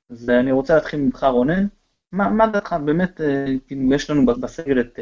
אז 0.09 0.29
אני 0.29 0.51
רוצה 0.51 0.75
להתחיל 0.75 0.99
ממך 0.99 1.23
רונן, 1.23 1.67
מה, 2.11 2.29
מה 2.29 2.47
דעתך, 2.47 2.75
באמת, 2.85 3.21
אה, 3.21 3.45
כאילו, 3.67 3.93
יש 3.93 4.09
לנו 4.09 4.25
בסגל 4.25 4.79
את 4.79 4.99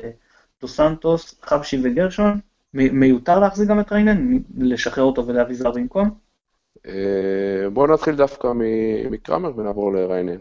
דו 0.62 0.68
סנטוס, 0.68 1.40
חבשי 1.42 1.82
וגרשון, 1.84 2.40
מיותר 2.74 3.40
להחזיק 3.40 3.70
גם 3.70 3.80
את 3.80 3.92
ריינן, 3.92 4.40
לשחרר 4.58 5.04
אותו 5.04 5.28
ולהביא 5.28 5.56
זר 5.56 5.72
במקום? 5.72 6.10
אה, 6.88 7.70
בואו 7.74 7.94
נתחיל 7.94 8.16
דווקא 8.16 8.52
מקרמר 9.12 9.52
ונעבור 9.56 9.94
לריינן. 9.94 10.38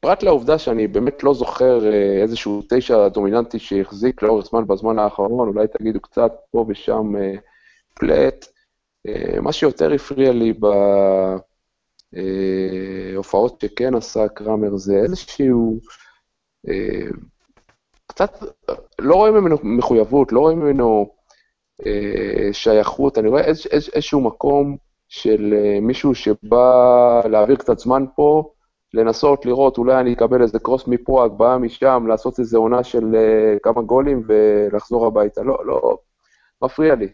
פרט 0.00 0.22
לעובדה 0.22 0.58
שאני 0.58 0.86
באמת 0.86 1.22
לא 1.22 1.34
זוכר 1.34 1.92
אה, 1.92 2.22
איזשהו 2.22 2.62
תשע 2.68 3.08
דומיננטי 3.08 3.58
שהחזיק 3.58 4.22
לאורך 4.22 4.46
זמן 4.46 4.66
בזמן 4.66 4.98
האחרון, 4.98 5.48
אולי 5.48 5.66
תגידו 5.78 6.00
קצת 6.00 6.32
פה 6.50 6.64
ושם 6.68 7.12
פלט. 7.94 8.46
אה, 9.08 9.40
מה 9.40 9.52
שיותר 9.52 9.92
הפריע 9.92 10.32
לי 10.32 10.52
בהופעות 12.12 13.60
שכן 13.60 13.94
עשה 13.94 14.28
קרמר 14.28 14.76
זה 14.76 14.96
איזשהו... 14.96 15.78
קצת, 18.06 18.44
לא 18.98 19.14
רואים 19.14 19.34
ממנו 19.34 19.56
מחויבות, 19.62 20.32
לא 20.32 20.40
רואים 20.40 20.60
ממנו 20.60 21.10
שייכות, 22.52 23.18
אני 23.18 23.28
רואה 23.28 23.42
איזשהו 23.70 24.20
מקום 24.20 24.76
של 25.08 25.54
אה, 25.56 25.80
מישהו 25.80 26.14
שבא 26.14 27.20
להעביר 27.30 27.56
קצת 27.56 27.78
זמן 27.78 28.04
פה, 28.16 28.52
לנסות 28.94 29.46
לראות, 29.46 29.78
אולי 29.78 30.00
אני 30.00 30.12
אקבל 30.12 30.42
איזה 30.42 30.58
קרוס 30.58 30.86
מפה, 30.86 31.24
הגבהה 31.24 31.58
משם, 31.58 32.04
לעשות 32.08 32.38
איזה 32.38 32.58
עונה 32.58 32.84
של 32.84 33.14
אה, 33.16 33.58
כמה 33.62 33.82
גולים 33.82 34.22
ולחזור 34.26 35.06
הביתה. 35.06 35.42
לא, 35.42 35.66
לא, 35.66 35.98
מפריע 36.62 36.94
לי. 36.94 37.08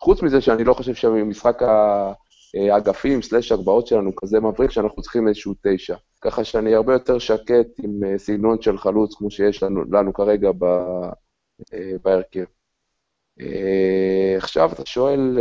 חוץ 0.00 0.22
מזה 0.22 0.40
שאני 0.40 0.64
לא 0.64 0.74
חושב 0.74 0.94
שמשחק 0.94 1.62
האגפים, 2.54 3.22
סלאש 3.22 3.52
הגבהות 3.52 3.86
שלנו 3.86 4.16
כזה 4.16 4.40
מבריק, 4.40 4.70
שאנחנו 4.70 5.02
צריכים 5.02 5.28
איזשהו 5.28 5.54
תשע. 5.66 5.96
ככה 6.20 6.44
שאני 6.44 6.74
הרבה 6.74 6.92
יותר 6.92 7.18
שקט 7.18 7.66
עם 7.82 8.04
אה, 8.04 8.18
סגנון 8.18 8.62
של 8.62 8.78
חלוץ, 8.78 9.14
כמו 9.14 9.30
שיש 9.30 9.62
לנו, 9.62 9.84
לנו 9.92 10.12
כרגע 10.12 10.50
ב, 10.58 10.64
בהרכב. 12.02 12.44
עכשיו 14.36 14.70
אתה 14.72 14.86
שואל 14.86 15.38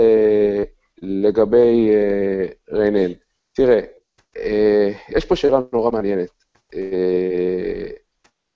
לגבי 1.01 1.89
ריינל. 2.71 3.13
תראה, 3.53 3.79
יש 5.09 5.25
פה 5.25 5.35
שאלה 5.35 5.59
נורא 5.73 5.91
מעניינת. 5.91 6.29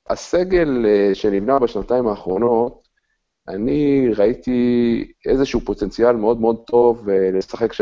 הסגל 0.09 0.85
שנבנה 1.13 1.59
בשנתיים 1.59 2.07
האחרונות, 2.07 2.80
אני 3.53 4.07
ראיתי 4.17 5.11
איזשהו 5.25 5.61
פוטנציאל 5.61 6.15
מאוד 6.15 6.41
מאוד 6.41 6.63
טוב 6.67 7.09
uh, 7.09 7.11
לשחק 7.33 7.73
3-5-2. 7.73 7.77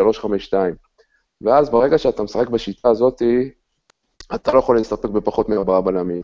ואז 1.42 1.70
ברגע 1.70 1.98
שאתה 1.98 2.24
משחק 2.24 2.50
בשיטה 2.50 2.90
הזאת, 2.90 3.22
אתה 4.36 4.54
לא 4.54 4.60
יכול 4.60 4.78
להסתפק 4.78 5.10
בפחות 5.10 5.50
מארבעה 5.50 5.82
בלמים. 5.82 6.22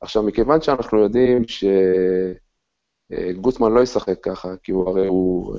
עכשיו, 0.00 0.22
מכיוון 0.22 0.60
שאנחנו 0.60 0.98
יודעים 0.98 1.42
שגוטמן 3.10 3.72
לא 3.72 3.80
ישחק 3.80 4.20
ככה, 4.22 4.56
כי 4.62 4.72
הוא 4.72 4.88
הרי 4.88 5.06
הוא 5.06 5.56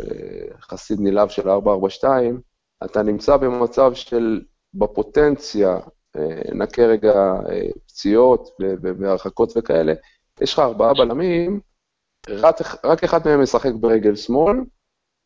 חסיד 0.62 1.00
נלהב 1.02 1.30
של 1.30 1.50
4-4-2, 1.50 2.04
אתה 2.86 3.04
נמצא 3.04 3.38
במצב 3.38 3.94
של, 3.94 4.42
בפוטנציה, 4.74 5.78
נקה 6.54 6.86
רגע 6.86 7.34
פציעות 7.88 8.50
והרחקות 9.00 9.54
וכאלה, 9.56 9.94
יש 10.42 10.54
לך 10.54 10.60
ארבעה 10.60 10.94
בלמים, 10.94 11.60
רק, 12.30 12.56
רק 12.86 13.04
אחד 13.04 13.20
מהם 13.26 13.42
משחק 13.42 13.72
ברגל 13.80 14.16
שמאל, 14.16 14.58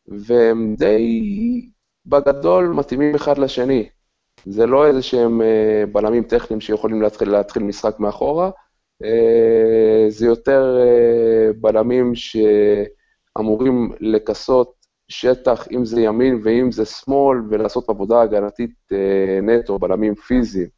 והם 0.08 0.74
די 0.78 1.70
בגדול 2.06 2.68
מתאימים 2.68 3.14
אחד 3.14 3.38
לשני. 3.38 3.88
זה 4.44 4.66
לא 4.66 4.86
איזה 4.86 5.02
שהם 5.02 5.42
אה, 5.42 5.84
בלמים 5.92 6.22
טכניים 6.22 6.60
שיכולים 6.60 7.02
להתחיל, 7.02 7.30
להתחיל 7.30 7.62
משחק 7.62 8.00
מאחורה, 8.00 8.50
אה, 9.04 10.06
זה 10.08 10.26
יותר 10.26 10.78
אה, 10.80 11.52
בלמים 11.60 12.12
שאמורים 12.14 13.92
לכסות 14.00 14.72
שטח, 15.08 15.68
אם 15.72 15.84
זה 15.84 16.00
ימין 16.00 16.40
ואם 16.44 16.72
זה 16.72 16.84
שמאל, 16.84 17.38
ולעשות 17.50 17.88
עבודה 17.88 18.22
הגנתית 18.22 18.74
נטו, 19.42 19.78
בלמים 19.78 20.14
פיזיים. 20.14 20.68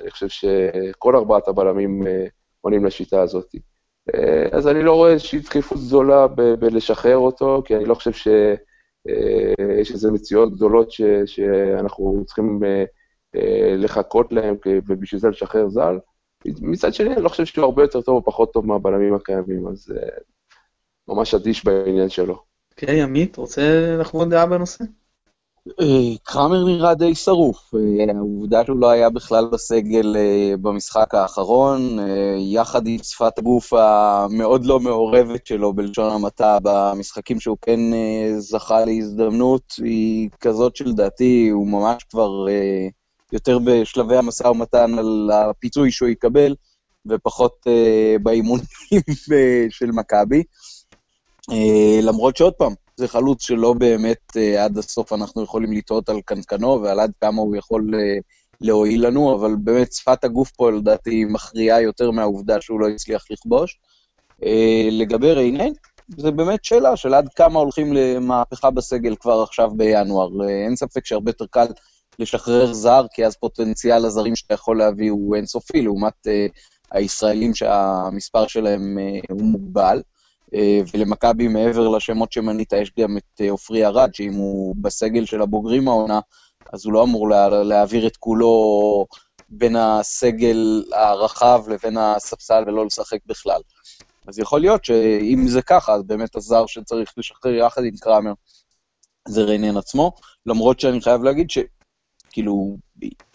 אני 0.00 0.10
חושב 0.10 0.28
שכל 0.28 1.16
ארבעת 1.16 1.48
הבלמים 1.48 2.02
עונים 2.60 2.84
לשיטה 2.84 3.22
הזאת. 3.22 3.54
אז 4.52 4.68
אני 4.68 4.82
לא 4.82 4.94
רואה 4.94 5.12
איזושהי 5.12 5.38
דחיפות 5.38 5.78
גדולה 5.86 6.26
בלשחרר 6.58 7.16
אותו, 7.16 7.62
כי 7.64 7.76
אני 7.76 7.84
לא 7.84 7.94
חושב 7.94 8.12
שיש 8.12 9.92
איזה 9.92 10.10
מציאות 10.12 10.54
גדולות 10.54 10.92
ש, 10.92 11.02
שאנחנו 11.26 12.22
צריכים 12.26 12.60
לחכות 13.78 14.32
להם 14.32 14.54
ובשביל 14.88 15.20
זה 15.20 15.28
לשחרר 15.28 15.68
ז"ל. 15.68 15.98
מצד 16.60 16.94
שני, 16.94 17.14
אני 17.14 17.22
לא 17.22 17.28
חושב 17.28 17.44
שהוא 17.44 17.64
הרבה 17.64 17.82
יותר 17.82 18.00
טוב 18.00 18.16
או 18.16 18.24
פחות 18.24 18.52
טוב 18.52 18.66
מהבלמים 18.66 19.14
הקיימים, 19.14 19.68
אז 19.68 19.94
ממש 21.08 21.34
אדיש 21.34 21.64
בעניין 21.64 22.08
שלו. 22.08 22.42
אוקיי, 22.72 23.02
עמית, 23.02 23.36
רוצה 23.36 23.96
לחוות 24.00 24.28
דעה 24.28 24.46
בנושא? 24.46 24.84
אה, 25.68 26.16
קרמר 26.22 26.64
נראה 26.64 26.94
די 26.94 27.14
שרוף, 27.14 27.74
אה, 27.74 28.14
העובדה 28.16 28.64
שהוא 28.64 28.80
לא 28.80 28.90
היה 28.90 29.10
בכלל 29.10 29.46
בסגל 29.52 30.16
אה, 30.16 30.54
במשחק 30.62 31.14
האחרון, 31.14 31.98
יחד 32.38 32.86
עם 32.86 32.98
שפת 33.02 33.38
הגוף 33.38 33.72
המאוד 33.72 34.66
לא 34.66 34.80
מעורבת 34.80 35.46
שלו, 35.46 35.72
בלשון 35.72 36.12
המעטה, 36.12 36.58
במשחקים 36.62 37.40
שהוא 37.40 37.56
כן 37.62 37.80
זכה 38.38 38.84
להזדמנות, 38.84 39.74
היא 39.78 40.28
כזאת 40.40 40.76
שלדעתי 40.76 41.48
הוא 41.48 41.66
ממש 41.68 42.04
כבר 42.10 42.46
יותר 43.32 43.58
בשלבי 43.64 44.16
המשא 44.16 44.46
ומתן 44.46 44.98
על 44.98 45.30
הפיצוי 45.32 45.90
שהוא 45.90 46.08
יקבל, 46.08 46.54
ופחות 47.06 47.66
באימונים 48.22 48.64
של 49.70 49.90
מכבי. 49.92 50.42
למרות 52.02 52.36
שעוד 52.36 52.52
פעם, 52.52 52.74
זה 53.00 53.08
חלוץ 53.08 53.42
שלא 53.42 53.72
באמת 53.72 54.36
uh, 54.36 54.60
עד 54.60 54.78
הסוף 54.78 55.12
אנחנו 55.12 55.42
יכולים 55.42 55.72
לטעות 55.72 56.08
על 56.08 56.20
קנקנו 56.20 56.82
ועל 56.82 57.00
עד 57.00 57.12
כמה 57.20 57.42
הוא 57.42 57.56
יכול 57.56 57.90
uh, 57.94 58.22
להועיל 58.60 59.06
לנו, 59.06 59.34
אבל 59.34 59.54
באמת 59.64 59.92
שפת 59.92 60.24
הגוף 60.24 60.50
פה 60.50 60.70
לדעתי 60.70 61.24
מכריעה 61.24 61.82
יותר 61.82 62.10
מהעובדה 62.10 62.60
שהוא 62.60 62.80
לא 62.80 62.88
הצליח 62.88 63.24
לכבוש. 63.30 63.78
Uh, 64.42 64.46
לגבי 64.90 65.32
ריינן, 65.32 65.72
זה 66.16 66.30
באמת 66.30 66.64
שאלה 66.64 66.96
של 66.96 67.14
עד 67.14 67.28
כמה 67.36 67.58
הולכים 67.58 67.92
למהפכה 67.92 68.70
בסגל 68.70 69.16
כבר 69.16 69.42
עכשיו 69.42 69.70
בינואר. 69.76 70.28
אין 70.48 70.76
ספק 70.76 71.06
שהרבה 71.06 71.30
יותר 71.30 71.46
קל 71.50 71.66
לשחרר 72.18 72.72
זר, 72.72 73.06
כי 73.14 73.26
אז 73.26 73.36
פוטנציאל 73.36 74.04
הזרים 74.04 74.36
שאתה 74.36 74.54
יכול 74.54 74.78
להביא 74.78 75.10
הוא 75.10 75.36
אינסופי, 75.36 75.82
לעומת 75.82 76.26
uh, 76.26 76.52
הישראלים 76.90 77.54
שהמספר 77.54 78.46
שלהם 78.46 78.98
uh, 78.98 79.26
הוא 79.32 79.42
מוגבל. 79.42 80.02
אה, 80.54 80.80
ולמכבי 80.94 81.48
מעבר 81.48 81.88
לשמות 81.88 82.32
שמנית 82.32 82.72
יש 82.72 82.92
גם 82.98 83.16
את 83.16 83.40
אה, 83.40 83.50
עופרי 83.50 83.86
ארד, 83.86 84.14
שאם 84.14 84.32
הוא 84.32 84.76
בסגל 84.80 85.24
של 85.24 85.42
הבוגרים 85.42 85.88
העונה, 85.88 86.20
אז 86.72 86.84
הוא 86.84 86.92
לא 86.92 87.02
אמור 87.02 87.28
לה, 87.28 87.48
להעביר 87.48 88.06
את 88.06 88.16
כולו 88.16 89.06
בין 89.48 89.76
הסגל 89.76 90.84
הרחב 90.92 91.64
לבין 91.68 91.96
הספסל 91.98 92.64
ולא 92.66 92.86
לשחק 92.86 93.18
בכלל. 93.26 93.60
אז 94.26 94.38
יכול 94.38 94.60
להיות 94.60 94.84
שאם 94.84 95.44
זה 95.48 95.62
ככה, 95.62 95.94
אז 95.94 96.02
באמת 96.02 96.36
הזר 96.36 96.66
שצריך 96.66 97.12
לשחרר 97.16 97.54
יחד 97.54 97.84
עם 97.84 97.96
קראמר 98.00 98.32
זה 99.28 99.42
ריינן 99.42 99.76
עצמו, 99.76 100.12
למרות 100.46 100.80
שאני 100.80 101.00
חייב 101.00 101.22
להגיד 101.22 101.46
שכאילו, 101.50 102.76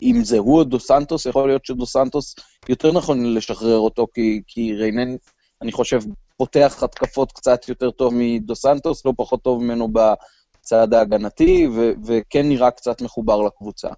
אם 0.02 0.20
זה 0.24 0.38
הוא 0.38 0.60
או 0.60 0.64
דו 0.64 0.80
סנטוס, 0.80 1.26
יכול 1.26 1.48
להיות 1.48 1.66
שדו 1.66 1.86
סנטוס 1.86 2.36
יותר 2.70 2.92
נכון 2.92 3.34
לשחרר 3.34 3.78
אותו, 3.78 4.08
כי, 4.14 4.42
כי 4.48 4.74
ריינן, 4.74 5.16
אני 5.62 5.72
חושב, 5.72 6.00
פותח 6.38 6.84
התקפות 6.84 7.32
קצת 7.32 7.70
יותר 7.70 7.92
טוב 7.92 8.14
מדו 8.16 8.56
סנטוס, 8.56 9.06
לא 9.06 9.14
פחות 9.18 9.42
טוב 9.42 9.64
ממנו 9.64 9.88
בצד 9.88 10.94
ההגנתי, 10.94 11.68
ו- 11.76 11.92
וכן 12.06 12.50
נראה 12.50 12.72
קצת 12.72 13.02
מחובר 13.02 13.42
לקבוצה. 13.42 13.90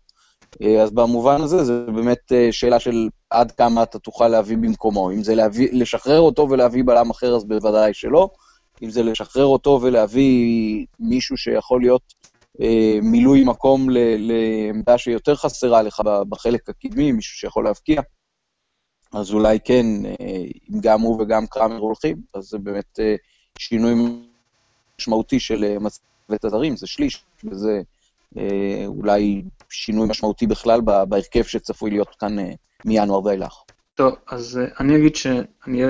אה, 0.62 0.82
אז 0.84 0.92
במובן 0.92 1.42
הזה, 1.42 1.64
זה 1.64 1.86
באמת 1.96 2.32
אה, 2.32 2.48
שאלה 2.52 2.80
של 2.80 3.10
עד 3.30 3.52
כמה 3.52 3.84
אתה 3.84 4.00
תוכל 4.00 4.28
להביא 4.28 4.58
במקומו. 4.58 5.12
אם 5.12 5.24
זה 5.24 5.36
להביא, 5.36 5.70
לשחרר 5.72 6.20
אותו 6.20 6.48
ולהביא 6.50 6.84
בלם 6.86 7.10
אחר, 7.10 7.36
אז 7.36 7.46
בוודאי 7.46 7.94
שלא. 7.94 8.30
אם 8.84 8.90
זה 8.90 9.04
לשחרר 9.04 9.46
אותו 9.46 9.80
ולהביא 9.82 10.86
מישהו 11.00 11.38
שיכול 11.38 11.82
להיות 11.82 12.14
אה, 12.62 13.00
מילוי 13.02 13.44
מקום 13.44 13.88
לעמדה 14.18 14.98
שיותר 14.98 15.36
חסרה 15.36 15.82
לך 15.82 16.02
בחלק 16.30 16.70
הקדמי, 16.70 17.12
מישהו 17.12 17.38
שיכול 17.38 17.64
להבקיע, 17.64 18.02
אז 19.14 19.34
אולי 19.34 19.60
כן, 19.66 19.86
אה, 20.05 20.43
אם 20.72 20.80
גם 20.82 21.01
הוא 21.01 21.22
וגם 21.22 21.47
קראמר 21.47 21.78
הולכים, 21.78 22.18
אז 22.34 22.43
זה 22.43 22.58
באמת 22.58 22.99
אה, 22.99 23.16
שינוי 23.60 23.93
משמעותי 24.99 25.39
של 25.39 25.64
אה, 25.64 25.78
מצבת 25.80 26.45
הזרים, 26.45 26.76
זה 26.76 26.88
שליש, 26.88 27.24
וזה 27.43 27.82
אולי 28.86 29.43
שינוי 29.70 30.08
משמעותי 30.08 30.47
בכלל 30.47 30.82
בהרכב 30.82 31.43
שצפוי 31.43 31.91
להיות 31.91 32.16
כאן 32.20 32.36
מינואר 32.86 33.26
ואילך. 33.26 33.53
טוב, 33.95 34.16
אז 34.28 34.60
אני 34.80 34.97
אגיד 34.97 35.16
שאני 35.16 35.84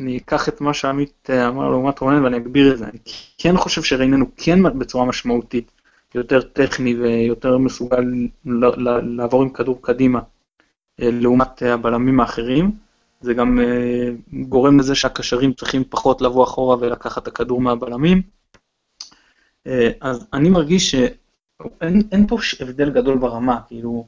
אני 0.00 0.18
אקח 0.18 0.48
את 0.48 0.60
מה 0.60 0.74
שעמית 0.74 1.30
אמר 1.30 1.70
לעומת 1.70 1.98
רונן 1.98 2.24
ואני 2.24 2.36
אגביר 2.36 2.72
את 2.72 2.78
זה. 2.78 2.84
אני 2.84 2.98
כן 3.38 3.56
חושב 3.56 3.82
שראינו 3.82 4.26
כן 4.36 4.78
בצורה 4.78 5.04
משמעותית 5.04 5.70
יותר 6.14 6.42
טכני 6.42 6.94
ויותר 6.94 7.58
מסוגל 7.58 8.04
לעבור 9.02 9.42
עם 9.42 9.48
כדור 9.48 9.82
קדימה 9.82 10.20
לעומת 10.98 11.62
אה, 11.62 11.74
הבלמים 11.74 12.20
האחרים. 12.20 12.70
זה 13.20 13.34
גם 13.34 13.60
אה, 13.60 14.08
גורם 14.32 14.78
לזה 14.78 14.94
שהקשרים 14.94 15.52
צריכים 15.52 15.84
פחות 15.84 16.22
לבוא 16.22 16.44
אחורה 16.44 16.76
ולקחת 16.80 17.22
את 17.22 17.28
הכדור 17.28 17.60
מהבלמים. 17.60 18.22
אז 20.00 20.26
אני 20.32 20.48
מרגיש 20.48 20.90
שאין 20.90 22.26
פה 22.28 22.38
הבדל 22.60 22.90
גדול 22.90 23.18
ברמה, 23.18 23.60
כאילו, 23.68 24.06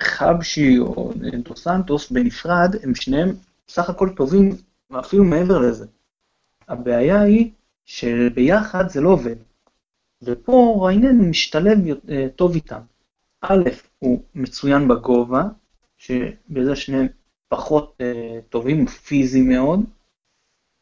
חבשי 0.00 0.78
או 0.78 1.12
דו 1.44 1.56
סנטוס 1.56 2.10
בנפרד, 2.10 2.76
הם 2.82 2.94
שניהם 2.94 3.28
סך 3.68 3.90
הכל 3.90 4.08
טובים, 4.16 4.56
ואפילו 4.90 5.24
מעבר 5.24 5.58
לזה. 5.58 5.86
הבעיה 6.68 7.20
היא 7.20 7.50
שביחד 7.84 8.88
זה 8.88 9.00
לא 9.00 9.08
עובד. 9.08 9.36
ופה 10.22 10.86
ריינן 10.86 11.28
משתלב 11.28 11.78
טוב 12.36 12.54
איתם. 12.54 12.80
א', 13.42 13.62
הוא 13.98 14.22
מצוין 14.34 14.88
בגובה, 14.88 15.42
שבזה 15.98 16.76
שניהם 16.76 17.06
פחות 17.48 17.96
uh, 18.02 18.42
טובים, 18.48 18.86
פיזיים 18.86 19.48
מאוד. 19.48 19.80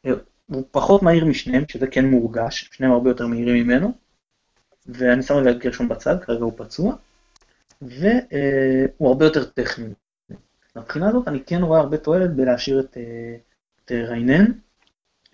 Uh, 0.07 0.11
הוא 0.47 0.65
פחות 0.71 1.03
מהיר 1.03 1.25
משניהם, 1.25 1.65
שזה 1.69 1.87
כן 1.87 2.05
מורגש, 2.05 2.71
שניהם 2.73 2.93
הרבה 2.93 3.11
יותר 3.11 3.27
מהירים 3.27 3.67
ממנו. 3.67 3.93
ואני 4.87 5.23
שם 5.23 5.35
רגע 5.35 5.51
את 5.51 5.59
גרשון 5.59 5.89
בצד, 5.89 6.25
כרגע 6.25 6.45
הוא 6.45 6.53
פצוע. 6.57 6.97
והוא 7.83 9.09
uh, 9.09 9.09
הרבה 9.09 9.25
יותר 9.25 9.45
טכני. 9.45 9.95
מבחינה 10.77 11.09
הזאת 11.09 11.29
אני 11.29 11.45
כן 11.45 11.63
רואה 11.63 11.81
הרבה 11.81 11.97
תועלת 11.97 12.37
בלהשאיר 12.37 12.81
את, 12.81 12.97
את 13.85 13.93
ריינן, 13.93 14.45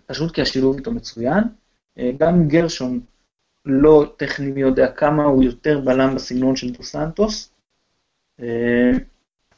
פשוט 0.05 0.35
כי 0.35 0.41
השילוב 0.41 0.77
איתו 0.77 0.91
מצוין. 0.91 1.43
גם 2.17 2.47
גרשון 2.47 2.99
לא 3.65 4.13
טכני 4.17 4.51
מי 4.51 4.61
יודע 4.61 4.91
כמה, 4.91 5.23
הוא 5.23 5.43
יותר 5.43 5.79
בלם 5.79 6.15
בסגנון 6.15 6.55
של 6.55 6.71
דו 6.71 6.83
סנטוס. 6.83 7.53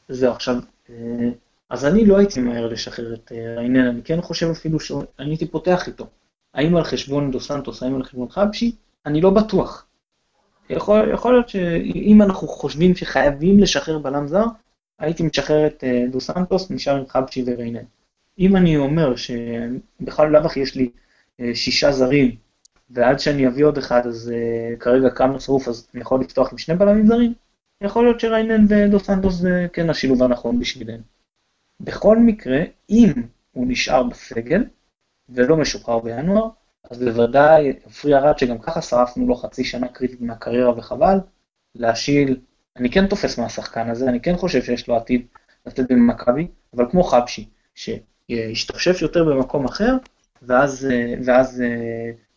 זהו, 0.08 0.32
עכשיו, 0.32 0.56
אה, 0.90 1.30
אז 1.70 1.84
אני 1.84 2.06
לא 2.06 2.18
הייתי 2.18 2.40
מהר 2.40 2.66
לשחרר 2.66 3.14
את 3.14 3.32
אה, 3.32 3.54
ריינן, 3.56 3.86
אני 3.86 4.02
כן 4.02 4.20
חושב 4.20 4.50
אפילו 4.50 4.80
שאני 4.80 5.04
הייתי 5.18 5.46
פותח 5.46 5.86
איתו. 5.86 6.06
האם 6.54 6.76
על 6.76 6.84
חשבון 6.84 7.30
דו 7.30 7.40
סנטוס, 7.40 7.82
האם 7.82 7.94
על 7.94 8.04
חשבון 8.04 8.28
חבשי? 8.28 8.76
אני 9.06 9.20
לא 9.20 9.30
בטוח. 9.30 9.86
יכול, 10.70 11.10
יכול 11.12 11.32
להיות 11.32 11.48
שאם 11.48 12.22
אנחנו 12.22 12.48
חושבים 12.48 12.96
שחייבים 12.96 13.58
לשחרר 13.58 13.98
בלם 13.98 14.28
זר, 14.28 14.44
הייתי 14.98 15.22
משחרר 15.22 15.66
את 15.66 15.84
אה, 15.84 16.04
דו 16.10 16.20
סנטוס, 16.20 16.70
נשאר 16.70 16.96
עם 16.96 17.06
חבשי 17.08 17.44
וריינן. 17.46 17.84
אם 18.38 18.56
אני 18.56 18.76
אומר 18.76 19.14
שבכלל 19.16 20.28
לאו 20.30 20.40
הכי 20.40 20.60
יש 20.60 20.76
לי 20.76 20.90
שישה 21.54 21.92
זרים, 21.92 22.36
ועד 22.90 23.18
שאני 23.18 23.48
אביא 23.48 23.64
עוד 23.64 23.78
אחד, 23.78 24.06
אז 24.06 24.32
כרגע 24.80 25.10
כמה 25.10 25.40
שרוף, 25.40 25.68
אז 25.68 25.88
אני 25.94 26.02
יכול 26.02 26.20
לפתוח 26.20 26.52
עם 26.52 26.58
שני 26.58 26.74
בלמים 26.74 27.06
זרים, 27.06 27.34
יכול 27.80 28.04
להיות 28.04 28.20
שריינן 28.20 28.64
ודו 28.68 29.00
סנטוס 29.00 29.34
זה 29.34 29.66
כן 29.72 29.90
השילוב 29.90 30.22
הנכון 30.22 30.60
בשבילנו. 30.60 31.02
בכל 31.80 32.18
מקרה, 32.18 32.60
אם 32.90 33.12
הוא 33.52 33.66
נשאר 33.68 34.02
בסגל 34.02 34.64
ולא 35.28 35.56
משוחרר 35.56 35.98
בינואר, 35.98 36.48
אז 36.90 36.98
בוודאי 36.98 37.72
פרי 38.00 38.14
ארד 38.14 38.38
שגם 38.38 38.58
ככה 38.58 38.82
שרפנו 38.82 39.26
לו 39.26 39.34
חצי 39.34 39.64
שנה 39.64 39.88
קריטית 39.88 40.20
מהקריירה 40.20 40.78
וחבל, 40.78 41.18
להשיל, 41.74 42.40
אני 42.76 42.90
כן 42.90 43.06
תופס 43.06 43.38
מהשחקן 43.38 43.90
הזה, 43.90 44.08
אני 44.08 44.20
כן 44.20 44.36
חושב 44.36 44.62
שיש 44.62 44.88
לו 44.88 44.96
עתיד 44.96 45.26
לתת 45.66 45.90
במכבי, 45.90 46.48
אבל 46.76 46.90
כמו 46.90 47.02
חבשי, 47.04 47.48
שישתפשף 47.74 49.02
יותר 49.02 49.24
במקום 49.24 49.64
אחר, 49.64 49.96
ואז, 50.42 50.88
ואז 51.24 51.62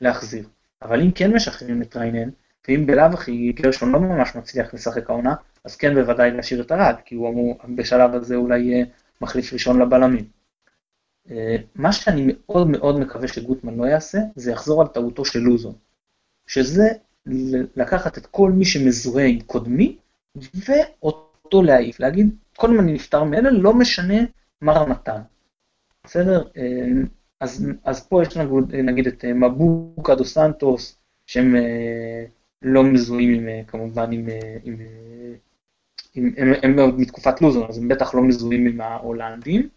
להחזיר. 0.02 0.48
אבל 0.82 1.02
אם 1.02 1.12
כן 1.12 1.34
משחררים 1.34 1.82
את 1.82 1.96
ריינן, 1.96 2.30
ואם 2.68 2.86
בלאו 2.86 3.06
הכי 3.06 3.52
גרשון 3.52 3.92
לא 3.92 4.00
ממש 4.00 4.36
מצליח 4.36 4.74
לשחק 4.74 5.10
העונה, 5.10 5.36
אז 5.64 5.76
כן 5.76 5.94
בוודאי 5.96 6.32
להשאיר 6.32 6.62
את 6.62 6.72
ארד, 6.72 6.96
כי 7.06 7.16
הוא 7.16 7.30
אמור 7.30 7.58
בשלב 7.76 8.14
הזה 8.14 8.36
אולי 8.36 8.60
יהיה 8.60 8.86
מחליף 9.22 9.54
ראשון 9.54 9.82
לבלמים. 9.82 10.26
אה, 11.32 11.56
מה 11.76 11.92
שאני 11.92 12.26
מאוד 12.28 12.68
מאוד 12.68 13.00
מקווה 13.00 13.28
שגוטמן 13.28 13.76
לא 13.76 13.86
יעשה, 13.86 14.18
זה 14.36 14.52
יחזור 14.52 14.82
על 14.82 14.88
טעותו 14.88 15.26
של 15.26 15.40
לוזון. 15.40 15.74
שזה 16.48 16.88
לקחת 17.76 18.18
את 18.18 18.26
כל 18.26 18.52
מי 18.52 18.66
שמזוהה 18.66 19.26
עם 19.26 19.40
קודמי, 19.42 19.98
ואותו 20.36 21.64
להעיף, 21.64 22.00
להגיד, 22.00 22.36
קודם 22.58 22.80
אני 22.80 22.94
נפטר 22.94 23.24
מאלה, 23.24 23.52
לא 23.52 23.74
משנה 23.74 24.24
מה 24.62 24.74
רמתן. 24.74 25.22
בסדר? 26.04 26.48
אה, 26.58 26.88
אז, 27.40 27.68
אז 27.84 28.08
פה 28.08 28.24
יש 28.24 28.38
לנו 28.38 28.62
נגיד 28.62 29.08
את 29.08 29.26
מבוקה 29.26 30.16
דו 30.16 30.26
סנטוס, 30.26 30.98
שהם 31.26 31.56
אה, 31.56 32.26
לא 32.62 32.84
מזוהים 32.84 33.34
עם, 33.34 33.64
כמובן 33.64 34.12
עם, 34.12 34.28
עם, 34.64 34.78
עם 36.14 36.34
הם, 36.38 36.54
הם 36.64 36.80
הם 36.80 37.02
מתקופת 37.02 37.42
לוזון, 37.42 37.70
אז 37.70 37.78
הם 37.78 37.88
בטח 37.88 38.16
לא 38.16 38.24
מזוהים 38.24 38.66
עם 38.68 38.82
ההולנדים. 38.82 39.70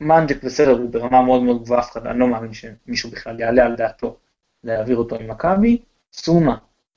מנג'ק 0.00 0.44
בסדר, 0.44 0.78
הוא 0.78 0.90
ברמה 0.90 1.22
מאוד 1.22 1.42
מאוד 1.42 1.62
גבוהה, 1.62 1.80
אף 1.80 1.90
אחד, 1.90 2.06
אני 2.06 2.18
לא 2.18 2.28
מאמין 2.28 2.52
שמישהו 2.52 3.10
בכלל 3.10 3.40
יעלה 3.40 3.64
על 3.64 3.76
דעתו 3.76 4.16
להעביר 4.64 4.96
אותו 4.96 5.16
עם 5.16 5.30
מכבי. 5.30 5.78
סומה, 6.12 6.56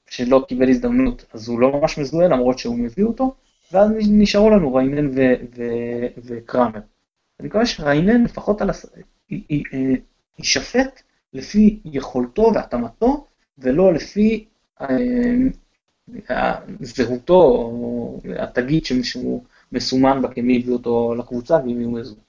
שלא 0.09 0.45
קיבל 0.47 0.69
הזדמנות, 0.69 1.25
אז 1.33 1.47
הוא 1.47 1.59
לא 1.59 1.71
ממש 1.71 1.97
מזוהה 1.97 2.27
למרות 2.27 2.59
שהוא 2.59 2.77
מביא 2.77 3.03
אותו, 3.03 3.35
ואז 3.71 3.91
נשארו 4.09 4.49
לנו 4.49 4.75
ריינן 4.75 5.09
וקראמר. 6.17 6.79
אני 7.39 7.47
מקווה 7.47 7.65
שריינן 7.65 8.23
לפחות 8.23 8.61
על 8.61 8.69
הס... 8.69 8.85
יישפט 10.39 11.01
לפי 11.33 11.79
יכולתו 11.85 12.51
והתאמתו, 12.55 13.25
ולא 13.57 13.93
לפי 13.93 14.45
אה, 14.45 14.56
זהותו, 16.79 17.41
או 17.43 18.19
התגית 18.39 18.85
שמישהו 18.85 19.43
מסומן 19.71 20.21
בה 20.21 20.33
כמי 20.33 20.57
הביא 20.57 20.73
אותו 20.73 21.15
לקבוצה 21.15 21.57
מי 21.57 21.83
הוא 21.83 21.93
מזוהה. 21.93 22.21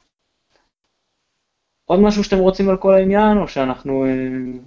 עוד 1.84 2.00
משהו 2.00 2.24
שאתם 2.24 2.38
רוצים 2.38 2.68
על 2.68 2.76
כל 2.76 2.94
העניין, 2.94 3.38
או 3.38 3.48
שאנחנו 3.48 4.04
אה, 4.04 4.10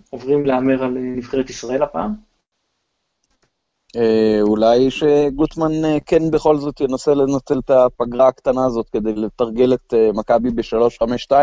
עוברים 0.09 0.45
להמר 0.45 0.83
על 0.83 0.97
אה, 0.97 1.01
נבחרת 1.01 1.49
ישראל 1.49 1.83
הפעם? 1.83 2.15
אה, 3.95 4.41
אולי 4.41 4.91
שגוטמן 4.91 5.85
אה, 5.85 5.97
כן 6.05 6.31
בכל 6.31 6.57
זאת 6.57 6.81
ינסה 6.81 7.13
לנצל 7.13 7.59
את 7.65 7.69
הפגרה 7.69 8.27
הקטנה 8.27 8.65
הזאת 8.65 8.89
כדי 8.89 9.15
לתרגל 9.15 9.73
את 9.73 9.93
אה, 9.93 10.09
מכבי 10.13 10.49
ב-352, 10.49 11.33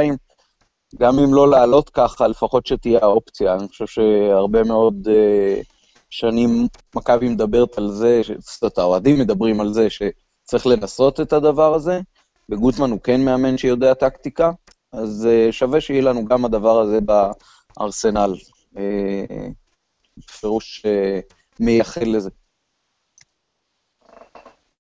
גם 0.97 1.19
אם 1.19 1.35
לא 1.35 1.51
לעלות 1.51 1.91
ככה, 1.91 2.29
לפחות 2.29 2.67
שתהיה 2.67 2.99
האופציה. 3.03 3.55
אני 3.55 3.69
חושב 3.69 3.87
שהרבה 3.87 4.65
מאוד 4.65 5.09
אה, 5.11 5.61
שנים 6.11 6.67
מכבי 6.97 7.29
מדברת 7.29 7.79
על 7.79 7.91
זה, 7.91 8.21
זאת 8.39 8.79
האוהדים 8.79 9.19
מדברים 9.19 9.61
על 9.61 9.73
זה, 9.73 9.89
שצריך 9.91 10.67
לנסות 10.67 11.21
את 11.21 11.33
הדבר 11.33 11.75
הזה, 11.75 12.01
וגוטמן 12.49 12.91
הוא 12.91 13.01
כן 13.01 13.25
מאמן 13.25 13.59
שיודע 13.59 13.95
טקטיקה, 13.95 14.51
אז 14.93 15.29
uh, 15.31 15.53
שווה 15.53 15.81
שיהיה 15.81 16.03
לנו 16.03 16.25
גם 16.25 16.45
הדבר 16.45 16.81
הזה 16.81 16.99
בארסנל. 17.01 18.35
Uh, 18.75 18.79
בפירוש 20.17 20.87
uh, 20.87 21.35
מייחל 21.61 22.07
לזה. 22.07 22.31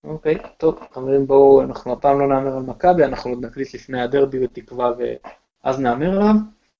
אוקיי, 0.04 0.36
okay, 0.36 0.48
טוב, 0.56 0.78
חברים 0.92 1.26
בואו, 1.26 1.62
אנחנו 1.62 1.92
הפעם 1.92 2.20
לא 2.20 2.28
נאמר 2.28 2.56
על 2.56 2.62
מכבי, 2.62 3.04
אנחנו 3.04 3.30
עוד 3.30 3.44
נקליט 3.44 3.74
לפני 3.74 4.02
הדרבי 4.02 4.38
בתקווה 4.38 4.92
ואז 4.98 5.80
נאמר 5.80 6.10
עליו, 6.10 6.34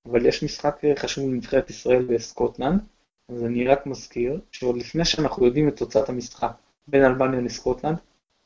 אבל 0.07 0.27
יש 0.27 0.43
משחק 0.43 0.81
חשוב 0.97 1.31
לנבחרת 1.31 1.71
ישראל 1.71 2.05
בסקוטלנד, 2.05 2.81
אז 3.29 3.45
אני 3.45 3.65
רק 3.65 3.87
מזכיר 3.87 4.41
שעוד 4.53 4.77
לפני 4.77 5.05
שאנחנו 5.05 5.47
יודעים 5.47 5.69
את 5.69 5.77
תוצאת 5.77 6.09
המשחק 6.09 6.53
בין 6.89 7.05
אלבניה 7.05 7.41
לסקוטלנד, 7.41 7.97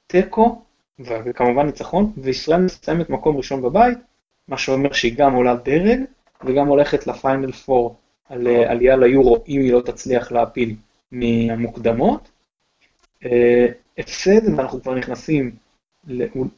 תיקו, 0.07 0.63
וכמובן 0.99 1.67
ניצחון, 1.67 2.13
וישראל 2.17 2.61
מסיימת 2.61 3.11
מקום 3.11 3.37
ראשון 3.37 3.63
בבית, 3.63 3.99
מה 4.49 4.59
שאומר 4.59 4.93
שהיא 4.93 5.17
גם 5.17 5.35
עולה 5.35 5.55
דרג 5.55 6.01
וגם 6.45 6.67
הולכת 6.67 7.07
לפיינל 7.07 7.51
4 7.69 7.95
על 8.29 8.47
אה, 8.47 8.71
עלייה 8.71 8.97
ליורו 8.97 9.45
אם 9.49 9.61
היא 9.61 9.73
לא 9.73 9.81
תצליח 9.81 10.33
להפיל 10.33 10.77
מהמוקדמות. 11.13 12.31
אה, 13.25 13.67
הפסד, 13.99 14.49
ואנחנו 14.57 14.83
כבר 14.83 14.95
נכנסים, 14.95 15.51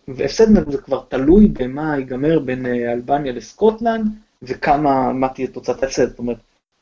והפסד 0.09 0.71
זה 0.71 0.79
כבר 0.79 1.05
תלוי 1.09 1.49
במה 1.49 1.99
ייגמר 1.99 2.39
בין 2.39 2.67
אה, 2.67 2.93
אלבניה 2.93 3.33
לסקוטלנד 3.33 4.07
וכמה, 4.43 5.13
מה 5.13 5.29
תהיה 5.29 5.49
תוצאת 5.49 5.83
ההפסד. 5.83 6.09
זאת 6.09 6.19
אומרת, 6.19 6.37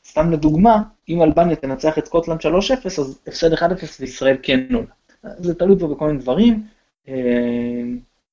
סתם 0.07 0.31
לדוגמה, 0.31 0.83
אם 1.09 1.21
אלבניה 1.21 1.55
תנצח 1.55 1.97
את 1.97 2.05
סקוטלנד 2.05 2.39
3-0, 2.39 2.45
אז 2.85 3.19
הפסד 3.27 3.53
1-0 3.53 3.61
וישראל 3.99 4.37
כן 4.43 4.73
עולה. 4.73 4.87
זה 5.37 5.55
תלוי 5.55 5.79
פה 5.79 5.87
בכל 5.87 6.07
מיני 6.07 6.19
דברים, 6.19 6.67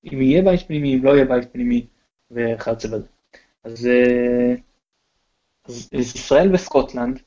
אם 0.05 0.23
יהיה 0.23 0.43
בית 0.43 0.67
פנימי, 0.67 0.95
אם 0.95 1.05
לא 1.05 1.11
יהיה 1.11 1.25
בית 1.25 1.53
פנימי. 1.53 1.87
וכיוצא 2.31 2.89
בזה. 2.89 3.07
אז, 3.65 3.87
אה, 3.87 4.55
אז, 5.65 5.89
אז 5.93 6.15
ישראל 6.15 6.55
וסקוטלנד, 6.55 7.21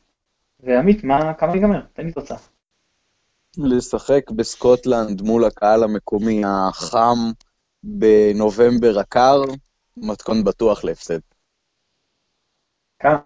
ועמית, 0.59 1.03
מה, 1.03 1.33
כמה 1.33 1.55
ייגמר? 1.55 1.81
תן 1.93 2.05
לי 2.05 2.11
תוצאה. 2.11 2.37
לשחק 3.57 4.31
בסקוטלנד 4.31 5.21
מול 5.21 5.45
הקהל 5.45 5.83
המקומי 5.83 6.41
החם 6.45 7.31
בנובמבר 7.83 8.99
הקר, 8.99 9.41
מתכון 9.97 10.43
בטוח 10.43 10.83
להפסד. 10.83 11.19
כמה? 12.99 13.19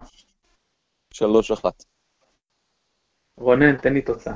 שלוש 1.10 1.50
אחת. 1.50 1.84
רונן, 3.38 3.76
תן 3.76 3.94
לי 3.94 4.02
תוצאה. 4.02 4.34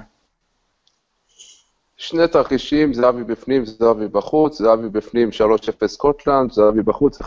שני 1.97 2.29
תרחישים, 2.29 2.95
זהבי 2.95 3.25
בפנים, 3.25 3.65
זהבי 3.65 4.09
בחוץ, 4.09 4.59
זהבי 4.59 4.89
בפנים 4.89 5.29
3-0 5.83 5.87
סקוטלנד, 5.87 6.53
זהבי 6.53 6.83
בחוץ 6.83 7.23
1-1. 7.23 7.25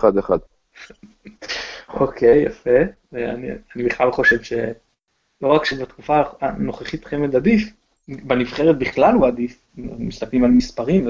אוקיי, 1.93 2.43
יפה. 2.43 2.79
אני, 3.13 3.51
אני 3.75 3.83
בכלל 3.83 4.11
חושב 4.11 4.43
שלא 4.43 4.67
רק 5.41 5.65
שבתקופה 5.65 6.21
הנוכחית 6.41 7.05
חמד 7.05 7.35
עדיף, 7.35 7.69
בנבחרת 8.07 8.77
בכלל 8.77 9.13
הוא 9.13 9.27
עדיף, 9.27 9.59
מסתכלים 9.77 10.43
על 10.43 10.51
מספרים, 10.51 11.07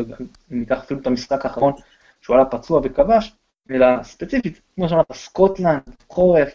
וניקח 0.51 0.77
אפילו 0.77 0.99
את 0.99 1.07
המשחק 1.07 1.45
האחרון 1.45 1.73
שהוא 2.21 2.35
עלה 2.35 2.45
פצוע 2.45 2.81
וכבש, 2.83 3.35
אלא 3.71 4.03
ספציפית, 4.03 4.61
כמו 4.75 4.89
שאמרת, 4.89 5.11
סקוטלנד, 5.13 5.81
חורף, 6.09 6.53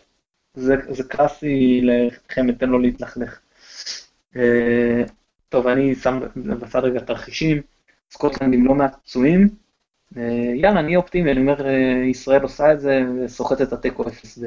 זה, 0.54 0.74
זה 0.90 1.04
קלאסי 1.04 1.80
לחמד, 1.82 2.54
תן 2.54 2.68
לו 2.68 2.78
להתלכלך. 2.78 3.40
אה, 4.36 5.02
טוב, 5.48 5.66
אני 5.66 5.94
שם 5.94 6.20
בצד 6.60 6.78
רגע 6.78 7.00
תרחישים, 7.00 7.62
סקוטלנד 8.10 8.54
עם 8.54 8.66
לא 8.66 8.74
מעט 8.74 8.94
פצועים. 9.02 9.48
אה, 10.16 10.52
יאללה, 10.54 10.80
אני 10.80 10.96
אופטימי, 10.96 11.32
אני 11.32 11.40
אומר, 11.40 11.66
אה, 11.66 12.04
ישראל 12.10 12.42
עושה 12.42 12.72
את 12.72 12.80
זה 12.80 13.00
וסוחט 13.16 13.60
את 13.60 13.72
התיקו 13.72 14.08
אפס 14.08 14.38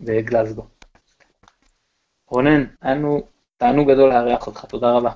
בגלזגו. 0.00 0.66
רונן, 2.28 2.64
היה 2.80 2.94
לנו 2.94 3.26
תענוג 3.56 3.90
גדול 3.90 4.10
לארח 4.10 4.46
אותך, 4.46 4.64
תודה 4.64 4.92
רבה. 4.92 5.12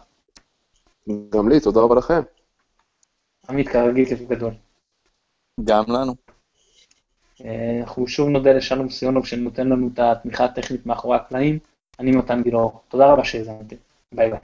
גם 1.30 1.49
לי, 1.49 1.61
תודה 1.61 1.80
רבה 1.80 1.95
לכם. 1.95 2.20
עמית, 3.49 3.68
כרגיל 3.68 4.05
כיף 4.05 4.20
גדול. 4.20 4.53
גם 5.64 5.84
לנו. 5.89 6.14
אנחנו 7.80 8.09
שוב 8.09 8.28
נודה 8.28 8.53
לשלום 8.53 8.91
סיונוב 8.91 9.26
שנותן 9.26 9.68
לנו 9.68 9.91
את 9.95 9.99
התמיכה 9.99 10.45
הטכנית 10.45 10.87
מאחורי 10.87 11.16
הקלעים. 11.16 11.59
אני 12.01 12.11
מתן 12.11 12.42
גילאור, 12.42 12.80
תודה 12.88 13.12
רבה 13.12 13.24
שהאזנתם, 13.24 13.76
ביי 14.12 14.30
ביי. 14.30 14.38